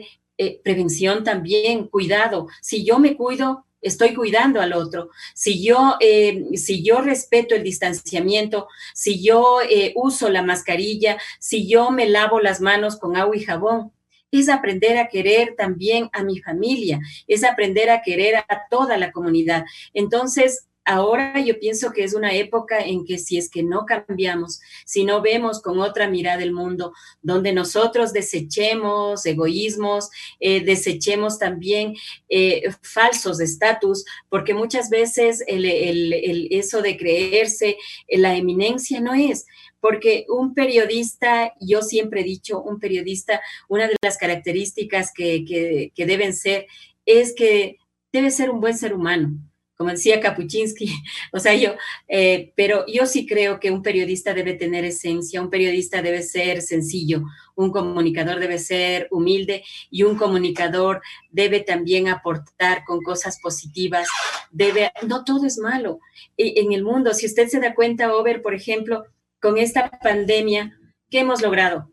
eh, 0.44 0.62
prevención 0.64 1.24
también, 1.24 1.88
cuidado. 1.88 2.48
Si 2.62 2.84
yo 2.84 3.00
me 3.00 3.16
cuido, 3.16 3.66
estoy 3.82 4.14
cuidando 4.14 4.62
al 4.62 4.74
otro. 4.74 5.10
Si 5.34 5.64
yo, 5.64 5.96
eh, 6.00 6.46
si 6.56 6.84
yo 6.84 7.02
respeto 7.02 7.54
el 7.56 7.64
distanciamiento, 7.64 8.68
si 8.94 9.24
yo 9.24 9.60
eh, 9.70 9.94
uso 9.96 10.30
la 10.30 10.42
mascarilla, 10.42 11.18
si 11.40 11.68
yo 11.68 11.92
me 11.92 12.08
lavo 12.08 12.40
las 12.40 12.62
manos 12.62 12.98
con 12.98 13.16
agua 13.16 13.36
y 13.38 13.44
jabón, 13.44 13.92
es 14.32 14.50
aprender 14.50 14.98
a 14.98 15.10
querer 15.10 15.56
también 15.56 16.10
a 16.12 16.24
mi 16.24 16.40
familia, 16.40 17.00
es 17.28 17.44
aprender 17.44 17.92
a 17.92 18.02
querer 18.02 18.38
a 18.38 18.64
toda 18.70 18.98
la 18.98 19.12
comunidad. 19.12 19.66
Entonces, 19.94 20.68
ahora 20.86 21.40
yo 21.40 21.60
pienso 21.60 21.92
que 21.92 22.04
es 22.04 22.14
una 22.14 22.34
época 22.34 22.80
en 22.80 23.06
que 23.06 23.18
si 23.18 23.38
es 23.38 23.50
que 23.50 23.64
no 23.64 23.86
cambiamos, 23.86 24.60
si 24.86 25.06
no 25.06 25.22
vemos 25.22 25.62
con 25.62 25.80
otra 25.80 26.10
mirada 26.10 26.44
el 26.44 26.52
mundo, 26.52 26.94
donde 27.22 27.54
nosotros 27.54 28.14
desechemos 28.14 29.26
egoísmos, 29.26 30.10
eh, 30.40 30.62
desechemos 30.62 31.40
también 31.40 31.96
eh, 32.30 32.64
falsos 32.82 33.40
estatus, 33.40 34.06
porque 34.30 34.54
muchas 34.54 34.90
veces 34.90 35.44
el, 35.48 36.48
eso 36.52 36.82
de 36.82 36.98
creerse 36.98 37.78
la 38.10 38.36
eminencia 38.36 39.00
no 39.00 39.14
es, 39.14 39.46
porque 39.80 40.26
un 40.30 40.54
periodista, 40.54 41.54
yo 41.60 41.82
siempre 41.82 42.22
he 42.22 42.24
dicho, 42.24 42.62
un 42.62 42.80
periodista, 42.80 43.42
una 43.68 43.88
de 43.88 43.96
las 44.02 44.18
características 44.18 45.12
que 45.14 45.92
deben 45.96 46.34
ser 46.34 46.68
es 47.06 47.34
que 47.34 47.78
debe 48.12 48.32
ser 48.32 48.50
un 48.50 48.62
buen 48.62 48.78
ser 48.78 48.94
humano 48.94 49.38
como 49.84 49.92
decía 49.92 50.22
Kapuczynski, 50.22 50.96
o 51.34 51.40
sea, 51.40 51.54
yo, 51.56 51.76
eh, 52.08 52.54
pero 52.56 52.86
yo 52.88 53.06
sí 53.06 53.28
creo 53.28 53.60
que 53.60 53.70
un 53.70 53.82
periodista 53.82 54.34
debe 54.34 54.54
tener 54.54 54.86
esencia, 54.86 55.42
un 55.42 55.50
periodista 55.50 56.02
debe 56.02 56.24
ser 56.24 56.62
sencillo, 56.62 57.24
un 57.56 57.70
comunicador 57.70 58.40
debe 58.40 58.60
ser 58.60 59.10
humilde 59.12 59.66
y 59.92 60.04
un 60.04 60.16
comunicador 60.16 61.02
debe 61.32 61.60
también 61.60 62.08
aportar 62.08 62.86
con 62.86 63.02
cosas 63.02 63.42
positivas, 63.42 64.08
debe, 64.52 64.94
no 65.06 65.26
todo 65.26 65.46
es 65.46 65.58
malo 65.58 66.00
en 66.38 66.72
el 66.72 66.86
mundo. 66.86 67.14
Si 67.14 67.26
usted 67.26 67.50
se 67.50 67.60
da 67.60 67.76
cuenta, 67.76 68.16
Over, 68.16 68.42
por 68.42 68.54
ejemplo, 68.54 69.04
con 69.42 69.58
esta 69.58 69.92
pandemia, 70.02 70.80
¿qué 71.10 71.20
hemos 71.20 71.42
logrado? 71.42 71.92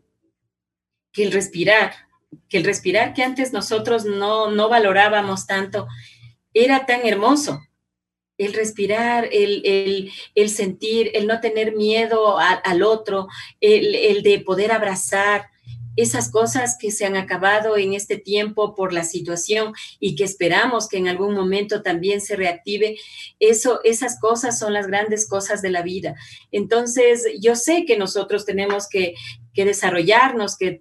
Que 1.11 1.25
el 1.25 1.33
respirar, 1.33 1.91
que 2.47 2.57
el 2.57 2.63
respirar 2.63 3.13
que 3.13 3.23
antes 3.23 3.51
nosotros 3.51 4.05
no, 4.05 4.49
no 4.49 4.69
valorábamos 4.69 5.45
tanto, 5.45 5.89
era 6.53 6.85
tan 6.85 7.05
hermoso 7.05 7.61
el 8.45 8.53
respirar, 8.53 9.29
el, 9.31 10.11
sentir, 10.49 11.11
el 11.13 11.27
no 11.27 11.39
tener 11.39 11.75
miedo 11.75 12.37
al 12.39 12.83
otro, 12.83 13.27
el, 13.59 13.95
el 13.95 14.23
de 14.23 14.39
poder 14.39 14.71
abrazar, 14.71 15.51
esas 15.95 16.31
cosas 16.31 16.77
que 16.79 16.91
se 16.91 17.05
han 17.05 17.17
acabado 17.17 17.77
en 17.77 17.93
este 17.93 18.17
tiempo 18.17 18.75
por 18.75 18.93
la 18.93 19.03
situación 19.03 19.73
y 19.99 20.15
que 20.15 20.23
esperamos 20.23 20.87
que 20.87 20.97
en 20.97 21.07
algún 21.07 21.33
momento 21.33 21.81
también 21.81 22.21
se 22.21 22.35
reactive, 22.35 22.97
eso, 23.39 23.81
esas 23.83 24.19
cosas 24.19 24.57
son 24.57 24.73
las 24.73 24.87
grandes 24.87 25.27
cosas 25.27 25.61
de 25.61 25.69
la 25.69 25.81
vida. 25.81 26.15
Entonces, 26.51 27.25
yo 27.39 27.55
sé 27.55 27.85
que 27.85 27.97
nosotros 27.97 28.45
tenemos 28.45 28.87
que, 28.87 29.15
que 29.53 29.65
desarrollarnos, 29.65 30.57
que 30.57 30.79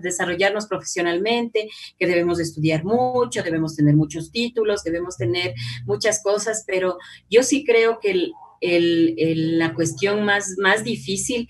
desarrollarnos 0.00 0.66
profesionalmente, 0.66 1.68
que 1.98 2.06
debemos 2.06 2.40
estudiar 2.40 2.84
mucho, 2.84 3.42
debemos 3.42 3.76
tener 3.76 3.94
muchos 3.94 4.30
títulos, 4.30 4.82
debemos 4.82 5.16
tener 5.16 5.54
muchas 5.86 6.22
cosas, 6.22 6.64
pero 6.66 6.98
yo 7.30 7.42
sí 7.42 7.64
creo 7.64 7.98
que 8.00 8.30
la 8.60 9.74
cuestión 9.74 10.24
más, 10.24 10.56
más 10.58 10.84
difícil 10.84 11.48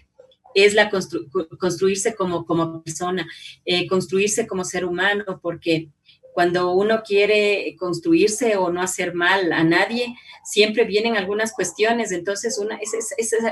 es 0.54 0.74
la 0.74 0.90
construirse 0.90 2.14
como, 2.14 2.44
como 2.44 2.82
persona, 2.82 3.26
eh, 3.64 3.86
construirse 3.86 4.46
como 4.46 4.64
ser 4.64 4.84
humano, 4.84 5.40
porque 5.42 5.90
cuando 6.38 6.70
uno 6.70 7.02
quiere 7.04 7.74
construirse 7.76 8.56
o 8.56 8.70
no 8.70 8.80
hacer 8.80 9.12
mal 9.12 9.52
a 9.52 9.64
nadie, 9.64 10.14
siempre 10.44 10.84
vienen 10.84 11.16
algunas 11.16 11.52
cuestiones, 11.52 12.12
entonces 12.12 12.56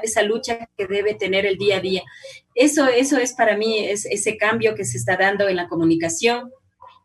esa 0.04 0.22
lucha 0.22 0.68
que 0.78 0.86
debe 0.86 1.14
tener 1.14 1.46
el 1.46 1.58
día 1.58 1.78
a 1.78 1.80
día. 1.80 2.04
Eso, 2.54 2.86
eso 2.86 3.18
es 3.18 3.32
para 3.32 3.56
mí, 3.56 3.80
es 3.80 4.06
ese 4.06 4.36
cambio 4.36 4.76
que 4.76 4.84
se 4.84 4.98
está 4.98 5.16
dando 5.16 5.48
en 5.48 5.56
la 5.56 5.66
comunicación, 5.66 6.52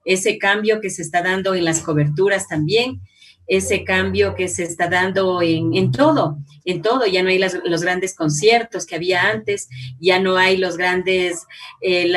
ese 0.06 0.38
cambio 0.38 0.82
que 0.82 0.92
se 0.92 1.02
está 1.02 1.24
dando 1.24 1.56
en 1.56 1.66
las 1.66 1.80
coberturas 1.80 2.48
también, 2.48 3.02
ese 3.52 3.84
cambio 3.84 4.34
que 4.34 4.48
se 4.48 4.64
está 4.64 4.88
dando 4.88 5.42
en, 5.42 5.92
todo, 5.92 6.38
en 6.64 6.82
todo. 6.82 7.06
Ya 7.06 7.22
no 7.22 7.28
hay 7.28 7.38
los 7.38 7.82
grandes 7.82 8.16
conciertos 8.16 8.86
que 8.86 8.96
había 8.96 9.24
antes, 9.24 9.68
ya 10.00 10.20
no 10.20 10.38
hay 10.38 10.56
los 10.56 10.78
grandes, 10.78 11.46
eh, 11.82 12.10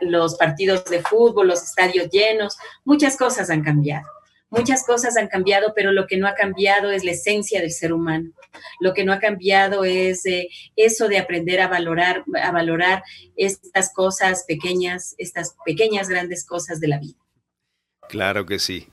los 0.00 0.34
partidos 0.34 0.84
de 0.86 1.00
fútbol, 1.00 1.46
los 1.46 1.62
estadios 1.62 2.10
llenos, 2.10 2.56
muchas 2.84 3.16
cosas 3.16 3.50
han 3.50 3.62
cambiado 3.62 4.04
muchas 4.50 4.86
cosas 4.86 5.16
han 5.16 5.26
cambiado, 5.26 5.72
pero 5.74 5.90
lo 5.90 6.06
que 6.06 6.16
no 6.16 6.28
ha 6.28 6.34
cambiado 6.34 6.92
es 6.92 7.02
la 7.02 7.10
esencia 7.10 7.60
del 7.60 7.72
ser 7.72 7.92
humano. 7.92 8.30
Lo 8.78 8.94
que 8.94 9.04
no 9.04 9.12
ha 9.12 9.18
cambiado 9.18 9.84
es 9.84 10.24
eh, 10.26 10.48
eso 10.76 11.08
de 11.08 11.18
aprender 11.18 11.60
a 11.60 11.66
valorar, 11.66 12.22
a 12.40 12.52
valorar 12.52 13.02
estas 13.34 13.92
cosas 13.92 14.44
pequeñas, 14.46 15.16
estas 15.18 15.56
pequeñas 15.66 16.08
grandes 16.08 16.46
cosas 16.46 16.78
de 16.78 16.86
la 16.86 17.00
vida. 17.00 17.18
Claro 18.08 18.46
que 18.46 18.60
sí. 18.60 18.86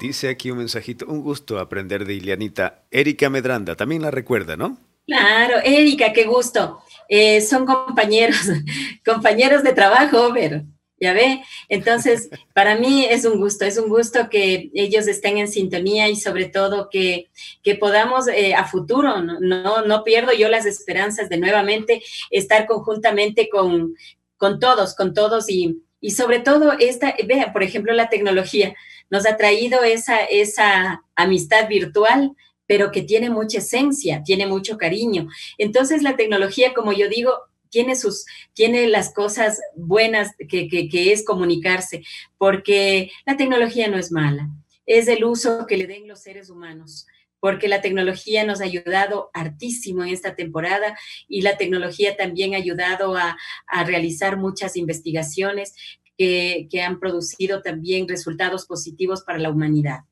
Dice 0.00 0.28
aquí 0.28 0.50
un 0.50 0.58
mensajito, 0.58 1.06
un 1.06 1.22
gusto 1.22 1.58
aprender 1.58 2.04
de 2.04 2.14
Ilianita. 2.14 2.84
Erika 2.90 3.30
Medranda, 3.30 3.76
también 3.76 4.02
la 4.02 4.10
recuerda, 4.10 4.56
¿no? 4.56 4.78
Claro, 5.06 5.56
Erika, 5.62 6.12
qué 6.12 6.24
gusto. 6.24 6.82
Eh, 7.08 7.40
son 7.40 7.64
compañeros, 7.66 8.38
compañeros 9.04 9.62
de 9.62 9.72
trabajo, 9.72 10.30
pero 10.34 10.62
ya 10.98 11.12
ve. 11.12 11.42
Entonces, 11.68 12.28
para 12.54 12.76
mí 12.76 13.04
es 13.08 13.24
un 13.24 13.38
gusto, 13.38 13.64
es 13.64 13.78
un 13.78 13.88
gusto 13.88 14.28
que 14.30 14.70
ellos 14.74 15.06
estén 15.06 15.38
en 15.38 15.48
sintonía 15.48 16.08
y 16.08 16.16
sobre 16.16 16.46
todo 16.46 16.88
que, 16.90 17.28
que 17.62 17.76
podamos 17.76 18.26
eh, 18.28 18.54
a 18.54 18.64
futuro, 18.64 19.22
no, 19.22 19.84
no, 19.84 20.04
pierdo 20.04 20.32
yo 20.32 20.48
las 20.48 20.66
esperanzas 20.66 21.28
de 21.28 21.38
nuevamente 21.38 22.02
estar 22.30 22.66
conjuntamente 22.66 23.48
con, 23.48 23.94
con 24.36 24.58
todos, 24.58 24.96
con 24.96 25.14
todos 25.14 25.48
y, 25.48 25.82
y 26.00 26.12
sobre 26.12 26.40
todo 26.40 26.72
esta, 26.72 27.14
vea, 27.26 27.52
por 27.52 27.62
ejemplo, 27.62 27.92
la 27.92 28.08
tecnología 28.08 28.74
nos 29.10 29.26
ha 29.26 29.36
traído 29.36 29.84
esa, 29.84 30.24
esa 30.24 31.02
amistad 31.14 31.68
virtual, 31.68 32.32
pero 32.66 32.90
que 32.90 33.02
tiene 33.02 33.30
mucha 33.30 33.58
esencia, 33.58 34.22
tiene 34.24 34.46
mucho 34.46 34.78
cariño. 34.78 35.28
Entonces 35.58 36.02
la 36.02 36.16
tecnología, 36.16 36.74
como 36.74 36.92
yo 36.92 37.08
digo, 37.08 37.32
tiene 37.68 37.96
sus, 37.96 38.24
tiene 38.52 38.86
las 38.86 39.12
cosas 39.12 39.60
buenas 39.74 40.30
que, 40.48 40.68
que, 40.68 41.12
es 41.12 41.24
comunicarse, 41.24 42.02
porque 42.38 43.10
la 43.26 43.36
tecnología 43.36 43.88
no 43.88 43.98
es 43.98 44.12
mala, 44.12 44.48
es 44.86 45.08
el 45.08 45.24
uso 45.24 45.66
que 45.66 45.76
le 45.76 45.86
den 45.86 46.06
los 46.06 46.22
seres 46.22 46.50
humanos 46.50 47.06
porque 47.40 47.68
la 47.68 47.82
tecnología 47.82 48.42
nos 48.44 48.62
ha 48.62 48.64
ayudado 48.64 49.28
hartísimo 49.34 50.02
en 50.02 50.08
esta 50.08 50.34
temporada 50.34 50.98
y 51.28 51.42
la 51.42 51.58
tecnología 51.58 52.16
también 52.16 52.54
ha 52.54 52.56
ayudado 52.56 53.18
a, 53.18 53.36
a 53.66 53.84
realizar 53.84 54.38
muchas 54.38 54.78
investigaciones 54.78 55.74
que, 56.16 56.68
que 56.70 56.82
han 56.82 57.00
producido 57.00 57.62
también 57.62 58.08
resultados 58.08 58.66
positivos 58.66 59.22
para 59.22 59.38
la 59.38 59.50
humanidad. 59.50 60.04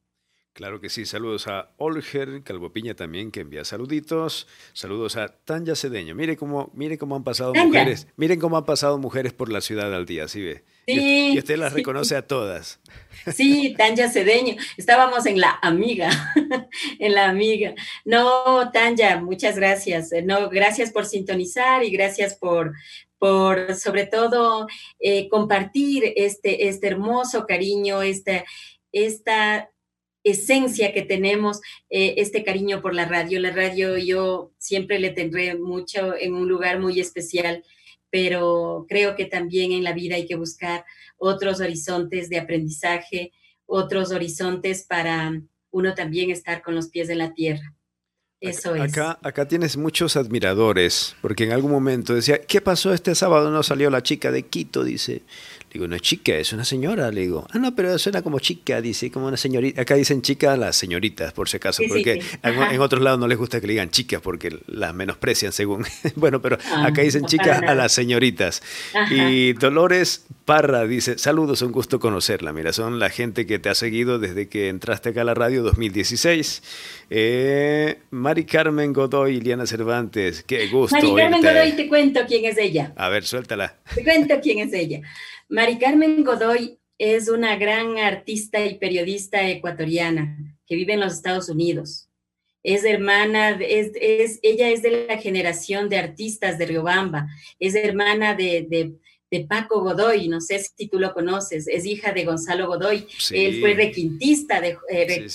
Claro 0.52 0.82
que 0.82 0.90
sí, 0.90 1.06
saludos 1.06 1.48
a 1.48 1.70
Olger 1.78 2.42
Calvopiña 2.42 2.94
también, 2.94 3.30
que 3.30 3.40
envía 3.40 3.64
saluditos. 3.64 4.46
Saludos 4.74 5.16
a 5.16 5.28
Tanya 5.28 5.74
Cedeño. 5.74 6.14
Mire 6.14 6.36
cómo, 6.36 6.70
mire 6.74 6.98
cómo 6.98 7.16
han 7.16 7.24
pasado 7.24 7.54
mujeres. 7.54 8.06
Miren 8.16 8.38
cómo 8.38 8.58
han 8.58 8.66
pasado 8.66 8.98
mujeres 8.98 9.32
por 9.32 9.50
la 9.50 9.62
ciudad 9.62 9.94
al 9.94 10.04
día, 10.04 10.28
¿sí 10.28 10.42
ve? 10.42 10.62
y, 10.86 11.38
usted 11.38 11.56
las 11.56 11.72
reconoce 11.72 12.16
a 12.16 12.26
todas. 12.26 12.80
Sí, 13.32 13.74
Tanya 13.78 14.10
Cedeño. 14.10 14.56
Estábamos 14.76 15.26
en 15.26 15.40
la 15.40 15.56
amiga, 15.62 16.10
en 16.98 17.14
la 17.14 17.28
amiga. 17.28 17.72
No, 18.04 18.68
Tanya, 18.72 19.20
muchas 19.20 19.54
gracias. 19.54 20.10
No, 20.24 20.50
gracias 20.50 20.90
por 20.90 21.06
sintonizar 21.06 21.84
y 21.84 21.90
gracias 21.90 22.34
por, 22.34 22.72
por 23.22 23.76
sobre 23.76 24.06
todo 24.06 24.66
eh, 24.98 25.28
compartir 25.28 26.12
este, 26.16 26.66
este 26.66 26.88
hermoso 26.88 27.46
cariño, 27.46 28.02
esta, 28.02 28.44
esta 28.90 29.70
esencia 30.24 30.92
que 30.92 31.02
tenemos, 31.02 31.60
eh, 31.88 32.14
este 32.16 32.42
cariño 32.42 32.82
por 32.82 32.96
la 32.96 33.04
radio. 33.04 33.38
La 33.38 33.52
radio 33.52 33.96
yo 33.96 34.50
siempre 34.58 34.98
le 34.98 35.10
tendré 35.10 35.56
mucho 35.56 36.16
en 36.18 36.34
un 36.34 36.48
lugar 36.48 36.80
muy 36.80 36.98
especial, 36.98 37.62
pero 38.10 38.86
creo 38.88 39.14
que 39.14 39.26
también 39.26 39.70
en 39.70 39.84
la 39.84 39.92
vida 39.92 40.16
hay 40.16 40.26
que 40.26 40.34
buscar 40.34 40.84
otros 41.16 41.60
horizontes 41.60 42.28
de 42.28 42.40
aprendizaje, 42.40 43.30
otros 43.66 44.10
horizontes 44.10 44.84
para 44.84 45.40
uno 45.70 45.94
también 45.94 46.32
estar 46.32 46.60
con 46.60 46.74
los 46.74 46.88
pies 46.88 47.08
en 47.08 47.18
la 47.18 47.34
tierra. 47.34 47.72
Eso 48.42 48.74
es. 48.74 48.92
Acá, 48.92 49.18
acá 49.22 49.46
tienes 49.46 49.76
muchos 49.76 50.16
admiradores, 50.16 51.14
porque 51.22 51.44
en 51.44 51.52
algún 51.52 51.70
momento 51.70 52.12
decía, 52.12 52.42
¿qué 52.42 52.60
pasó 52.60 52.92
este 52.92 53.14
sábado? 53.14 53.52
No 53.52 53.62
salió 53.62 53.88
la 53.88 54.02
chica 54.02 54.32
de 54.32 54.42
Quito, 54.42 54.82
dice. 54.82 55.22
Digo, 55.72 55.88
no 55.88 55.96
es 55.96 56.02
chica, 56.02 56.34
es 56.34 56.52
una 56.52 56.64
señora. 56.64 57.10
Le 57.12 57.22
digo, 57.22 57.46
ah, 57.50 57.58
no, 57.58 57.74
pero 57.74 57.96
suena 57.98 58.20
como 58.20 58.40
chica, 58.40 58.82
dice, 58.82 59.10
como 59.10 59.28
una 59.28 59.36
señorita. 59.36 59.82
Acá 59.82 59.94
dicen 59.94 60.20
chica 60.20 60.56
las 60.56 60.76
señoritas, 60.76 61.32
por 61.32 61.48
si 61.48 61.56
acaso, 61.56 61.82
porque 61.88 62.20
En, 62.42 62.80
otros 62.80 63.00
lados 63.00 63.20
no 63.20 63.28
les 63.28 63.38
gusta 63.38 63.60
que 63.60 63.68
le 63.68 63.74
digan 63.74 63.90
chicas 63.90 64.20
porque 64.20 64.58
las 64.66 64.92
menosprecian 64.92 65.52
según. 65.52 65.86
bueno, 66.16 66.42
pero 66.42 66.58
ah, 66.72 66.86
acá 66.86 67.02
dicen 67.02 67.24
chicas 67.24 67.62
a 67.62 67.74
las 67.76 67.92
señoritas. 67.92 68.60
Y 69.10 69.52
Dolores 69.54 70.26
Parra 70.44 70.86
dice, 70.86 71.18
saludos, 71.18 71.62
un 71.62 71.70
gusto 71.70 72.00
conocerla. 72.00 72.52
Mira, 72.52 72.72
son 72.72 72.98
la 72.98 73.10
gente 73.10 73.46
que 73.46 73.58
te 73.58 73.68
ha 73.68 73.74
seguido 73.74 74.18
desde 74.18 74.48
que 74.48 74.68
entraste 74.68 75.10
acá 75.10 75.20
a 75.20 75.24
la 75.24 75.34
radio 75.34 75.62
2016. 75.62 76.62
Eh, 77.10 77.98
Mari 78.10 78.44
Carmen 78.44 78.92
Godoy, 78.92 79.40
Liana 79.40 79.66
Cervantes, 79.66 80.42
qué 80.42 80.66
gusto. 80.68 80.96
Mari 80.96 81.14
Carmen 81.14 81.42
Godoy, 81.42 81.72
te 81.72 81.88
cuento 81.88 82.20
quién 82.26 82.44
es 82.44 82.58
ella. 82.58 82.92
A 82.96 83.08
ver, 83.08 83.24
suéltala. 83.24 83.78
Te 83.94 84.02
cuento 84.02 84.40
quién 84.42 84.58
es 84.58 84.72
ella. 84.72 85.00
Mari 85.48 85.78
Carmen 85.78 86.24
Godoy 86.24 86.78
es 86.98 87.28
una 87.28 87.56
gran 87.56 87.98
artista 87.98 88.64
y 88.64 88.78
periodista 88.78 89.48
ecuatoriana 89.48 90.38
que 90.66 90.76
vive 90.76 90.94
en 90.94 91.00
los 91.00 91.14
Estados 91.14 91.48
Unidos. 91.48 92.08
Es 92.62 92.84
hermana, 92.84 93.58
es, 93.60 93.92
ella 94.42 94.68
es 94.68 94.82
de 94.82 95.06
la 95.08 95.18
generación 95.18 95.88
de 95.88 95.98
artistas 95.98 96.58
de 96.58 96.66
Riobamba, 96.66 97.26
es 97.58 97.74
hermana 97.74 98.34
de, 98.34 98.94
Paco 99.40 99.80
Godoy, 99.80 100.28
no 100.28 100.40
sé 100.40 100.58
si 100.58 100.88
tú 100.88 100.98
lo 100.98 101.12
conoces, 101.12 101.66
es 101.66 101.84
hija 101.86 102.12
de 102.12 102.24
Gonzalo 102.24 102.66
Godoy, 102.66 103.06
él 103.30 103.60
fue 103.60 103.74
requintista 103.74 104.60
de, 104.60 104.76
eh, 104.90 105.26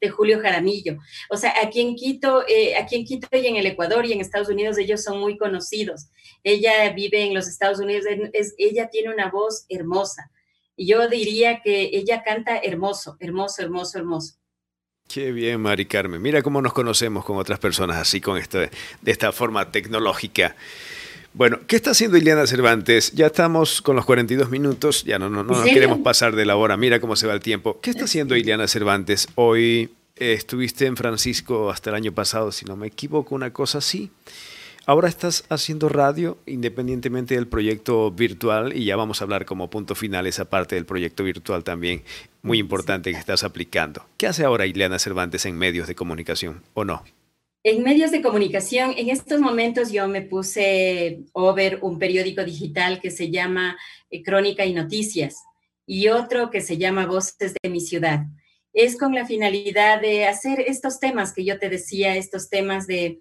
de 0.00 0.10
Julio 0.10 0.40
Jaramillo. 0.40 0.98
O 1.30 1.36
sea, 1.36 1.54
aquí 1.62 1.80
en 1.80 1.94
Quito, 1.94 2.44
eh, 2.48 2.76
aquí 2.76 2.96
en 2.96 3.04
Quito 3.04 3.28
y 3.32 3.46
en 3.46 3.56
el 3.56 3.66
Ecuador 3.66 4.04
y 4.06 4.12
en 4.12 4.20
Estados 4.20 4.48
Unidos 4.48 4.78
ellos 4.78 5.02
son 5.02 5.20
muy 5.20 5.38
conocidos. 5.38 6.08
Ella 6.42 6.92
vive 6.92 7.22
en 7.22 7.34
los 7.34 7.48
Estados 7.48 7.78
Unidos, 7.78 8.04
es, 8.32 8.54
ella 8.58 8.88
tiene 8.90 9.12
una 9.12 9.30
voz 9.30 9.66
hermosa. 9.68 10.30
Y 10.76 10.86
yo 10.86 11.08
diría 11.08 11.62
que 11.62 11.90
ella 11.92 12.22
canta 12.22 12.58
hermoso, 12.58 13.16
hermoso, 13.20 13.62
hermoso, 13.62 13.98
hermoso. 13.98 14.34
Qué 15.08 15.30
bien, 15.30 15.60
Mari 15.60 15.86
Carmen. 15.86 16.20
Mira 16.20 16.42
cómo 16.42 16.60
nos 16.60 16.72
conocemos 16.72 17.24
con 17.24 17.36
otras 17.38 17.58
personas 17.60 17.96
así, 17.96 18.20
con 18.20 18.36
esto, 18.36 18.58
de 18.58 18.70
esta 19.04 19.32
forma 19.32 19.70
tecnológica. 19.70 20.56
Bueno, 21.36 21.58
¿qué 21.66 21.76
está 21.76 21.90
haciendo 21.90 22.16
Ileana 22.16 22.46
Cervantes? 22.46 23.12
Ya 23.12 23.26
estamos 23.26 23.82
con 23.82 23.94
los 23.94 24.06
42 24.06 24.48
minutos, 24.48 25.04
ya 25.04 25.18
no, 25.18 25.28
no, 25.28 25.42
no 25.42 25.64
queremos 25.64 25.98
pasar 25.98 26.34
de 26.34 26.46
la 26.46 26.56
hora, 26.56 26.78
mira 26.78 26.98
cómo 26.98 27.14
se 27.14 27.26
va 27.26 27.34
el 27.34 27.40
tiempo. 27.40 27.78
¿Qué 27.82 27.90
está 27.90 28.04
haciendo 28.04 28.36
Ileana 28.36 28.66
Cervantes? 28.66 29.28
Hoy 29.34 29.90
eh, 30.16 30.32
estuviste 30.32 30.86
en 30.86 30.96
Francisco 30.96 31.68
hasta 31.68 31.90
el 31.90 31.96
año 31.96 32.12
pasado, 32.12 32.52
si 32.52 32.64
no 32.64 32.74
me 32.74 32.86
equivoco, 32.86 33.34
una 33.34 33.52
cosa 33.52 33.78
así. 33.78 34.10
Ahora 34.86 35.10
estás 35.10 35.44
haciendo 35.50 35.90
radio 35.90 36.38
independientemente 36.46 37.34
del 37.34 37.46
proyecto 37.46 38.10
virtual 38.12 38.74
y 38.74 38.86
ya 38.86 38.96
vamos 38.96 39.20
a 39.20 39.24
hablar 39.24 39.44
como 39.44 39.68
punto 39.68 39.94
final 39.94 40.26
esa 40.26 40.46
parte 40.46 40.74
del 40.74 40.86
proyecto 40.86 41.22
virtual 41.22 41.64
también 41.64 42.02
muy 42.40 42.58
importante 42.58 43.12
que 43.12 43.18
estás 43.18 43.44
aplicando. 43.44 44.06
¿Qué 44.16 44.26
hace 44.26 44.46
ahora 44.46 44.64
Ileana 44.64 44.98
Cervantes 44.98 45.44
en 45.44 45.58
medios 45.58 45.86
de 45.86 45.96
comunicación 45.96 46.62
o 46.72 46.86
no? 46.86 47.04
En 47.68 47.82
medios 47.82 48.12
de 48.12 48.22
comunicación, 48.22 48.94
en 48.96 49.10
estos 49.10 49.40
momentos 49.40 49.90
yo 49.90 50.06
me 50.06 50.22
puse 50.22 51.24
over 51.32 51.80
un 51.82 51.98
periódico 51.98 52.44
digital 52.44 53.00
que 53.00 53.10
se 53.10 53.28
llama 53.28 53.76
eh, 54.08 54.22
Crónica 54.22 54.64
y 54.64 54.72
Noticias 54.72 55.42
y 55.84 56.06
otro 56.06 56.50
que 56.50 56.60
se 56.60 56.78
llama 56.78 57.06
Voces 57.06 57.54
de 57.60 57.68
mi 57.68 57.80
ciudad. 57.80 58.20
Es 58.72 58.96
con 58.96 59.16
la 59.16 59.26
finalidad 59.26 60.00
de 60.00 60.26
hacer 60.26 60.60
estos 60.60 61.00
temas 61.00 61.32
que 61.32 61.44
yo 61.44 61.58
te 61.58 61.68
decía, 61.68 62.14
estos 62.14 62.50
temas 62.50 62.86
de, 62.86 63.20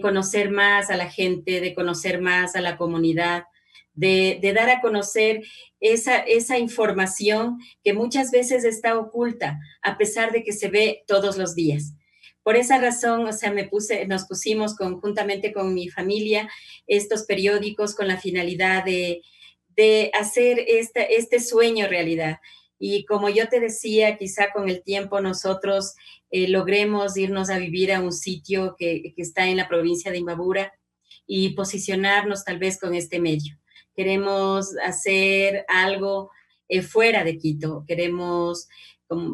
conocer 0.00 0.50
más 0.50 0.88
a 0.88 0.96
la 0.96 1.10
gente, 1.10 1.60
de 1.60 1.74
conocer 1.74 2.22
más 2.22 2.56
a 2.56 2.62
la 2.62 2.78
comunidad, 2.78 3.44
de, 3.92 4.38
de, 4.40 4.54
dar 4.54 4.70
a 4.70 4.80
conocer 4.80 5.42
esa, 5.80 6.20
esa 6.20 6.56
información 6.56 7.58
que 7.82 7.92
muchas 7.92 8.30
veces 8.30 8.64
está 8.64 8.98
oculta, 8.98 9.58
a 9.82 9.98
pesar 9.98 10.32
de 10.32 10.42
que 10.42 10.54
se 10.54 10.70
ve 10.70 11.04
todos 11.06 11.36
los 11.36 11.54
días. 11.54 11.92
Por 12.44 12.56
esa 12.56 12.78
razón, 12.78 13.26
o 13.26 13.32
sea, 13.32 13.50
me 13.50 13.64
puse, 13.64 14.06
nos 14.06 14.26
pusimos 14.26 14.76
conjuntamente 14.76 15.52
con 15.52 15.72
mi 15.72 15.88
familia 15.88 16.48
estos 16.86 17.24
periódicos 17.24 17.94
con 17.94 18.06
la 18.06 18.18
finalidad 18.18 18.84
de, 18.84 19.22
hacer 20.12 20.60
este, 20.68 21.16
este 21.16 21.40
sueño 21.40 21.88
realidad. 21.88 22.38
Y 22.78 23.06
como 23.06 23.30
yo 23.30 23.48
te 23.48 23.60
decía, 23.60 24.18
quizá 24.18 24.52
con 24.52 24.68
el 24.68 24.82
tiempo 24.82 25.20
nosotros 25.20 25.94
eh, 26.30 26.48
logremos 26.48 27.16
irnos 27.16 27.48
a 27.48 27.58
vivir 27.58 27.92
a 27.92 28.02
un 28.02 28.12
sitio 28.12 28.76
que, 28.78 29.14
está 29.16 29.46
en 29.46 29.56
la 29.56 29.66
provincia 29.66 30.10
de 30.10 30.18
Imbabura 30.18 30.72
y 31.26 31.54
posicionarnos 31.54 32.44
tal 32.44 32.58
vez 32.58 32.78
con 32.78 32.94
este 32.94 33.20
medio. 33.20 33.58
Queremos 33.96 34.76
hacer 34.84 35.64
algo 35.68 36.30
eh, 36.68 36.82
fuera 36.82 37.24
de 37.24 37.38
Quito, 37.38 37.84
queremos 37.88 38.68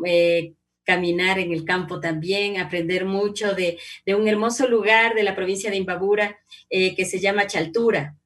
eh, 0.06 0.52
caminar 0.84 1.38
en 1.38 1.52
el 1.52 1.64
campo 1.64 2.00
también, 2.00 2.58
aprender 2.58 3.04
mucho 3.04 3.54
de, 3.54 3.78
un 4.06 4.28
hermoso 4.28 4.68
lugar 4.68 5.14
de 5.14 5.22
la 5.22 5.34
provincia 5.34 5.70
de 5.70 5.76
Imbabura 5.76 6.38
eh, 6.68 6.94
que 6.94 7.04
se 7.04 7.20
llama 7.20 7.46
Chaltura. 7.46 8.16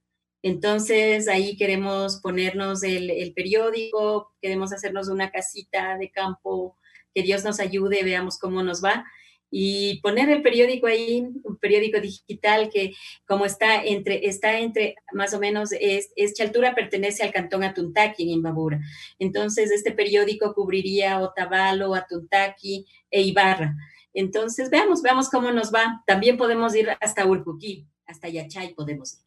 Entonces 0.42 1.26
ahí 1.28 1.56
queremos 1.56 2.20
ponernos 2.20 2.82
el, 2.82 3.32
periódico, 3.34 4.32
queremos 4.42 4.72
hacernos 4.72 5.08
una 5.08 5.30
casita 5.30 5.96
de 5.96 6.10
campo 6.10 6.76
que 7.14 7.22
Dios 7.22 7.44
nos 7.44 7.60
ayude, 7.60 8.02
veamos 8.02 8.38
cómo 8.38 8.62
nos 8.62 8.84
va 8.84 9.06
y 9.50 10.00
poner 10.00 10.30
el 10.30 10.42
periódico 10.42 10.86
ahí, 10.86 11.24
un 11.42 11.56
periódico 11.58 12.00
digital 12.00 12.70
que 12.72 12.92
como 13.24 13.46
está 13.46 13.84
entre, 13.84 14.26
está 14.26 14.58
entre 14.58 14.96
más 15.12 15.32
o 15.32 15.38
menos, 15.38 15.70
es, 15.72 16.10
es 16.16 16.34
Chaltura 16.34 16.74
pertenece 16.74 17.22
al 17.22 17.32
cantón 17.32 17.62
Atuntaqui 17.62 18.24
en 18.24 18.30
Imbabura. 18.30 18.80
Entonces, 19.18 19.70
este 19.70 19.92
periódico 19.92 20.54
cubriría 20.54 21.20
Otavalo, 21.20 21.94
Atuntaqui 21.94 22.86
e 23.10 23.22
Ibarra. 23.22 23.76
Entonces, 24.12 24.70
veamos, 24.70 25.02
veamos 25.02 25.28
cómo 25.28 25.52
nos 25.52 25.72
va. 25.72 26.02
También 26.06 26.36
podemos 26.36 26.74
ir 26.74 26.88
hasta 27.00 27.26
Urcuquí, 27.26 27.86
hasta 28.06 28.28
Yachay 28.28 28.74
podemos 28.74 29.14
ir. 29.14 29.20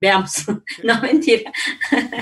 Veamos, 0.00 0.44
no 0.84 1.00
mentira. 1.00 1.50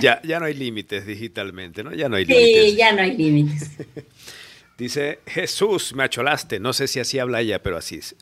Ya, 0.00 0.22
ya 0.22 0.38
no 0.38 0.46
hay 0.46 0.54
límites 0.54 1.06
digitalmente, 1.06 1.82
¿no? 1.82 1.92
Ya 1.92 2.08
no 2.08 2.16
hay 2.16 2.24
límites. 2.24 2.70
Sí, 2.70 2.76
ya 2.76 2.92
no 2.92 3.02
hay 3.02 3.16
límites. 3.16 3.70
Dice, 4.78 5.20
Jesús, 5.26 5.94
me 5.94 6.04
acholaste. 6.04 6.60
No 6.60 6.72
sé 6.72 6.88
si 6.88 7.00
así 7.00 7.18
habla 7.18 7.40
ella, 7.40 7.62
pero 7.62 7.76
así 7.76 7.96
es. 7.96 8.16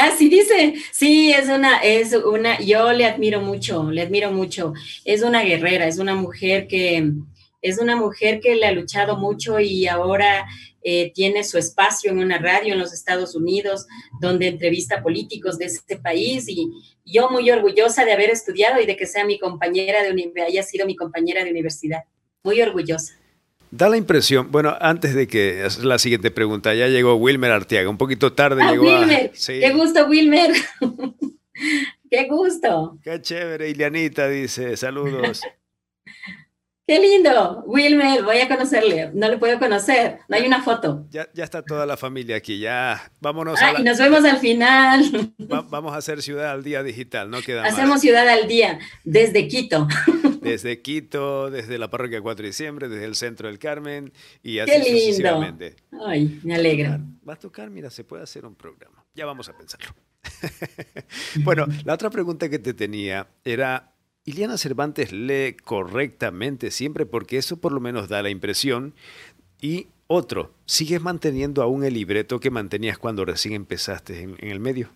Así 0.00 0.26
ah, 0.26 0.30
dice, 0.30 0.74
sí, 0.92 1.32
es 1.32 1.48
una, 1.48 1.78
es 1.78 2.12
una, 2.12 2.58
yo 2.60 2.92
le 2.92 3.04
admiro 3.04 3.40
mucho, 3.40 3.90
le 3.90 4.02
admiro 4.02 4.32
mucho. 4.32 4.72
Es 5.04 5.22
una 5.22 5.42
guerrera, 5.42 5.86
es 5.86 5.98
una 5.98 6.14
mujer 6.14 6.66
que, 6.66 7.12
es 7.62 7.78
una 7.78 7.96
mujer 7.96 8.40
que 8.40 8.56
le 8.56 8.66
ha 8.66 8.72
luchado 8.72 9.16
mucho 9.16 9.60
y 9.60 9.86
ahora 9.86 10.46
eh, 10.82 11.12
tiene 11.12 11.44
su 11.44 11.58
espacio 11.58 12.10
en 12.10 12.18
una 12.18 12.38
radio 12.38 12.72
en 12.72 12.78
los 12.78 12.92
Estados 12.92 13.34
Unidos, 13.34 13.86
donde 14.20 14.48
entrevista 14.48 15.02
políticos 15.02 15.58
de 15.58 15.66
este 15.66 15.98
país 15.98 16.48
y 16.48 16.70
yo 17.04 17.28
muy 17.28 17.50
orgullosa 17.50 18.04
de 18.04 18.12
haber 18.12 18.30
estudiado 18.30 18.80
y 18.80 18.86
de 18.86 18.96
que 18.96 19.06
sea 19.06 19.24
mi 19.24 19.38
compañera 19.38 20.02
de 20.02 20.42
haya 20.42 20.62
sido 20.62 20.86
mi 20.86 20.96
compañera 20.96 21.44
de 21.44 21.50
universidad. 21.50 22.04
Muy 22.42 22.62
orgullosa. 22.62 23.19
Da 23.70 23.88
la 23.88 23.96
impresión, 23.96 24.50
bueno, 24.50 24.76
antes 24.80 25.14
de 25.14 25.28
que 25.28 25.66
la 25.82 25.98
siguiente 25.98 26.30
pregunta, 26.30 26.74
ya 26.74 26.88
llegó 26.88 27.14
Wilmer 27.14 27.52
Arteaga, 27.52 27.88
un 27.88 27.98
poquito 27.98 28.32
tarde 28.32 28.62
ah, 28.64 28.72
llegó. 28.72 28.84
Wilmer, 28.84 29.30
qué 29.46 29.70
gusto, 29.72 30.06
Wilmer. 30.06 30.50
qué 32.10 32.26
gusto. 32.28 32.98
Qué 33.02 33.20
chévere, 33.22 33.70
Ilianita 33.70 34.28
dice, 34.28 34.76
saludos. 34.76 35.42
Qué 36.90 36.98
lindo, 36.98 37.62
Wilmer, 37.66 38.24
voy 38.24 38.38
a 38.40 38.48
conocerle. 38.48 39.12
No 39.14 39.28
le 39.28 39.38
puedo 39.38 39.60
conocer, 39.60 40.18
no 40.26 40.34
hay 40.34 40.44
una 40.44 40.60
foto. 40.60 41.06
Ya, 41.10 41.28
ya 41.34 41.44
está 41.44 41.62
toda 41.62 41.86
la 41.86 41.96
familia 41.96 42.34
aquí, 42.34 42.58
ya 42.58 43.12
vámonos. 43.20 43.60
Ah, 43.62 43.74
y 43.78 43.84
nos 43.84 43.96
vemos 43.98 44.24
al 44.24 44.38
final. 44.38 45.32
vamos 45.38 45.92
a 45.92 45.98
hacer 45.98 46.20
Ciudad 46.20 46.50
al 46.50 46.64
Día 46.64 46.82
Digital, 46.82 47.30
¿no? 47.30 47.42
Queda 47.42 47.62
Hacemos 47.66 48.00
Ciudad 48.00 48.28
al 48.28 48.48
Día 48.48 48.80
desde 49.04 49.46
Quito. 49.46 49.86
Desde 50.52 50.80
Quito, 50.80 51.50
desde 51.50 51.78
la 51.78 51.90
parroquia 51.90 52.20
4 52.20 52.42
de 52.42 52.48
diciembre, 52.48 52.88
desde 52.88 53.04
el 53.04 53.14
centro 53.14 53.48
del 53.48 53.58
Carmen 53.58 54.12
y 54.42 54.58
así 54.58 54.72
Qué 54.72 55.12
lindo. 55.18 55.56
Ay, 56.06 56.40
me 56.42 56.54
alegra. 56.54 57.00
Va 57.28 57.34
a 57.34 57.38
tocar, 57.38 57.70
mira, 57.70 57.90
se 57.90 58.04
puede 58.04 58.22
hacer 58.22 58.46
un 58.46 58.54
programa. 58.54 59.04
Ya 59.14 59.26
vamos 59.26 59.48
a 59.48 59.56
pensarlo. 59.56 59.94
bueno, 61.44 61.66
la 61.84 61.94
otra 61.94 62.10
pregunta 62.10 62.48
que 62.48 62.58
te 62.58 62.74
tenía 62.74 63.28
era 63.44 63.92
Iliana 64.24 64.58
Cervantes 64.58 65.12
lee 65.12 65.56
correctamente 65.64 66.70
siempre 66.70 67.06
porque 67.06 67.38
eso 67.38 67.58
por 67.58 67.72
lo 67.72 67.80
menos 67.80 68.08
da 68.08 68.22
la 68.22 68.30
impresión. 68.30 68.94
Y 69.60 69.88
otro, 70.06 70.54
¿sigues 70.66 71.00
manteniendo 71.00 71.62
aún 71.62 71.84
el 71.84 71.94
libreto 71.94 72.40
que 72.40 72.50
mantenías 72.50 72.98
cuando 72.98 73.24
recién 73.24 73.54
empezaste 73.54 74.22
en, 74.22 74.36
el 74.40 74.60
medio? 74.60 74.90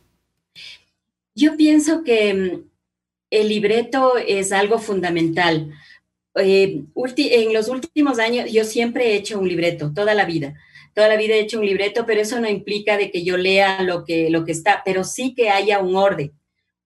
Yo 1.34 1.56
pienso 1.56 2.02
que 2.02 2.34
mm, 2.34 2.73
el 3.40 3.48
libreto 3.48 4.16
es 4.16 4.52
algo 4.52 4.78
fundamental. 4.78 5.72
Eh, 6.36 6.82
en 7.16 7.52
los 7.52 7.68
últimos 7.68 8.18
años 8.18 8.50
yo 8.50 8.64
siempre 8.64 9.08
he 9.08 9.16
hecho 9.16 9.38
un 9.38 9.48
libreto, 9.48 9.92
toda 9.94 10.14
la 10.14 10.24
vida. 10.24 10.54
Toda 10.94 11.08
la 11.08 11.16
vida 11.16 11.34
he 11.34 11.40
hecho 11.40 11.58
un 11.58 11.66
libreto, 11.66 12.06
pero 12.06 12.20
eso 12.20 12.40
no 12.40 12.48
implica 12.48 12.96
de 12.96 13.10
que 13.10 13.24
yo 13.24 13.36
lea 13.36 13.82
lo 13.82 14.04
que, 14.04 14.30
lo 14.30 14.44
que 14.44 14.52
está, 14.52 14.82
pero 14.84 15.02
sí 15.02 15.34
que 15.34 15.50
haya 15.50 15.80
un 15.80 15.96
orden 15.96 16.32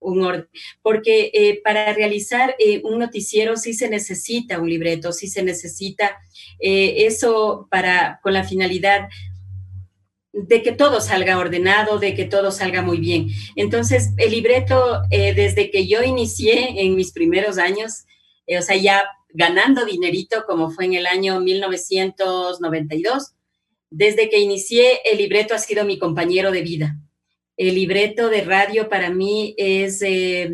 un 0.01 0.23
orden, 0.23 0.47
porque 0.81 1.29
eh, 1.33 1.59
para 1.61 1.91
realizar 1.93 2.55
eh, 2.57 2.81
un 2.85 2.99
noticiero 2.99 3.57
sí 3.57 3.73
se 3.73 3.89
necesita 3.89 4.57
un 4.57 4.69
libreto, 4.69 5.11
sí 5.11 5.27
se 5.27 5.43
necesita 5.43 6.17
eso 6.57 7.67
para, 7.69 8.21
con 8.23 8.31
la 8.31 8.45
finalidad 8.45 9.09
de 10.47 10.61
que 10.63 10.71
todo 10.71 11.01
salga 11.01 11.37
ordenado, 11.37 11.99
de 11.99 12.15
que 12.15 12.25
todo 12.25 12.51
salga 12.51 12.81
muy 12.81 12.99
bien. 12.99 13.29
Entonces, 13.55 14.11
el 14.17 14.31
libreto, 14.31 15.01
desde 15.09 15.71
que 15.71 15.87
yo 15.87 16.03
inicié 16.03 16.81
en 16.81 16.95
mis 16.95 17.11
primeros 17.11 17.57
años, 17.57 18.05
o 18.47 18.61
sea, 18.61 18.75
ya 18.75 19.03
ganando 19.29 19.85
dinerito, 19.85 20.45
como 20.47 20.71
fue 20.71 20.85
en 20.85 20.93
el 20.95 21.05
año 21.05 21.39
1992, 21.39 23.33
desde 23.91 24.29
que 24.29 24.39
inicié, 24.39 25.01
el 25.05 25.17
libreto 25.17 25.53
ha 25.53 25.59
sido 25.59 25.85
mi 25.85 25.99
compañero 25.99 26.51
de 26.51 26.61
vida 26.61 26.95
el 27.59 27.75
libreto 27.75 28.29
de 28.29 28.41
radio 28.41 28.87
para 28.87 29.09
mí 29.09 29.53
es, 29.57 30.01
eh, 30.01 30.49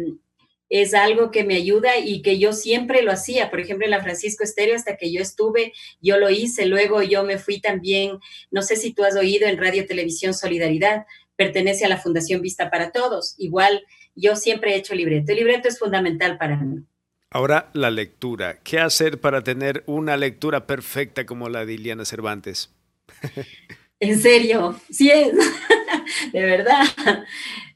es 0.70 0.93
algo 0.93 1.32
que 1.32 1.43
me 1.43 1.55
ayuda 1.55 1.97
y 1.97 2.22
que 2.22 2.39
yo 2.39 2.53
siempre 2.53 3.01
lo 3.01 3.11
hacía. 3.11 3.49
Por 3.49 3.59
ejemplo, 3.59 3.86
en 3.86 3.91
la 3.91 4.01
Francisco 4.03 4.43
Estéreo, 4.43 4.76
hasta 4.76 4.97
que 4.97 5.11
yo 5.11 5.22
estuve, 5.22 5.74
yo 6.01 6.18
lo 6.18 6.30
hice. 6.30 6.66
Luego 6.66 7.01
yo 7.01 7.24
me 7.24 7.38
fui 7.38 7.59
también, 7.59 8.20
no 8.51 8.61
sé 8.61 8.76
si 8.76 8.93
tú 8.93 9.03
has 9.03 9.16
oído 9.16 9.47
en 9.47 9.57
Radio 9.57 9.86
Televisión 9.86 10.34
Solidaridad, 10.34 11.05
pertenece 11.36 11.86
a 11.86 11.89
la 11.89 11.97
Fundación 11.97 12.41
Vista 12.41 12.70
para 12.70 12.91
Todos. 12.91 13.36
Igual, 13.38 13.84
yo 14.16 14.36
siempre 14.36 14.74
he 14.74 14.78
hecho 14.78 14.95
libreto. 14.95 15.32
El 15.32 15.39
libreto 15.39 15.68
es 15.68 15.80
fundamental 15.80 16.38
para 16.38 16.57
mí. 16.57 16.84
Ahora 17.30 17.70
la 17.74 17.91
lectura. 17.91 18.59
¿Qué 18.63 18.80
hacer 18.80 19.20
para 19.20 19.43
tener 19.43 19.84
una 19.88 20.16
lectura 20.16 20.66
perfecta 20.68 21.26
como 21.26 21.49
la 21.49 21.66
de 21.66 21.74
Iliana 21.74 22.05
Cervantes? 22.05 22.74
En 23.97 24.20
serio, 24.20 24.80
sí 24.89 25.09
es, 25.09 25.32
de 26.34 26.43
verdad. 26.43 26.84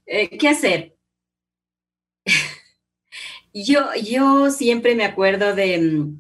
Eh, 0.06 0.38
¿Qué 0.38 0.50
hacer? 0.50 0.99
Yo, 3.54 3.82
yo 4.04 4.52
siempre 4.52 4.96
me 4.96 5.06
acuerdo 5.06 5.56
de, 5.56 5.80
mm, 5.80 6.20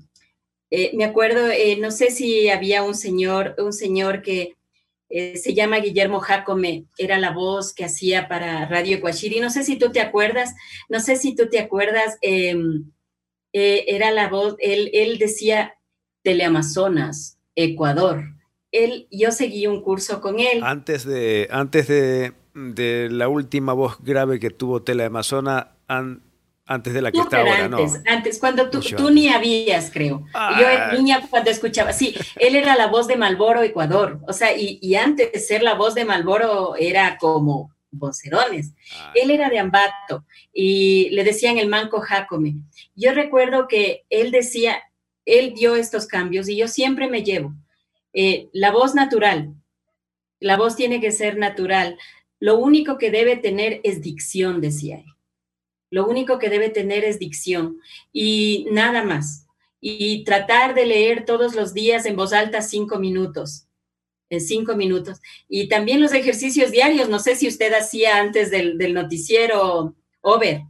eh, 0.71 0.91
me 0.95 1.05
acuerdo, 1.05 1.47
eh, 1.49 1.77
no 1.80 1.91
sé 1.91 2.11
si 2.11 2.49
había 2.49 2.84
un 2.84 2.95
señor, 2.95 3.55
un 3.57 3.73
señor 3.73 4.21
que 4.21 4.55
se 5.11 5.55
llama 5.55 5.80
Guillermo 5.80 6.19
Jacome, 6.19 6.86
era 6.95 7.17
la 7.17 7.32
voz 7.32 7.73
que 7.73 7.84
hacía 7.84 8.27
para 8.27 8.67
Radio 8.67 8.99
Guachiri. 8.99 9.39
No 9.39 9.49
sé 9.49 9.63
si 9.63 9.75
tú 9.75 9.91
te 9.91 10.01
acuerdas, 10.01 10.53
no 10.88 10.99
sé 10.99 11.15
si 11.15 11.36
tú 11.36 11.49
te 11.49 11.57
acuerdas, 11.57 12.19
em, 12.21 12.91
era 13.51 14.11
la 14.11 14.30
voz, 14.30 14.55
él, 14.59 14.91
él 14.93 15.17
decía 15.17 15.73
Teleamazonas, 16.21 17.39
Ecuador 17.55 18.23
él, 18.71 19.07
yo 19.11 19.32
seguí 19.32 19.67
un 19.67 19.82
curso 19.82 20.21
con 20.21 20.39
él. 20.39 20.61
Antes 20.63 21.05
de, 21.05 21.47
antes 21.51 21.88
de, 21.88 22.34
la 23.11 23.27
última 23.27 23.73
voz 23.73 23.97
grave 24.03 24.39
que 24.39 24.49
tuvo 24.49 24.82
Tele 24.84 25.05
Amazona, 25.05 25.75
antes 26.70 26.93
de 26.93 27.01
la 27.01 27.11
que 27.11 27.20
está 27.20 27.39
ahora, 27.39 27.65
antes, 27.65 27.93
¿no? 27.93 28.11
Antes, 28.11 28.38
cuando 28.38 28.70
tú, 28.70 28.80
tú 28.80 29.09
ni 29.09 29.28
habías, 29.28 29.89
creo. 29.91 30.24
Yo 30.59 30.67
era 30.67 30.93
niña 30.93 31.20
cuando 31.28 31.49
escuchaba, 31.49 31.93
sí, 31.93 32.15
él 32.36 32.55
era 32.55 32.76
la 32.76 32.88
voz 32.88 33.07
de 33.07 33.17
Malboro 33.17 33.63
Ecuador, 33.63 34.20
o 34.28 34.34
sea, 34.34 34.55
y, 34.55 34.78
y 34.80 34.93
antes 34.93 35.32
de 35.32 35.39
ser 35.39 35.63
la 35.63 35.74
voz 35.74 35.95
de 35.95 36.05
Malboro 36.05 36.76
era 36.76 37.17
como 37.17 37.72
vocerones. 37.91 38.74
Él 39.15 39.32
era 39.32 39.49
de 39.49 39.57
Ambato 39.57 40.26
y 40.53 41.09
le 41.09 41.24
decían 41.24 41.57
el 41.57 41.70
manco 41.70 42.01
Jacome. 42.01 42.57
Yo 42.95 43.13
recuerdo 43.13 43.67
que 43.67 44.05
él 44.11 44.30
decía, 44.30 44.80
él 45.26 45.53
dio 45.55 45.76
estos 45.76 46.05
cambios 46.05 46.47
y 46.49 46.55
yo 46.55 46.67
siempre 46.67 47.09
me 47.09 47.24
llevo. 47.24 47.53
Eh, 48.13 48.49
la 48.53 48.72
voz 48.72 48.93
natural, 48.93 49.55
la 50.39 50.55
voz 50.55 50.76
tiene 50.76 51.01
que 51.01 51.11
ser 51.11 51.38
natural. 51.38 51.97
Lo 52.39 52.57
único 52.57 52.99
que 52.99 53.09
debe 53.09 53.38
tener 53.38 53.82
es 53.84 54.01
dicción, 54.01 54.61
decía 54.61 54.97
él. 54.97 55.15
Lo 55.89 56.07
único 56.07 56.39
que 56.39 56.49
debe 56.49 56.69
tener 56.69 57.03
es 57.03 57.19
dicción 57.19 57.79
y 58.13 58.67
nada 58.71 59.03
más. 59.03 59.47
Y 59.81 60.23
tratar 60.23 60.75
de 60.75 60.85
leer 60.85 61.25
todos 61.25 61.55
los 61.55 61.73
días 61.73 62.05
en 62.05 62.15
voz 62.15 62.33
alta 62.33 62.61
cinco 62.61 62.99
minutos. 62.99 63.65
En 64.29 64.41
cinco 64.41 64.75
minutos. 64.75 65.19
Y 65.47 65.69
también 65.69 66.01
los 66.01 66.13
ejercicios 66.13 66.71
diarios. 66.71 67.09
No 67.09 67.19
sé 67.19 67.35
si 67.35 67.47
usted 67.47 67.73
hacía 67.73 68.17
antes 68.17 68.51
del, 68.51 68.77
del 68.77 68.93
noticiero 68.93 69.95
Over. 70.21 70.63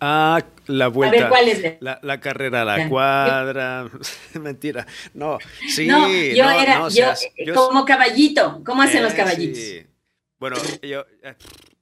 Ah, 0.00 0.44
la 0.66 0.88
vuelta. 0.88 1.16
A 1.16 1.20
ver, 1.20 1.28
¿cuál 1.28 1.48
es? 1.48 1.76
La, 1.80 2.20
carrera 2.20 2.62
a 2.62 2.64
la 2.64 2.88
cuadra. 2.88 3.90
Mentira. 4.40 4.86
No, 5.14 5.38
sí. 5.68 5.86
No, 5.86 6.08
yo 6.08 6.50
era, 6.50 6.88
yo, 6.88 7.54
como 7.54 7.84
caballito. 7.84 8.62
¿Cómo 8.64 8.82
hacen 8.82 9.02
los 9.02 9.12
eh, 9.12 9.16
caballitos? 9.16 9.60
Bueno, 10.38 10.56
yo. 10.82 11.04
Eh, 11.22 11.34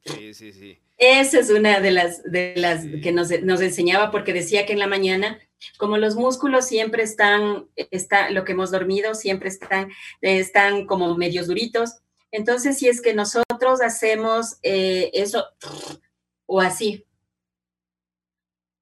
sí, 0.05 0.35
sí, 0.35 0.53
sí. 0.53 0.79
Esa 0.99 1.41
es 1.41 1.51
una 1.51 1.81
de 1.81 1.91
las, 1.91 2.23
de 2.23 2.55
las 2.57 2.85
que 3.03 3.13
nos, 3.13 3.31
nos, 3.43 3.61
enseñaba 3.61 4.11
porque 4.11 4.33
decía 4.33 4.65
que 4.65 4.73
en 4.73 4.79
la 4.79 4.87
mañana, 4.87 5.39
como 5.77 5.99
los 5.99 6.17
músculos 6.17 6.67
siempre 6.67 7.03
están, 7.03 7.69
está, 7.77 8.31
lo 8.31 8.45
que 8.45 8.53
hemos 8.53 8.71
dormido, 8.71 9.15
siempre 9.15 9.51
están, 9.51 9.91
están 10.23 10.87
como 10.87 11.15
medios 11.17 11.49
duritos. 11.49 11.97
Entonces, 12.33 12.79
si 12.79 12.89
es 12.89 13.03
que 13.03 13.13
nosotros 13.13 13.83
hacemos 13.83 14.57
eh, 14.63 15.11
eso 15.13 15.45
o 16.47 16.61
así, 16.61 17.05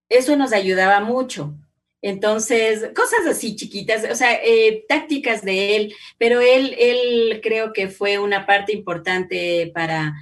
eso 0.08 0.36
nos 0.36 0.52
ayudaba 0.52 1.00
mucho. 1.00 1.54
Entonces, 2.00 2.90
cosas 2.94 3.26
así 3.26 3.56
chiquitas, 3.56 4.04
o 4.08 4.14
sea, 4.14 4.34
eh, 4.34 4.84
tácticas 4.88 5.42
de 5.42 5.74
él, 5.74 5.94
pero 6.18 6.40
él, 6.40 6.76
él 6.78 7.40
creo 7.42 7.72
que 7.72 7.88
fue 7.88 8.18
una 8.18 8.46
parte 8.46 8.72
importante 8.72 9.72
para, 9.74 10.14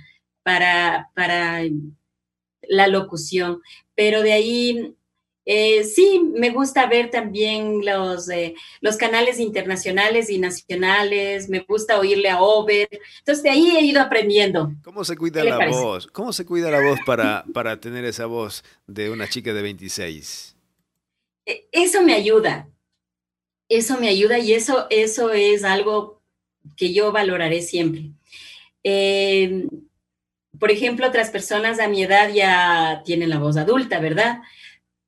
para, 0.42 1.10
para 1.14 1.62
la 2.62 2.88
locución. 2.88 3.60
Pero 3.94 4.22
de 4.22 4.32
ahí, 4.32 4.94
eh, 5.44 5.84
sí, 5.84 6.20
me 6.34 6.50
gusta 6.50 6.86
ver 6.86 7.10
también 7.10 7.84
los, 7.84 8.28
eh, 8.30 8.54
los 8.80 8.96
canales 8.96 9.40
internacionales 9.40 10.30
y 10.30 10.38
nacionales, 10.38 11.48
me 11.48 11.60
gusta 11.60 11.98
oírle 11.98 12.30
a 12.30 12.40
Over. 12.40 12.88
Entonces, 13.18 13.42
de 13.42 13.50
ahí 13.50 13.76
he 13.76 13.82
ido 13.82 14.00
aprendiendo. 14.00 14.72
¿Cómo 14.82 15.04
se 15.04 15.16
cuida 15.16 15.42
la 15.44 15.68
voz? 15.68 16.06
¿Cómo 16.06 16.32
se 16.32 16.46
cuida 16.46 16.70
la 16.70 16.80
voz 16.80 17.00
para, 17.04 17.44
para 17.52 17.80
tener 17.80 18.04
esa 18.04 18.26
voz 18.26 18.64
de 18.86 19.10
una 19.10 19.28
chica 19.28 19.52
de 19.52 19.62
26? 19.62 20.56
E, 21.46 21.68
eso 21.72 22.02
me 22.02 22.14
ayuda, 22.14 22.68
eso 23.68 23.98
me 23.98 24.08
ayuda 24.08 24.38
y 24.38 24.52
eso, 24.52 24.86
eso 24.90 25.32
es 25.32 25.64
algo 25.64 26.22
que 26.76 26.92
yo 26.92 27.10
valoraré 27.10 27.62
siempre. 27.62 28.10
Em, 28.84 29.68
por 30.58 30.70
ejemplo, 30.70 31.06
otras 31.06 31.30
personas 31.30 31.80
a 31.80 31.88
mi 31.88 32.02
edad 32.02 32.32
ya 32.32 33.02
tienen 33.04 33.30
la 33.30 33.38
voz 33.38 33.56
adulta, 33.56 34.00
¿verdad? 34.00 34.40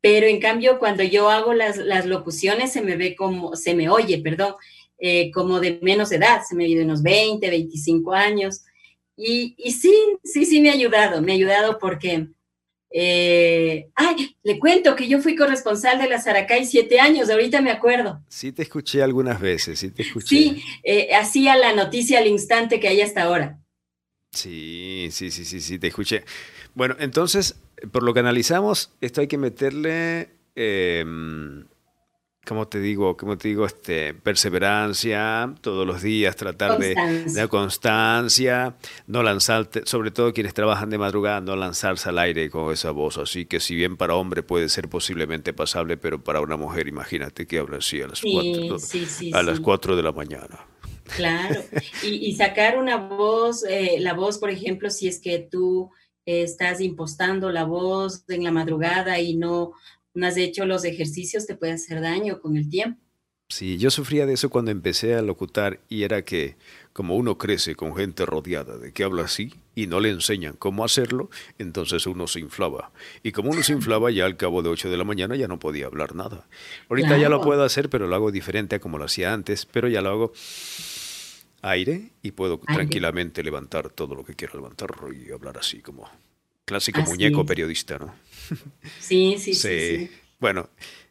Pero 0.01 0.27
en 0.27 0.41
cambio, 0.41 0.79
cuando 0.79 1.03
yo 1.03 1.31
hago 1.31 1.55
las, 1.55 1.79
locuciones, 2.07 2.73
se 2.73 2.83
me 2.83 2.97
ve 2.97 3.17
como, 3.17 3.57
se 3.57 3.75
me 3.75 3.89
oye, 3.89 4.19
perdón, 4.19 4.55
eh, 4.99 5.31
como 5.33 5.61
de 5.61 5.79
menos 5.83 6.13
edad, 6.13 6.43
se 6.47 6.55
me 6.55 6.65
ve 6.65 6.77
de 6.77 6.85
unos 6.85 7.03
20, 7.03 7.49
25 7.49 8.13
años. 8.13 8.63
Y, 9.17 9.55
y 9.59 9.73
sí, 9.73 9.95
sí, 10.23 10.45
sí 10.45 10.61
me 10.61 10.71
ha 10.71 10.75
ayudado, 10.75 11.23
me 11.23 11.33
ha 11.33 11.35
ayudado 11.37 11.79
porque 11.79 12.29
eh, 12.97 13.91
ay, 13.97 14.37
le 14.45 14.61
cuento 14.61 14.95
que 14.95 15.09
yo 15.09 15.21
fui 15.21 15.35
corresponsal 15.35 15.99
de 15.99 16.09
la 16.09 16.21
Saracay 16.21 16.65
siete 16.65 17.01
años, 17.01 17.29
ahorita 17.29 17.61
me 17.61 17.73
acuerdo. 17.73 18.23
Sí, 18.29 18.53
te 18.53 18.63
escuché 18.63 19.03
algunas 19.03 19.41
veces, 19.41 19.81
sí 19.81 19.91
te 19.91 20.03
escuché. 20.03 20.29
Sí, 20.29 20.63
eh, 20.85 21.13
hacía 21.13 21.57
la 21.57 21.75
noticia 21.75 22.21
al 22.21 22.29
instante 22.29 22.79
que 22.79 22.87
hay 22.87 23.01
hasta 23.01 23.25
ahora. 23.25 23.59
Sí, 24.35 25.09
sí, 25.11 25.31
sí, 25.31 25.45
sí, 25.45 25.61
sí, 25.61 25.79
te 25.79 25.89
escuché. 25.89 26.25
Bueno, 26.75 26.97
entonces, 26.99 27.57
por 27.93 28.03
lo 28.03 28.13
que 28.13 28.21
analizamos, 28.21 28.93
esto 29.01 29.21
hay 29.21 29.29
que 29.29 29.39
meterle 29.39 30.31
em, 30.55 31.65
como 32.45 32.69
te 32.69 32.81
digo, 32.81 33.17
como 33.17 33.39
te 33.39 33.49
digo, 33.49 33.65
este, 33.65 34.15
perseverancia, 34.15 35.55
todos 35.61 35.87
los 35.87 36.03
días 36.03 36.37
tratar 36.37 36.79
de, 36.79 36.95
de 37.27 37.49
constancia, 37.49 38.77
no 39.07 39.23
lanzarte, 39.23 39.83
sobre 39.87 40.11
todo 40.11 40.33
quienes 40.33 40.55
trabajan 40.55 40.91
de 40.91 40.99
madrugada, 40.99 41.41
no 41.41 41.57
lanzarse 41.57 42.09
al 42.09 42.19
aire 42.19 42.51
con 42.51 42.73
esa 42.73 42.91
voz. 42.91 43.19
Así 43.19 43.47
que 43.47 43.61
si 43.61 43.75
bien 43.75 43.97
para 43.97 44.15
hombre 44.15 44.43
puede 44.43 44.69
ser 44.69 44.89
posiblemente 44.89 45.53
pasable, 45.53 45.97
pero 45.97 46.23
para 46.23 46.41
una 46.41 46.57
mujer, 46.57 46.87
imagínate 46.87 47.47
que 47.47 47.59
habla 47.59 47.79
así 47.79 48.03
a 48.03 48.09
las, 48.09 48.21
cuatro, 48.21 48.77
a 49.33 49.43
las 49.43 49.61
4 49.61 49.97
de 49.97 50.03
la 50.03 50.13
mañana. 50.13 50.74
Claro, 51.17 51.63
y, 52.03 52.35
sacar 52.35 52.79
una 52.79 52.97
voz, 52.97 53.65
eh, 53.69 53.97
la 54.01 54.15
voz, 54.15 54.39
por 54.39 54.51
ejemplo, 54.51 54.91
si 54.91 55.07
es 55.07 55.21
que 55.21 55.39
tú 55.39 55.91
estás 56.25 56.81
impostando 56.81 57.51
la 57.51 57.65
voz 57.65 58.25
en 58.29 58.43
la 58.43 58.51
madrugada 58.51 59.21
y 59.21 59.37
no, 59.37 59.73
no 60.15 60.27
has 60.27 60.37
hecho 60.37 60.65
los 60.65 60.85
ejercicios, 60.85 61.47
te 61.47 61.57
puede 61.57 61.73
hacer 61.73 62.01
daño 62.01 62.41
con 62.41 62.57
el 62.57 62.71
tiempo. 62.71 63.05
Sí, 63.51 63.77
yo 63.77 63.91
sufría 63.91 64.25
de 64.25 64.33
eso 64.33 64.49
cuando 64.49 64.71
empecé 64.71 65.15
a 65.15 65.23
locutar 65.23 65.81
y 65.89 66.05
era 66.05 66.25
que 66.25 66.57
como 66.95 67.15
uno 67.15 67.37
crece 67.37 67.77
con 67.77 67.95
gente 67.95 68.25
rodeada 68.25 68.79
de 68.79 68.93
que 68.93 69.05
habla 69.05 69.25
así 69.25 69.53
y 69.75 69.87
no 69.87 70.01
le 70.01 70.09
enseñan 70.09 70.55
cómo 70.55 70.85
hacerlo, 70.85 71.29
entonces 71.59 72.07
uno 72.07 72.27
se 72.27 72.41
inflaba. 72.41 72.91
Y 73.23 73.33
como 73.33 73.51
uno 73.51 73.63
se 73.63 73.73
inflaba, 73.73 74.11
ya 74.11 74.25
al 74.25 74.37
cabo 74.37 74.63
de 74.63 74.71
8 74.71 74.91
de 74.91 74.97
la 74.97 75.05
mañana 75.05 75.37
ya 75.37 75.47
no 75.47 75.59
podía 75.59 75.87
hablar 75.87 76.15
nada. 76.15 76.49
Ahorita 76.89 77.19
ya 77.19 77.29
lo 77.29 77.43
puedo 77.43 77.63
hacer, 77.65 77.91
pero 77.91 78.07
lo 78.07 78.15
hago 78.15 78.33
diferente 78.33 78.77
a 78.77 78.81
como 78.81 78.97
lo 78.97 79.05
hacía 79.05 79.35
antes, 79.35 79.67
pero 79.67 79.89
ya 79.89 80.01
lo 80.01 80.11
hago 80.11 80.33
aire 81.65 82.11
y 82.23 82.33
puedo 82.33 82.59
tranquilamente 82.59 83.43
levantar 83.43 83.91
todo 83.91 84.15
lo 84.15 84.25
que 84.25 84.35
quiero 84.35 84.55
levantar 84.57 84.91
y 85.15 85.33
hablar 85.33 85.59
así 85.59 85.81
como 85.81 86.09
clásico 86.65 87.03
muñeco 87.03 87.45
periodista, 87.45 87.99
¿no? 87.99 88.15
Sí, 89.01 89.37
sí, 89.39 89.55
sí, 89.55 90.11
Bueno, 90.39 90.69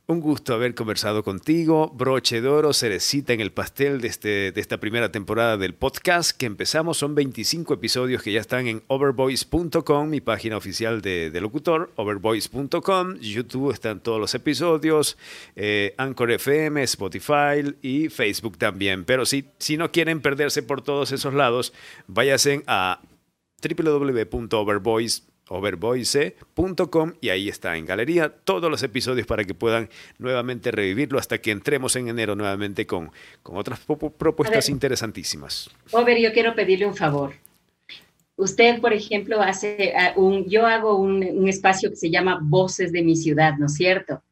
un 0.07 0.19
gusto 0.19 0.53
haber 0.53 0.75
conversado 0.75 1.23
contigo. 1.23 1.89
Broche 1.95 2.41
de 2.41 2.47
oro, 2.47 2.73
cerecita 2.73 3.33
en 3.33 3.39
el 3.39 3.51
pastel 3.51 4.01
de, 4.01 4.07
este, 4.09 4.51
de 4.51 4.61
esta 4.61 4.77
primera 4.79 5.11
temporada 5.11 5.57
del 5.57 5.73
podcast 5.73 6.31
que 6.31 6.45
empezamos. 6.45 6.97
Son 6.97 7.15
25 7.15 7.73
episodios 7.73 8.21
que 8.21 8.33
ya 8.33 8.41
están 8.41 8.67
en 8.67 8.83
overvoice.com, 8.87 10.09
mi 10.09 10.19
página 10.19 10.57
oficial 10.57 11.01
de, 11.01 11.31
locutor, 11.39 11.91
overvoice.com. 11.95 13.15
YouTube 13.19 13.71
están 13.71 14.01
todos 14.01 14.19
los 14.19 14.35
episodios, 14.35 15.17
eh, 15.55 15.93
Anchor 15.97 16.31
FM, 16.31 16.83
Spotify 16.83 17.75
y 17.81 18.09
Facebook 18.09 18.57
también. 18.57 19.05
Pero 19.05 19.25
si, 19.25 19.45
si 19.57 19.77
no 19.77 19.91
quieren 19.91 20.21
perderse 20.21 20.63
por 20.63 20.81
todos 20.81 21.11
esos 21.11 21.33
lados, 21.33 21.73
váyanse 22.07 22.63
a 22.67 22.99
www.overvoice.com 23.61 25.32
overvoice.com 25.49 27.13
y 27.21 27.29
ahí 27.29 27.49
está 27.49 27.75
en 27.77 27.85
galería 27.85 28.29
todos 28.29 28.69
los 28.71 28.81
episodios 28.83 29.27
para 29.27 29.43
que 29.43 29.53
puedan 29.53 29.89
nuevamente 30.17 30.71
revivirlo 30.71 31.19
hasta 31.19 31.39
que 31.39 31.51
entremos 31.51 31.95
en 31.95 32.07
enero 32.07 32.35
nuevamente 32.35 32.85
con, 32.85 33.11
con 33.41 33.57
otras 33.57 33.79
propuestas 33.79 34.69
interesantísimas. 34.69 35.69
Over, 35.91 36.19
yo 36.19 36.31
quiero 36.33 36.55
pedirle 36.55 36.85
un 36.85 36.95
favor. 36.95 37.33
Usted, 38.35 38.79
por 38.81 38.93
ejemplo, 38.93 39.41
hace 39.41 39.93
ah, 39.95 40.13
un, 40.15 40.49
yo 40.49 40.65
hago 40.65 40.97
un, 40.97 41.23
un 41.23 41.47
espacio 41.47 41.89
que 41.89 41.95
se 41.95 42.09
llama 42.09 42.39
Voces 42.41 42.91
de 42.91 43.03
mi 43.03 43.15
ciudad, 43.15 43.53
¿no 43.59 43.67
es 43.67 43.75
cierto? 43.75 44.23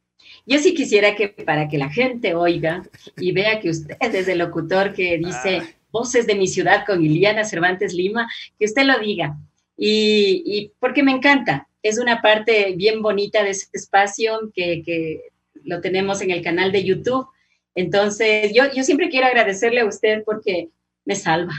Yo 0.45 0.57
sí 0.57 0.73
quisiera 0.73 1.15
que 1.15 1.29
para 1.29 1.67
que 1.67 1.77
la 1.77 1.89
gente 1.89 2.33
oiga 2.33 2.83
y 3.17 3.31
vea 3.31 3.59
que 3.59 3.69
usted 3.69 3.95
es 3.99 4.27
el 4.27 4.39
locutor 4.39 4.93
que 4.93 5.17
dice 5.17 5.57
ah. 5.61 5.69
Voces 5.91 6.25
de 6.25 6.35
mi 6.35 6.47
ciudad 6.47 6.85
con 6.87 7.03
Iliana 7.03 7.43
Cervantes 7.43 7.93
Lima, 7.93 8.29
que 8.57 8.65
usted 8.65 8.85
lo 8.85 8.97
diga 8.99 9.37
y, 9.83 10.71
porque 10.79 11.01
me 11.01 11.11
encanta. 11.11 11.67
Es 11.81 11.97
una 11.97 12.21
parte 12.21 12.75
bien 12.75 13.01
bonita 13.01 13.43
de 13.43 13.49
ese 13.49 13.67
espacio 13.73 14.51
que, 14.53 15.23
lo 15.63 15.79
tenemos 15.79 16.21
en 16.21 16.31
el 16.31 16.41
canal 16.41 16.71
de 16.71 16.83
YouTube. 16.83 17.27
Entonces, 17.75 18.51
yo, 18.53 18.63
yo 18.73 18.83
siempre 18.83 19.09
quiero 19.09 19.27
agradecerle 19.27 19.81
a 19.81 19.85
usted 19.85 20.23
porque 20.23 20.69
me 21.05 21.15
salva, 21.15 21.53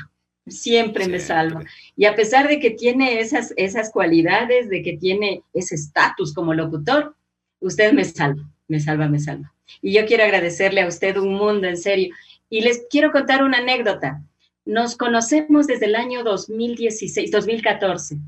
siempre 0.46 1.06
me 1.06 1.20
salva. 1.20 1.62
Y 1.96 2.06
a 2.06 2.16
pesar 2.16 2.48
de 2.48 2.58
que 2.58 2.70
tiene 2.70 3.20
esas, 3.20 3.54
esas 3.56 3.92
cualidades, 3.92 4.68
de 4.68 4.82
que 4.82 4.96
tiene 4.96 5.42
ese 5.52 5.76
estatus 5.76 6.34
como 6.34 6.52
locutor, 6.52 7.14
usted 7.60 7.92
me 7.92 8.04
salva, 8.04 8.42
me 8.66 8.80
salva, 8.80 9.08
me 9.08 9.20
salva. 9.20 9.52
Y 9.80 9.92
yo 9.92 10.04
quiero 10.04 10.24
agradecerle 10.24 10.80
a 10.80 10.88
usted 10.88 11.16
un 11.16 11.34
mundo, 11.34 11.68
en 11.68 11.76
serio. 11.76 12.14
Y 12.50 12.62
les 12.62 12.86
quiero 12.90 13.12
contar 13.12 13.44
una 13.44 13.58
anécdota. 13.58 14.20
Nos 14.64 14.96
conocemos 14.96 15.66
desde 15.66 15.86
el 15.86 15.96
año 15.96 16.22
2016, 16.22 17.30
2014. 17.30 18.18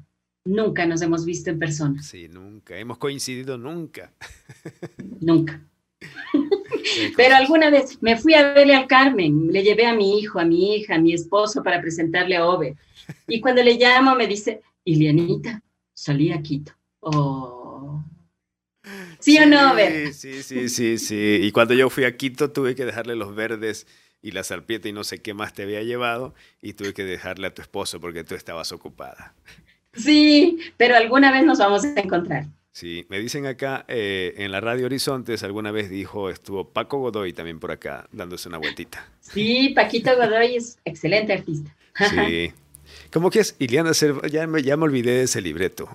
Nunca 0.46 0.84
nos 0.84 1.00
hemos 1.00 1.24
visto 1.24 1.50
en 1.50 1.58
persona. 1.58 2.02
Sí, 2.02 2.28
nunca. 2.28 2.76
Hemos 2.76 2.98
coincidido 2.98 3.56
nunca. 3.56 4.12
Nunca. 5.20 5.64
Pero 7.16 7.36
alguna 7.36 7.70
vez 7.70 8.02
me 8.02 8.16
fui 8.16 8.34
a 8.34 8.52
verle 8.52 8.74
a 8.74 8.86
Carmen, 8.86 9.48
le 9.50 9.62
llevé 9.62 9.86
a 9.86 9.94
mi 9.94 10.18
hijo, 10.18 10.38
a 10.38 10.44
mi 10.44 10.74
hija, 10.74 10.96
a 10.96 10.98
mi 10.98 11.14
esposo 11.14 11.62
para 11.62 11.80
presentarle 11.80 12.36
a 12.36 12.46
Ove. 12.46 12.76
Y 13.26 13.40
cuando 13.40 13.62
le 13.62 13.74
llamo 13.74 14.14
me 14.14 14.26
dice, 14.26 14.60
Ilianita, 14.84 15.62
salí 15.94 16.30
a 16.30 16.42
Quito. 16.42 16.72
Oh. 17.00 18.04
¿Sí, 19.18 19.38
o 19.38 19.46
no, 19.46 19.72
Ove? 19.72 20.12
Sí, 20.12 20.42
sí, 20.42 20.68
sí, 20.68 20.98
sí. 20.98 21.38
Y 21.42 21.52
cuando 21.52 21.72
yo 21.72 21.88
fui 21.88 22.04
a 22.04 22.16
Quito 22.16 22.50
tuve 22.50 22.74
que 22.74 22.84
dejarle 22.84 23.16
los 23.16 23.34
verdes 23.34 23.86
y 24.24 24.30
la 24.30 24.42
salpieta 24.42 24.88
y 24.88 24.92
no 24.94 25.04
sé 25.04 25.20
qué 25.20 25.34
más 25.34 25.52
te 25.52 25.64
había 25.64 25.82
llevado 25.82 26.34
y 26.62 26.72
tuve 26.72 26.94
que 26.94 27.04
dejarle 27.04 27.46
a 27.46 27.54
tu 27.54 27.60
esposo 27.60 28.00
porque 28.00 28.24
tú 28.24 28.34
estabas 28.34 28.72
ocupada. 28.72 29.34
Sí, 29.92 30.58
pero 30.78 30.96
alguna 30.96 31.30
vez 31.30 31.44
nos 31.44 31.58
vamos 31.58 31.84
a 31.84 32.00
encontrar. 32.00 32.46
Sí, 32.72 33.04
me 33.10 33.18
dicen 33.18 33.44
acá 33.44 33.84
eh, 33.86 34.32
en 34.38 34.50
la 34.50 34.62
radio 34.62 34.86
Horizontes, 34.86 35.42
alguna 35.42 35.72
vez 35.72 35.90
dijo, 35.90 36.30
estuvo 36.30 36.70
Paco 36.70 36.98
Godoy 37.00 37.34
también 37.34 37.60
por 37.60 37.70
acá 37.70 38.08
dándose 38.12 38.48
una 38.48 38.56
vueltita. 38.56 39.06
Sí, 39.20 39.72
Paquito 39.76 40.16
Godoy 40.16 40.56
es 40.56 40.78
excelente 40.86 41.34
artista. 41.34 41.76
Sí, 42.10 42.52
¿Cómo 43.14 43.30
que 43.30 43.38
es 43.38 43.54
Iliana 43.60 43.92
Ya 44.28 44.44
me, 44.48 44.60
ya 44.60 44.76
me 44.76 44.82
olvidé 44.82 45.12
de 45.12 45.22
ese 45.22 45.40
libreto. 45.40 45.88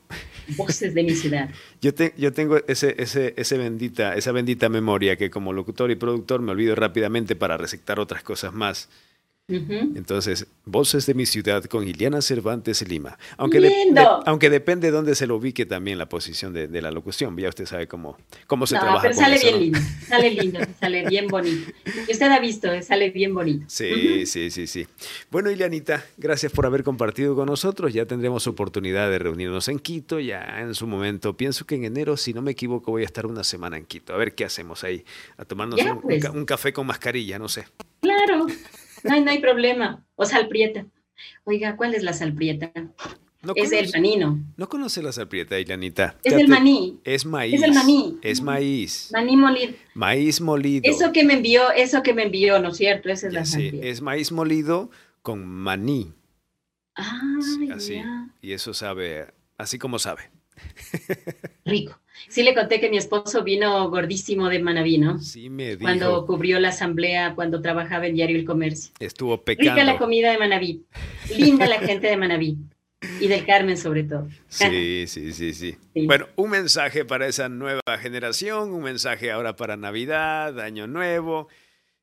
Voces 0.55 0.93
de 0.93 1.03
mi 1.03 1.13
ciudad. 1.13 1.49
Yo, 1.81 1.91
yo 2.15 2.31
tengo 2.31 2.61
ese, 2.65 2.95
ese, 2.97 3.33
ese 3.35 3.57
bendita, 3.57 4.15
esa 4.15 4.31
bendita 4.31 4.69
memoria 4.69 5.17
que 5.17 5.29
como 5.29 5.51
locutor 5.51 5.91
y 5.91 5.95
productor 5.95 6.41
me 6.41 6.53
olvido 6.53 6.75
rápidamente 6.75 7.35
para 7.35 7.57
recetar 7.57 7.99
otras 7.99 8.23
cosas 8.23 8.53
más. 8.53 8.87
Entonces, 9.49 10.47
Voces 10.69 11.07
de 11.07 11.15
mi 11.15 11.25
ciudad 11.25 11.63
con 11.63 11.87
Iliana 11.87 12.21
Cervantes 12.21 12.87
Lima. 12.87 13.17
Aunque, 13.37 13.91
aunque 14.25 14.51
depende 14.51 14.87
de 14.89 14.91
dónde 14.91 15.15
se 15.15 15.25
lo 15.25 15.37
ubique 15.37 15.65
también 15.65 15.97
la 15.97 16.07
posición 16.07 16.53
de, 16.53 16.81
la 16.81 16.91
locución. 16.91 17.35
Ya 17.37 17.49
usted 17.49 17.65
sabe 17.65 17.87
cómo, 17.87 18.17
cómo 18.45 18.67
se 18.67 18.75
no, 18.75 18.81
trabaja. 18.81 19.01
Pero 19.01 19.15
sale 19.15 19.39
bien 19.39 19.59
lindo, 19.59 19.79
sale 20.07 20.29
lindo, 20.29 20.59
sale 20.79 21.05
bien 21.07 21.27
bonito. 21.27 21.71
Usted 22.07 22.27
ha 22.27 22.39
visto, 22.39 22.71
eh, 22.71 22.83
sale 22.83 23.09
bien 23.09 23.33
bonito. 23.33 23.65
Sí, 23.67 24.27
sí, 24.27 24.51
sí, 24.51 24.67
sí. 24.67 24.85
Bueno, 25.31 25.49
Ilianita, 25.49 26.05
gracias 26.17 26.51
por 26.51 26.67
haber 26.67 26.83
compartido 26.83 27.35
con 27.35 27.47
nosotros. 27.47 27.91
Ya 27.91 28.05
tendremos 28.05 28.45
oportunidad 28.45 29.09
de 29.09 29.17
reunirnos 29.17 29.67
en 29.69 29.79
Quito, 29.79 30.19
ya 30.19 30.59
en 30.59 30.75
su 30.75 30.85
momento. 30.85 31.35
Pienso 31.35 31.65
que 31.65 31.75
en 31.75 31.85
enero, 31.85 32.15
si 32.15 32.31
no 32.31 32.43
me 32.43 32.51
equivoco, 32.51 32.91
voy 32.91 33.01
a 33.01 33.05
estar 33.05 33.25
una 33.25 33.43
semana 33.43 33.77
en 33.77 33.85
Quito. 33.85 34.13
A 34.13 34.17
ver 34.17 34.35
qué 34.35 34.45
hacemos 34.45 34.83
ahí, 34.83 35.03
a 35.37 35.45
tomarnos 35.45 35.81
un, 35.81 36.01
pues. 36.01 36.23
un 36.25 36.45
café 36.45 36.71
con 36.71 36.85
mascarilla, 36.85 37.39
no 37.39 37.49
sé. 37.49 37.65
Claro. 38.01 38.45
No 39.03 39.13
hay, 39.13 39.21
no 39.21 39.31
hay 39.31 39.39
problema. 39.39 40.05
O 40.15 40.25
salprieta. 40.25 40.85
Oiga, 41.43 41.75
¿cuál 41.75 41.95
es 41.95 42.03
la 42.03 42.13
salprieta? 42.13 42.71
es 43.55 43.71
el 43.71 43.89
manino. 43.91 44.43
No 44.57 44.67
conoce 44.67 45.01
la 45.01 45.11
salprieta, 45.11 45.59
Ilanita. 45.59 46.17
Es 46.23 46.33
el 46.33 46.47
maní. 46.47 46.99
Es 47.03 47.25
maíz. 47.25 47.53
Es 47.53 47.63
el 47.63 47.73
maní. 47.73 48.17
Es 48.21 48.41
maíz. 48.41 49.09
Maní 49.13 49.37
molido. 49.37 49.73
Maíz 49.93 50.41
molido. 50.41 50.89
Eso 50.89 51.11
que 51.13 51.23
me 51.23 51.33
envió, 51.33 51.71
eso 51.71 52.03
que 52.03 52.13
me 52.13 52.23
envió, 52.23 52.59
¿no 52.59 52.69
es 52.69 52.77
cierto? 52.77 53.09
Esa 53.09 53.27
es 53.27 53.33
la 53.33 53.45
sí, 53.45 53.79
es 53.81 54.01
maíz 54.01 54.31
molido 54.31 54.89
con 55.21 55.45
maní. 55.45 56.13
Ah, 56.95 57.21
así. 57.73 58.01
Y 58.41 58.51
eso 58.51 58.73
sabe, 58.73 59.27
así 59.57 59.79
como 59.79 59.99
sabe. 59.99 60.29
Rico. 61.65 61.97
Sí 62.27 62.43
le 62.43 62.53
conté 62.53 62.79
que 62.79 62.89
mi 62.89 62.97
esposo 62.97 63.43
vino 63.43 63.89
gordísimo 63.89 64.49
de 64.49 64.59
Manaví, 64.59 64.97
¿no? 64.97 65.19
Sí, 65.19 65.49
me 65.49 65.69
dijo. 65.69 65.81
Cuando 65.81 66.25
cubrió 66.25 66.59
la 66.59 66.69
asamblea, 66.69 67.35
cuando 67.35 67.61
trabajaba 67.61 68.07
en 68.07 68.15
Diario 68.15 68.37
El 68.37 68.45
Comercio. 68.45 68.91
Estuvo 68.99 69.41
pecando. 69.43 69.73
Rica 69.73 69.83
la 69.83 69.97
comida 69.97 70.31
de 70.31 70.37
Manaví. 70.37 70.83
Linda 71.37 71.65
la 71.67 71.79
gente 71.79 72.07
de 72.07 72.17
Manaví. 72.17 72.57
Y 73.21 73.27
del 73.27 73.45
Carmen 73.45 73.77
sobre 73.77 74.03
todo. 74.03 74.27
Sí, 74.49 75.05
sí, 75.07 75.31
sí, 75.31 75.53
sí, 75.53 75.77
Bueno, 76.05 76.27
un 76.35 76.49
mensaje 76.49 77.05
para 77.05 77.27
esa 77.27 77.47
nueva 77.47 77.81
generación, 78.01 78.73
un 78.73 78.83
mensaje 78.83 79.31
ahora 79.31 79.55
para 79.55 79.77
Navidad, 79.77 80.59
Año 80.59 80.85
Nuevo. 80.85 81.47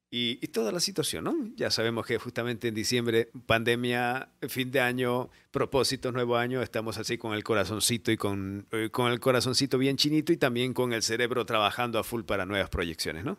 Y, 0.09 0.37
toda 0.49 0.71
la 0.71 0.81
situación, 0.81 1.25
¿no? 1.25 1.35
Ya 1.57 1.71
sabemos 1.71 2.07
que 2.07 2.17
justamente 2.19 2.69
en 2.69 2.75
diciembre, 2.75 3.29
pandemia, 3.47 4.31
fin 4.49 4.71
de 4.71 4.81
año, 4.81 5.31
propósitos, 5.51 6.13
nuevo 6.13 6.37
año, 6.37 6.63
estamos 6.63 6.97
así 6.97 7.19
con 7.19 7.35
el 7.35 7.43
corazoncito 7.43 8.13
y 8.13 8.17
con, 8.17 8.67
eh, 8.71 8.89
con 8.91 9.11
el 9.11 9.19
corazoncito 9.19 9.79
bien 9.79 9.97
chinito 9.97 10.33
y 10.33 10.37
también 10.37 10.73
con 10.75 10.93
el 10.93 11.03
cerebro 11.03 11.45
trabajando 11.45 11.99
a 11.99 12.05
full 12.05 12.23
para 12.23 12.47
nuevas 12.47 12.71
proyecciones, 12.71 13.25
¿no? 13.25 13.37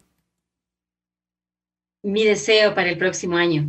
Mi 2.03 2.25
deseo 2.25 2.75
para 2.75 2.89
el 2.89 2.97
próximo 2.97 3.37
año. 3.37 3.65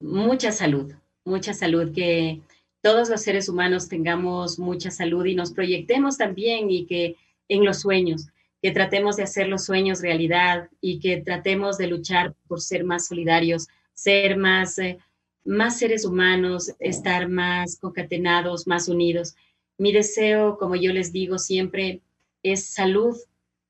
Mucha 0.00 0.52
salud, 0.52 0.92
mucha 1.24 1.52
salud, 1.52 1.92
que 1.92 2.40
todos 2.80 3.08
los 3.10 3.22
seres 3.22 3.48
humanos 3.48 3.88
tengamos 3.88 4.58
mucha 4.58 4.90
salud 4.90 5.24
y 5.26 5.34
nos 5.34 5.52
proyectemos 5.52 6.16
también 6.16 6.70
y 6.70 6.86
que 6.86 7.16
en 7.48 7.64
los 7.64 7.80
sueños 7.80 8.28
que 8.62 8.70
tratemos 8.70 9.16
de 9.16 9.24
hacer 9.24 9.48
los 9.48 9.64
sueños 9.64 10.00
realidad 10.00 10.70
y 10.80 11.00
que 11.00 11.20
tratemos 11.20 11.78
de 11.78 11.88
luchar 11.88 12.34
por 12.46 12.60
ser 12.60 12.84
más 12.84 13.08
solidarios, 13.08 13.66
ser 13.92 14.36
más, 14.36 14.78
eh, 14.78 14.98
más 15.44 15.80
seres 15.80 16.04
humanos, 16.04 16.72
estar 16.78 17.28
más 17.28 17.76
concatenados, 17.80 18.68
más 18.68 18.88
unidos. 18.88 19.34
Mi 19.78 19.92
deseo, 19.92 20.58
como 20.58 20.76
yo 20.76 20.92
les 20.92 21.12
digo 21.12 21.38
siempre, 21.38 22.02
es 22.44 22.66
salud, 22.66 23.16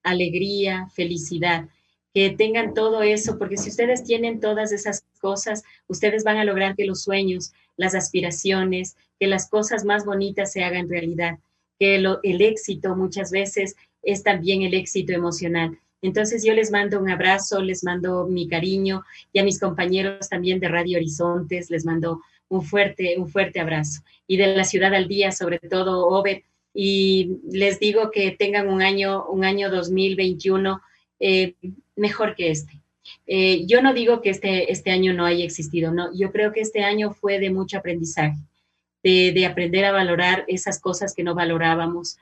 alegría, 0.02 0.88
felicidad. 0.94 1.68
Que 2.12 2.28
tengan 2.28 2.74
todo 2.74 3.02
eso, 3.02 3.38
porque 3.38 3.56
si 3.56 3.70
ustedes 3.70 4.04
tienen 4.04 4.40
todas 4.40 4.72
esas 4.72 5.06
cosas, 5.22 5.62
ustedes 5.86 6.22
van 6.22 6.36
a 6.36 6.44
lograr 6.44 6.76
que 6.76 6.84
los 6.84 7.02
sueños, 7.02 7.54
las 7.78 7.94
aspiraciones, 7.94 8.96
que 9.18 9.26
las 9.26 9.48
cosas 9.48 9.86
más 9.86 10.04
bonitas 10.04 10.52
se 10.52 10.62
hagan 10.62 10.90
realidad, 10.90 11.38
que 11.78 11.94
el 11.94 12.42
éxito 12.42 12.94
muchas 12.94 13.30
veces 13.30 13.74
es 14.02 14.22
también 14.22 14.62
el 14.62 14.74
éxito 14.74 15.12
emocional. 15.12 15.78
Entonces 16.02 16.44
yo 16.44 16.52
les 16.52 16.70
mando 16.70 17.00
un 17.00 17.08
abrazo, 17.08 17.62
les 17.62 17.84
mando 17.84 18.26
mi 18.26 18.48
cariño 18.48 19.04
y 19.32 19.38
a 19.38 19.44
mis 19.44 19.60
compañeros 19.60 20.28
también 20.28 20.58
de 20.58 20.68
Radio 20.68 20.98
Horizontes 20.98 21.70
les 21.70 21.84
mando 21.84 22.20
un 22.48 22.62
fuerte, 22.62 23.16
un 23.18 23.28
fuerte 23.28 23.60
abrazo. 23.60 24.02
Y 24.26 24.36
de 24.36 24.48
la 24.48 24.64
ciudad 24.64 24.92
al 24.94 25.08
día, 25.08 25.30
sobre 25.30 25.58
todo, 25.58 26.06
Ober, 26.08 26.42
y 26.74 27.38
les 27.50 27.78
digo 27.78 28.10
que 28.10 28.32
tengan 28.32 28.68
un 28.68 28.82
año, 28.82 29.26
un 29.26 29.44
año 29.44 29.70
2021 29.70 30.80
eh, 31.20 31.54
mejor 31.96 32.34
que 32.34 32.50
este. 32.50 32.72
Eh, 33.26 33.64
yo 33.66 33.80
no 33.80 33.94
digo 33.94 34.20
que 34.22 34.30
este, 34.30 34.72
este 34.72 34.90
año 34.90 35.12
no 35.12 35.24
haya 35.24 35.44
existido, 35.44 35.92
no, 35.92 36.10
yo 36.14 36.32
creo 36.32 36.52
que 36.52 36.60
este 36.60 36.82
año 36.82 37.12
fue 37.12 37.38
de 37.38 37.50
mucho 37.50 37.78
aprendizaje, 37.78 38.38
de, 39.02 39.32
de 39.32 39.46
aprender 39.46 39.84
a 39.84 39.92
valorar 39.92 40.44
esas 40.48 40.80
cosas 40.80 41.14
que 41.14 41.22
no 41.22 41.34
valorábamos, 41.34 42.18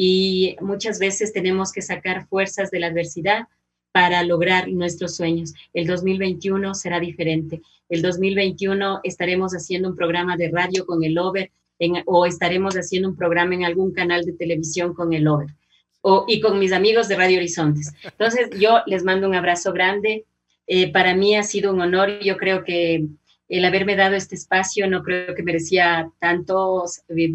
y 0.00 0.54
muchas 0.60 1.00
veces 1.00 1.32
tenemos 1.32 1.72
que 1.72 1.82
sacar 1.82 2.28
fuerzas 2.28 2.70
de 2.70 2.78
la 2.78 2.86
adversidad 2.86 3.48
para 3.90 4.22
lograr 4.22 4.68
nuestros 4.68 5.16
sueños. 5.16 5.54
El 5.74 5.88
2021 5.88 6.72
será 6.76 7.00
diferente. 7.00 7.62
El 7.88 8.02
2021 8.02 9.00
estaremos 9.02 9.54
haciendo 9.54 9.88
un 9.88 9.96
programa 9.96 10.36
de 10.36 10.52
radio 10.52 10.86
con 10.86 11.02
el 11.02 11.18
Over 11.18 11.50
o 12.06 12.26
estaremos 12.26 12.76
haciendo 12.76 13.08
un 13.08 13.16
programa 13.16 13.56
en 13.56 13.64
algún 13.64 13.92
canal 13.92 14.24
de 14.24 14.34
televisión 14.34 14.94
con 14.94 15.12
el 15.14 15.26
Over 15.26 15.48
o, 16.02 16.26
y 16.28 16.40
con 16.40 16.60
mis 16.60 16.70
amigos 16.70 17.08
de 17.08 17.16
Radio 17.16 17.38
Horizontes. 17.38 17.92
Entonces, 18.04 18.50
yo 18.56 18.82
les 18.86 19.02
mando 19.02 19.26
un 19.26 19.34
abrazo 19.34 19.72
grande. 19.72 20.26
Eh, 20.68 20.92
para 20.92 21.16
mí 21.16 21.34
ha 21.34 21.42
sido 21.42 21.72
un 21.72 21.80
honor. 21.80 22.20
Yo 22.20 22.36
creo 22.36 22.62
que 22.62 23.04
el 23.48 23.64
haberme 23.64 23.96
dado 23.96 24.14
este 24.14 24.36
espacio 24.36 24.88
no 24.88 25.02
creo 25.02 25.34
que 25.34 25.42
merecía 25.42 26.08
tantos 26.20 27.00
eh, 27.08 27.32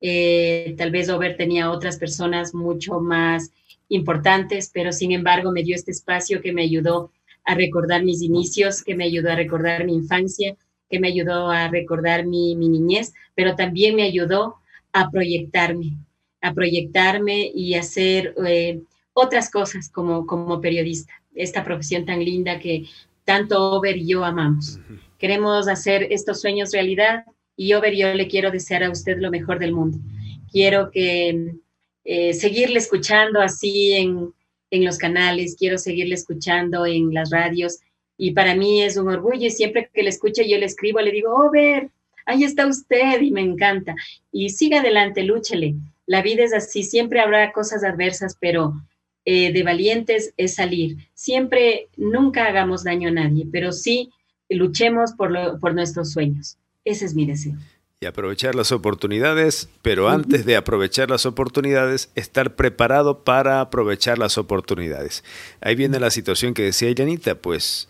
eh, 0.00 0.74
tal 0.78 0.90
vez 0.90 1.08
Over 1.08 1.36
tenía 1.36 1.70
otras 1.70 1.98
personas 1.98 2.54
mucho 2.54 3.00
más 3.00 3.52
importantes, 3.88 4.70
pero 4.72 4.92
sin 4.92 5.12
embargo 5.12 5.50
me 5.50 5.62
dio 5.62 5.74
este 5.74 5.90
espacio 5.90 6.40
que 6.40 6.52
me 6.52 6.62
ayudó 6.62 7.10
a 7.44 7.54
recordar 7.54 8.04
mis 8.04 8.22
inicios, 8.22 8.82
que 8.82 8.94
me 8.94 9.04
ayudó 9.04 9.30
a 9.30 9.36
recordar 9.36 9.84
mi 9.84 9.94
infancia, 9.94 10.56
que 10.90 11.00
me 11.00 11.08
ayudó 11.08 11.50
a 11.50 11.68
recordar 11.68 12.26
mi, 12.26 12.54
niñez, 12.54 13.14
pero 13.34 13.56
también 13.56 13.96
me 13.96 14.02
ayudó 14.02 14.56
a 14.92 15.10
proyectarme, 15.10 15.96
a 16.40 16.52
proyectarme 16.52 17.50
y 17.54 17.74
hacer 17.74 18.34
eh, 18.46 18.80
otras 19.12 19.50
cosas 19.50 19.90
como, 19.90 20.26
como 20.26 20.60
periodista, 20.60 21.12
esta 21.34 21.64
profesión 21.64 22.04
tan 22.04 22.24
linda 22.24 22.58
que 22.58 22.84
tanto 23.24 23.72
Over 23.72 23.96
y 23.96 24.06
yo 24.06 24.24
amamos. 24.24 24.78
Queremos 25.18 25.68
hacer 25.68 26.06
estos 26.10 26.40
sueños 26.40 26.72
realidad, 26.72 27.24
y 27.58 27.74
Over, 27.74 27.92
yo 27.92 28.14
le 28.14 28.28
quiero 28.28 28.52
desear 28.52 28.84
a 28.84 28.90
usted 28.90 29.18
lo 29.18 29.32
mejor 29.32 29.58
del 29.58 29.72
mundo. 29.72 29.98
Quiero 30.52 30.92
que 30.92 31.54
eh, 32.04 32.32
seguirle 32.32 32.78
escuchando 32.78 33.40
así 33.40 33.94
en, 33.94 34.32
en 34.70 34.84
los 34.84 34.96
canales, 34.96 35.56
quiero 35.58 35.76
seguirle 35.76 36.14
escuchando 36.14 36.86
en 36.86 37.12
las 37.12 37.30
radios. 37.30 37.80
Y 38.16 38.30
para 38.30 38.54
mí 38.54 38.82
es 38.82 38.96
un 38.96 39.08
orgullo 39.08 39.48
y 39.48 39.50
siempre 39.50 39.90
que 39.92 40.04
le 40.04 40.10
escucho 40.10 40.42
yo 40.42 40.56
le 40.56 40.66
escribo, 40.66 41.00
le 41.00 41.10
digo, 41.10 41.34
Over, 41.34 41.90
ahí 42.26 42.44
está 42.44 42.64
usted 42.64 43.20
y 43.20 43.32
me 43.32 43.40
encanta. 43.40 43.96
Y 44.30 44.50
siga 44.50 44.78
adelante, 44.78 45.24
lúchele. 45.24 45.74
La 46.06 46.22
vida 46.22 46.44
es 46.44 46.54
así, 46.54 46.84
siempre 46.84 47.18
habrá 47.18 47.50
cosas 47.50 47.82
adversas, 47.82 48.36
pero 48.40 48.72
eh, 49.24 49.52
de 49.52 49.62
valientes 49.64 50.32
es 50.36 50.54
salir. 50.54 50.96
Siempre, 51.12 51.88
nunca 51.96 52.46
hagamos 52.46 52.84
daño 52.84 53.08
a 53.08 53.12
nadie, 53.12 53.48
pero 53.50 53.72
sí 53.72 54.10
luchemos 54.48 55.12
por, 55.14 55.58
por 55.58 55.74
nuestros 55.74 56.12
sueños. 56.12 56.56
Ese 56.88 57.04
es 57.04 57.14
mi 57.14 57.26
deseo. 57.26 57.54
Y 58.00 58.06
aprovechar 58.06 58.54
las 58.54 58.72
oportunidades, 58.72 59.68
pero 59.82 60.08
antes 60.08 60.46
de 60.46 60.56
aprovechar 60.56 61.10
las 61.10 61.26
oportunidades, 61.26 62.10
estar 62.14 62.54
preparado 62.54 63.24
para 63.24 63.60
aprovechar 63.60 64.18
las 64.18 64.38
oportunidades. 64.38 65.24
Ahí 65.60 65.74
viene 65.74 65.98
la 65.98 66.10
situación 66.10 66.54
que 66.54 66.62
decía 66.62 66.88
Ilanita, 66.90 67.34
pues 67.34 67.88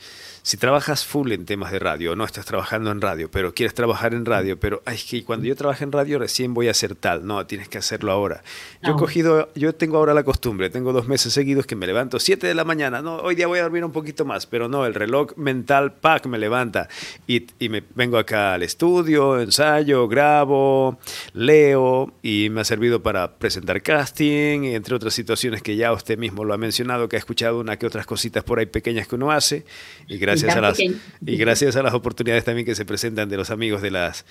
si 0.48 0.56
trabajas 0.56 1.04
full 1.04 1.30
en 1.32 1.44
temas 1.44 1.72
de 1.72 1.78
radio, 1.78 2.16
no 2.16 2.24
estás 2.24 2.46
trabajando 2.46 2.90
en 2.90 3.02
radio, 3.02 3.30
pero 3.30 3.52
quieres 3.52 3.74
trabajar 3.74 4.14
en 4.14 4.24
radio, 4.24 4.58
pero 4.58 4.80
ay, 4.86 4.96
que 4.96 5.22
cuando 5.22 5.44
yo 5.44 5.54
trabaje 5.54 5.84
en 5.84 5.92
radio 5.92 6.18
recién 6.18 6.54
voy 6.54 6.68
a 6.68 6.70
hacer 6.70 6.94
tal, 6.94 7.26
no, 7.26 7.44
tienes 7.44 7.68
que 7.68 7.76
hacerlo 7.76 8.12
ahora. 8.12 8.42
Yo 8.82 8.92
he 8.92 8.96
cogido, 8.96 9.50
yo 9.54 9.74
tengo 9.74 9.98
ahora 9.98 10.14
la 10.14 10.22
costumbre, 10.22 10.70
tengo 10.70 10.94
dos 10.94 11.06
meses 11.06 11.34
seguidos 11.34 11.66
que 11.66 11.76
me 11.76 11.86
levanto 11.86 12.18
7 12.18 12.46
de 12.46 12.54
la 12.54 12.64
mañana, 12.64 13.02
no, 13.02 13.16
hoy 13.16 13.34
día 13.34 13.46
voy 13.46 13.58
a 13.58 13.62
dormir 13.64 13.84
un 13.84 13.92
poquito 13.92 14.24
más, 14.24 14.46
pero 14.46 14.70
no, 14.70 14.86
el 14.86 14.94
reloj 14.94 15.36
mental, 15.36 15.92
pack, 15.92 16.24
me 16.24 16.38
levanta. 16.38 16.88
Y, 17.26 17.46
y 17.58 17.68
me 17.68 17.84
vengo 17.94 18.16
acá 18.16 18.54
al 18.54 18.62
estudio, 18.62 19.38
ensayo, 19.38 20.08
grabo, 20.08 20.98
leo 21.34 22.14
y 22.22 22.48
me 22.48 22.62
ha 22.62 22.64
servido 22.64 23.02
para 23.02 23.36
presentar 23.36 23.82
casting, 23.82 24.64
entre 24.64 24.94
otras 24.94 25.12
situaciones 25.12 25.60
que 25.60 25.76
ya 25.76 25.92
usted 25.92 26.16
mismo 26.16 26.42
lo 26.42 26.54
ha 26.54 26.56
mencionado, 26.56 27.06
que 27.06 27.16
ha 27.16 27.18
escuchado 27.18 27.60
una 27.60 27.76
que 27.78 27.84
otras 27.84 28.06
cositas 28.06 28.44
por 28.44 28.58
ahí 28.60 28.64
pequeñas 28.64 29.06
que 29.06 29.14
uno 29.14 29.30
hace 29.30 29.66
y 30.06 30.16
gracias 30.16 30.37
y 30.37 30.37
gracias 30.42 30.56
a 30.56 30.60
las, 30.60 30.78
y 30.78 31.36
gracias 31.36 31.76
a 31.76 31.82
las 31.82 31.94
oportunidades 31.94 32.44
también 32.44 32.66
que 32.66 32.74
se 32.74 32.84
presentan 32.84 33.28
de 33.28 33.36
los 33.36 33.50
amigos 33.50 33.82
de 33.82 33.90
las 33.90 34.24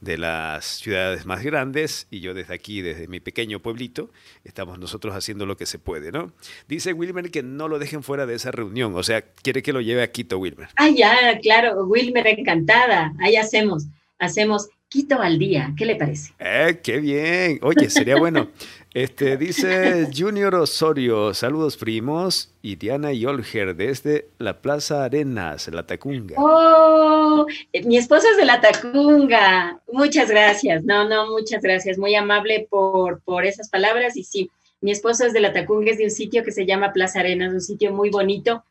de 0.00 0.18
las 0.18 0.64
ciudades 0.64 1.26
más 1.26 1.44
grandes 1.44 2.08
y 2.10 2.20
yo 2.20 2.34
desde 2.34 2.54
aquí, 2.54 2.82
desde 2.82 3.06
mi 3.06 3.20
pequeño 3.20 3.60
pueblito, 3.60 4.10
estamos 4.42 4.80
nosotros 4.80 5.14
haciendo 5.14 5.46
lo 5.46 5.56
que 5.56 5.64
se 5.64 5.78
puede, 5.78 6.10
¿no? 6.10 6.32
Dice 6.66 6.92
Wilmer 6.92 7.30
que 7.30 7.44
no 7.44 7.68
lo 7.68 7.78
dejen 7.78 8.02
fuera 8.02 8.26
de 8.26 8.34
esa 8.34 8.50
reunión, 8.50 8.96
o 8.96 9.02
sea, 9.04 9.22
quiere 9.22 9.62
que 9.62 9.72
lo 9.72 9.80
lleve 9.80 10.02
a 10.02 10.10
Quito, 10.10 10.38
Wilmer. 10.38 10.68
Ah, 10.76 10.88
ya, 10.88 11.38
claro, 11.40 11.84
Wilmer, 11.84 12.26
encantada. 12.26 13.12
Ahí 13.20 13.36
hacemos, 13.36 13.86
hacemos 14.18 14.68
Quito 14.92 15.22
al 15.22 15.38
día. 15.38 15.72
¿Qué 15.78 15.86
le 15.86 15.96
parece? 15.96 16.34
Eh, 16.38 16.80
qué 16.82 17.00
bien. 17.00 17.58
Oye, 17.62 17.88
sería 17.88 18.16
bueno. 18.16 18.50
Este, 18.94 19.38
dice 19.38 20.06
Junior 20.14 20.54
Osorio, 20.54 21.32
saludos 21.32 21.78
primos, 21.78 22.52
y 22.60 22.76
Diana 22.76 23.10
Yolger 23.10 23.74
desde 23.74 24.28
la 24.38 24.60
Plaza 24.60 25.04
Arenas, 25.04 25.68
La 25.68 25.86
Tacunga. 25.86 26.34
Oh, 26.36 27.46
mi 27.86 27.96
esposa 27.96 28.28
es 28.30 28.36
de 28.36 28.44
La 28.44 28.60
Tacunga. 28.60 29.80
Muchas 29.90 30.28
gracias. 30.28 30.84
No, 30.84 31.08
no, 31.08 31.30
muchas 31.30 31.62
gracias. 31.62 31.96
Muy 31.96 32.14
amable 32.14 32.66
por, 32.68 33.22
por 33.22 33.46
esas 33.46 33.70
palabras. 33.70 34.14
Y 34.18 34.24
sí, 34.24 34.50
mi 34.82 34.90
esposo 34.90 35.24
es 35.24 35.32
de 35.32 35.40
La 35.40 35.54
Tacunga, 35.54 35.90
es 35.90 35.98
de 35.98 36.04
un 36.04 36.10
sitio 36.10 36.44
que 36.44 36.52
se 36.52 36.66
llama 36.66 36.92
Plaza 36.92 37.20
Arenas, 37.20 37.54
un 37.54 37.62
sitio 37.62 37.94
muy 37.94 38.10
bonito, 38.10 38.62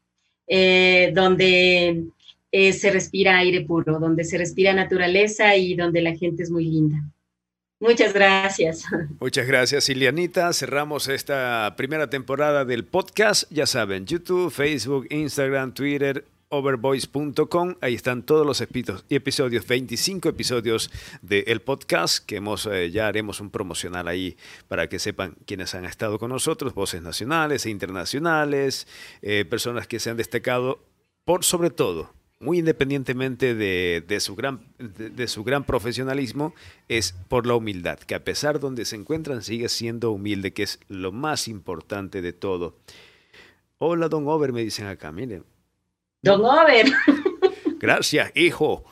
eh, 0.45 1.11
donde 1.15 2.03
eh, 2.51 2.73
se 2.73 2.91
respira 2.91 3.39
aire 3.39 3.61
puro, 3.61 3.97
donde 3.97 4.23
se 4.23 4.37
respira 4.37 4.71
naturaleza 4.73 5.55
y 5.55 5.73
donde 5.73 6.01
la 6.01 6.15
gente 6.15 6.43
es 6.43 6.51
muy 6.51 6.65
linda. 6.65 6.97
Muchas 7.81 8.13
gracias. 8.13 8.85
Muchas 9.19 9.47
gracias, 9.47 9.89
Ilianita. 9.89 10.53
Cerramos 10.53 11.07
esta 11.07 11.73
primera 11.75 12.11
temporada 12.11 12.63
del 12.63 12.85
podcast. 12.85 13.51
Ya 13.51 13.65
saben, 13.65 14.05
YouTube, 14.05 14.51
Facebook, 14.51 15.07
Instagram, 15.09 15.73
Twitter, 15.73 16.23
overvoice.com. 16.49 17.77
Ahí 17.81 17.95
están 17.95 18.21
todos 18.21 18.45
los 18.45 18.61
episodios, 18.61 19.65
25 19.65 20.29
episodios 20.29 20.91
del 21.23 21.61
podcast 21.61 22.23
que 22.23 22.35
hemos, 22.35 22.67
eh, 22.67 22.91
ya 22.91 23.07
haremos 23.07 23.41
un 23.41 23.49
promocional 23.49 24.07
ahí 24.07 24.37
para 24.67 24.87
que 24.87 24.99
sepan 24.99 25.35
quiénes 25.47 25.73
han 25.73 25.85
estado 25.85 26.19
con 26.19 26.29
nosotros, 26.29 26.75
voces 26.75 27.01
nacionales 27.01 27.65
e 27.65 27.71
internacionales, 27.71 28.85
eh, 29.23 29.43
personas 29.43 29.87
que 29.87 29.99
se 29.99 30.11
han 30.11 30.17
destacado 30.17 30.85
por 31.25 31.43
sobre 31.43 31.71
todo 31.71 32.13
muy 32.41 32.59
independientemente 32.59 33.53
de, 33.53 34.19
su 34.19 34.35
gran, 34.35 34.61
de, 34.79 35.27
su 35.27 35.43
gran 35.43 35.63
profesionalismo, 35.63 36.55
es 36.87 37.13
por 37.27 37.45
la 37.45 37.53
humildad, 37.55 37.99
que 37.99 38.15
a 38.15 38.23
pesar 38.23 38.59
donde 38.59 38.85
se 38.85 38.95
encuentran 38.95 39.43
sigue 39.43 39.69
siendo 39.69 40.11
humilde, 40.11 40.51
que 40.51 40.63
es 40.63 40.79
lo 40.87 41.11
más 41.11 41.47
importante 41.47 42.21
de 42.21 42.33
todo. 42.33 42.77
Hola, 43.77 44.09
don 44.09 44.27
Over, 44.27 44.53
me 44.53 44.63
dicen 44.63 44.87
acá, 44.87 45.11
miren. 45.11 45.45
Don 46.23 46.41
Over. 46.43 46.91
Gracias, 47.79 48.31
hijo. 48.35 48.85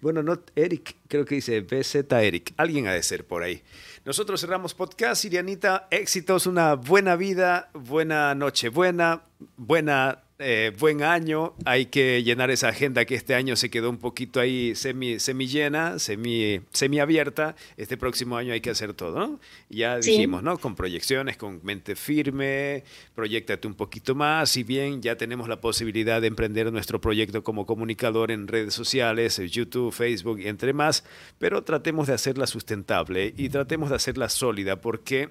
bueno, 0.00 0.22
no, 0.22 0.40
Eric, 0.54 0.96
creo 1.08 1.24
que 1.24 1.34
dice 1.36 1.60
BZ 1.60 2.12
Eric. 2.12 2.54
Alguien 2.56 2.86
ha 2.86 2.92
de 2.92 3.02
ser 3.02 3.26
por 3.26 3.42
ahí. 3.42 3.60
Nosotros 4.04 4.40
cerramos 4.40 4.74
podcast, 4.74 5.24
Irianita. 5.24 5.88
Éxitos, 5.90 6.46
una 6.46 6.74
buena 6.74 7.16
vida, 7.16 7.70
buena 7.74 8.34
noche, 8.36 8.68
buena, 8.68 9.22
buena 9.56 10.24
eh, 10.38 10.72
buen 10.78 11.02
año. 11.02 11.54
Hay 11.64 11.86
que 11.86 12.22
llenar 12.22 12.50
esa 12.50 12.68
agenda 12.68 13.04
que 13.04 13.14
este 13.14 13.34
año 13.34 13.54
se 13.56 13.70
quedó 13.70 13.90
un 13.90 13.98
poquito 13.98 14.40
ahí 14.40 14.74
semi, 14.74 15.18
semi 15.18 15.46
llena, 15.46 15.98
semi, 15.98 16.60
semi 16.72 16.98
abierta. 16.98 17.54
Este 17.76 17.96
próximo 17.96 18.36
año 18.36 18.52
hay 18.52 18.60
que 18.60 18.70
hacer 18.70 18.94
todo, 18.94 19.18
¿no? 19.18 19.40
Ya 19.68 19.98
dijimos, 19.98 20.42
¿no? 20.42 20.58
Con 20.58 20.74
proyecciones, 20.74 21.36
con 21.36 21.60
mente 21.62 21.94
firme, 21.94 22.84
proyectate 23.14 23.68
un 23.68 23.74
poquito 23.74 24.14
más. 24.14 24.50
Si 24.50 24.64
bien 24.64 25.00
ya 25.02 25.16
tenemos 25.16 25.48
la 25.48 25.60
posibilidad 25.60 26.20
de 26.20 26.26
emprender 26.28 26.72
nuestro 26.72 27.00
proyecto 27.00 27.44
como 27.44 27.66
comunicador 27.66 28.30
en 28.30 28.48
redes 28.48 28.74
sociales, 28.74 29.36
YouTube, 29.36 29.92
Facebook 29.92 30.40
y 30.40 30.48
entre 30.48 30.72
más, 30.72 31.04
pero 31.38 31.62
tratemos 31.62 32.08
de 32.08 32.14
hacerla 32.14 32.46
sustentable 32.46 33.32
y 33.36 33.48
tratemos 33.48 33.90
de 33.90 33.96
hacerla 33.96 34.28
sólida 34.28 34.80
porque 34.80 35.30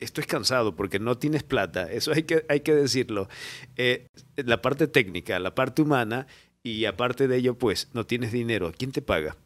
esto 0.00 0.20
es 0.20 0.26
cansado 0.26 0.76
porque 0.76 0.98
no 0.98 1.18
tienes 1.18 1.42
plata, 1.42 1.90
eso 1.90 2.12
hay 2.12 2.24
que, 2.24 2.44
hay 2.48 2.60
que 2.60 2.74
decirlo. 2.74 3.28
Eh, 3.76 4.08
la 4.36 4.60
parte 4.62 4.86
técnica, 4.86 5.38
la 5.38 5.54
parte 5.54 5.82
humana 5.82 6.26
y 6.62 6.84
aparte 6.84 7.28
de 7.28 7.36
ello, 7.36 7.54
pues 7.54 7.88
no 7.92 8.06
tienes 8.06 8.32
dinero. 8.32 8.72
¿Quién 8.76 8.92
te 8.92 9.02
paga? 9.02 9.36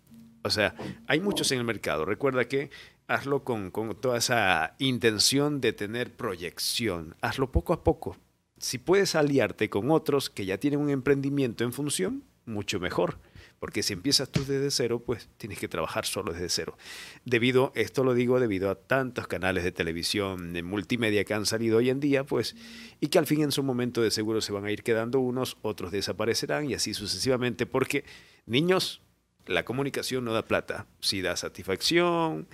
O 0.43 0.51
sea, 0.51 0.75
hay 1.07 1.21
muchos 1.21 1.53
en 1.53 1.59
el 1.59 1.65
mercado. 1.65 2.05
Recuerda 2.05 2.47
que 2.47 2.71
hazlo 3.07 3.45
con, 3.45 3.71
con 3.71 3.95
toda 4.01 4.19
esa 4.19 4.75
intención 4.79 5.61
de 5.61 5.73
tener 5.73 6.13
proyección. 6.13 7.15
Hazlo 7.21 7.53
poco 7.53 7.73
a 7.73 7.85
poco. 7.85 8.17
Si 8.59 8.79
puedes 8.79 9.15
aliarte 9.15 9.69
con 9.69 9.91
otros 9.91 10.31
que 10.31 10.47
ya 10.47 10.59
tienen 10.59 10.81
un 10.81 10.91
emprendimiento 10.91 11.65
en 11.65 11.73
función, 11.73 12.25
mucho 12.47 12.81
mejor 12.81 13.19
porque 13.61 13.83
si 13.83 13.93
empiezas 13.93 14.31
tú 14.31 14.41
desde 14.41 14.71
cero, 14.71 15.03
pues 15.05 15.29
tienes 15.37 15.59
que 15.59 15.69
trabajar 15.69 16.07
solo 16.07 16.33
desde 16.33 16.49
cero. 16.49 16.79
Debido, 17.27 17.73
esto 17.75 18.03
lo 18.03 18.15
digo 18.15 18.41
debido 18.41 18.71
a 18.71 18.75
tantos 18.75 19.29
canales 19.29 19.65
de 19.65 19.71
televisión, 19.71 20.55
de 20.55 20.63
multimedia 20.63 21.25
que 21.25 21.35
han 21.35 21.45
salido 21.45 21.77
hoy 21.77 21.91
en 21.91 22.01
día, 22.01 22.25
pues, 22.25 22.57
y 23.01 23.09
que 23.09 23.19
al 23.19 23.27
fin 23.27 23.43
en 23.43 23.53
su 23.53 23.63
momento 23.63 24.01
de 24.01 24.11
seguro 24.11 24.41
se 24.41 24.53
van 24.53 24.65
a 24.65 24.73
ir 24.73 24.83
quedando 24.83 25.21
unos, 25.21 25.59
otros 25.61 25.93
desaparecerán 25.93 26.71
y 26.71 26.75
así 26.75 26.95
sucesivamente, 26.95 27.67
porque 27.67 28.05
niños, 28.47 29.03
la 29.47 29.67
comunicación 29.67 30.25
no 30.25 30.33
da 30.33 30.47
plata, 30.47 30.87
sí 31.01 31.21
da 31.21 31.37
satisfacción, 31.37 32.49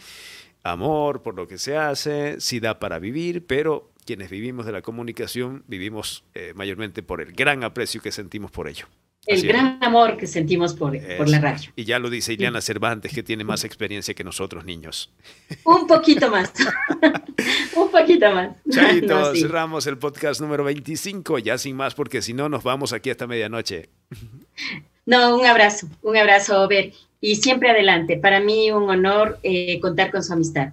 amor 0.64 1.22
por 1.22 1.36
lo 1.36 1.46
que 1.46 1.58
se 1.58 1.76
hace, 1.76 2.40
sí 2.40 2.58
da 2.58 2.80
para 2.80 2.98
vivir, 2.98 3.46
pero 3.46 3.92
quienes 4.04 4.28
vivimos 4.28 4.66
de 4.66 4.72
la 4.72 4.82
comunicación 4.82 5.62
vivimos 5.68 6.24
eh, 6.34 6.52
mayormente 6.56 7.04
por 7.04 7.20
el 7.20 7.32
gran 7.32 7.62
aprecio 7.62 8.02
que 8.02 8.10
sentimos 8.10 8.50
por 8.50 8.66
ello 8.66 8.88
el 9.26 9.46
gran 9.46 9.82
amor 9.82 10.16
que 10.16 10.26
sentimos 10.26 10.74
por, 10.74 10.96
la 11.28 11.40
radio. 11.40 11.70
Y 11.74 11.84
ya 11.84 11.98
lo 11.98 12.08
dice 12.08 12.32
Ileana 12.32 12.60
Cervantes, 12.60 13.12
que 13.12 13.22
tiene 13.22 13.44
más 13.44 13.64
experiencia 13.64 14.14
que 14.14 14.24
nosotros 14.24 14.64
niños. 14.64 15.12
Un 15.64 15.86
poquito 15.86 16.30
más. 16.30 16.52
Un 17.76 17.90
poquito 17.90 18.30
más. 18.32 18.50
Chaito, 18.70 19.34
cerramos 19.34 19.86
el 19.86 19.98
podcast 19.98 20.40
número 20.40 20.64
25, 20.64 21.38
ya 21.40 21.58
sin 21.58 21.76
más, 21.76 21.94
porque 21.94 22.22
si 22.22 22.32
no 22.32 22.48
nos 22.48 22.62
vamos 22.62 22.92
aquí 22.92 23.10
hasta 23.10 23.26
medianoche. 23.26 23.90
No, 25.04 25.36
un 25.36 25.46
abrazo, 25.46 25.88
un 26.02 26.16
abrazo, 26.16 26.62
Over. 26.62 26.92
Y 27.20 27.36
siempre 27.36 27.70
adelante. 27.70 28.16
Para 28.16 28.40
mí 28.40 28.70
un 28.70 28.88
honor 28.88 29.38
eh, 29.42 29.80
contar 29.80 30.10
con 30.10 30.22
su 30.22 30.32
amistad. 30.32 30.72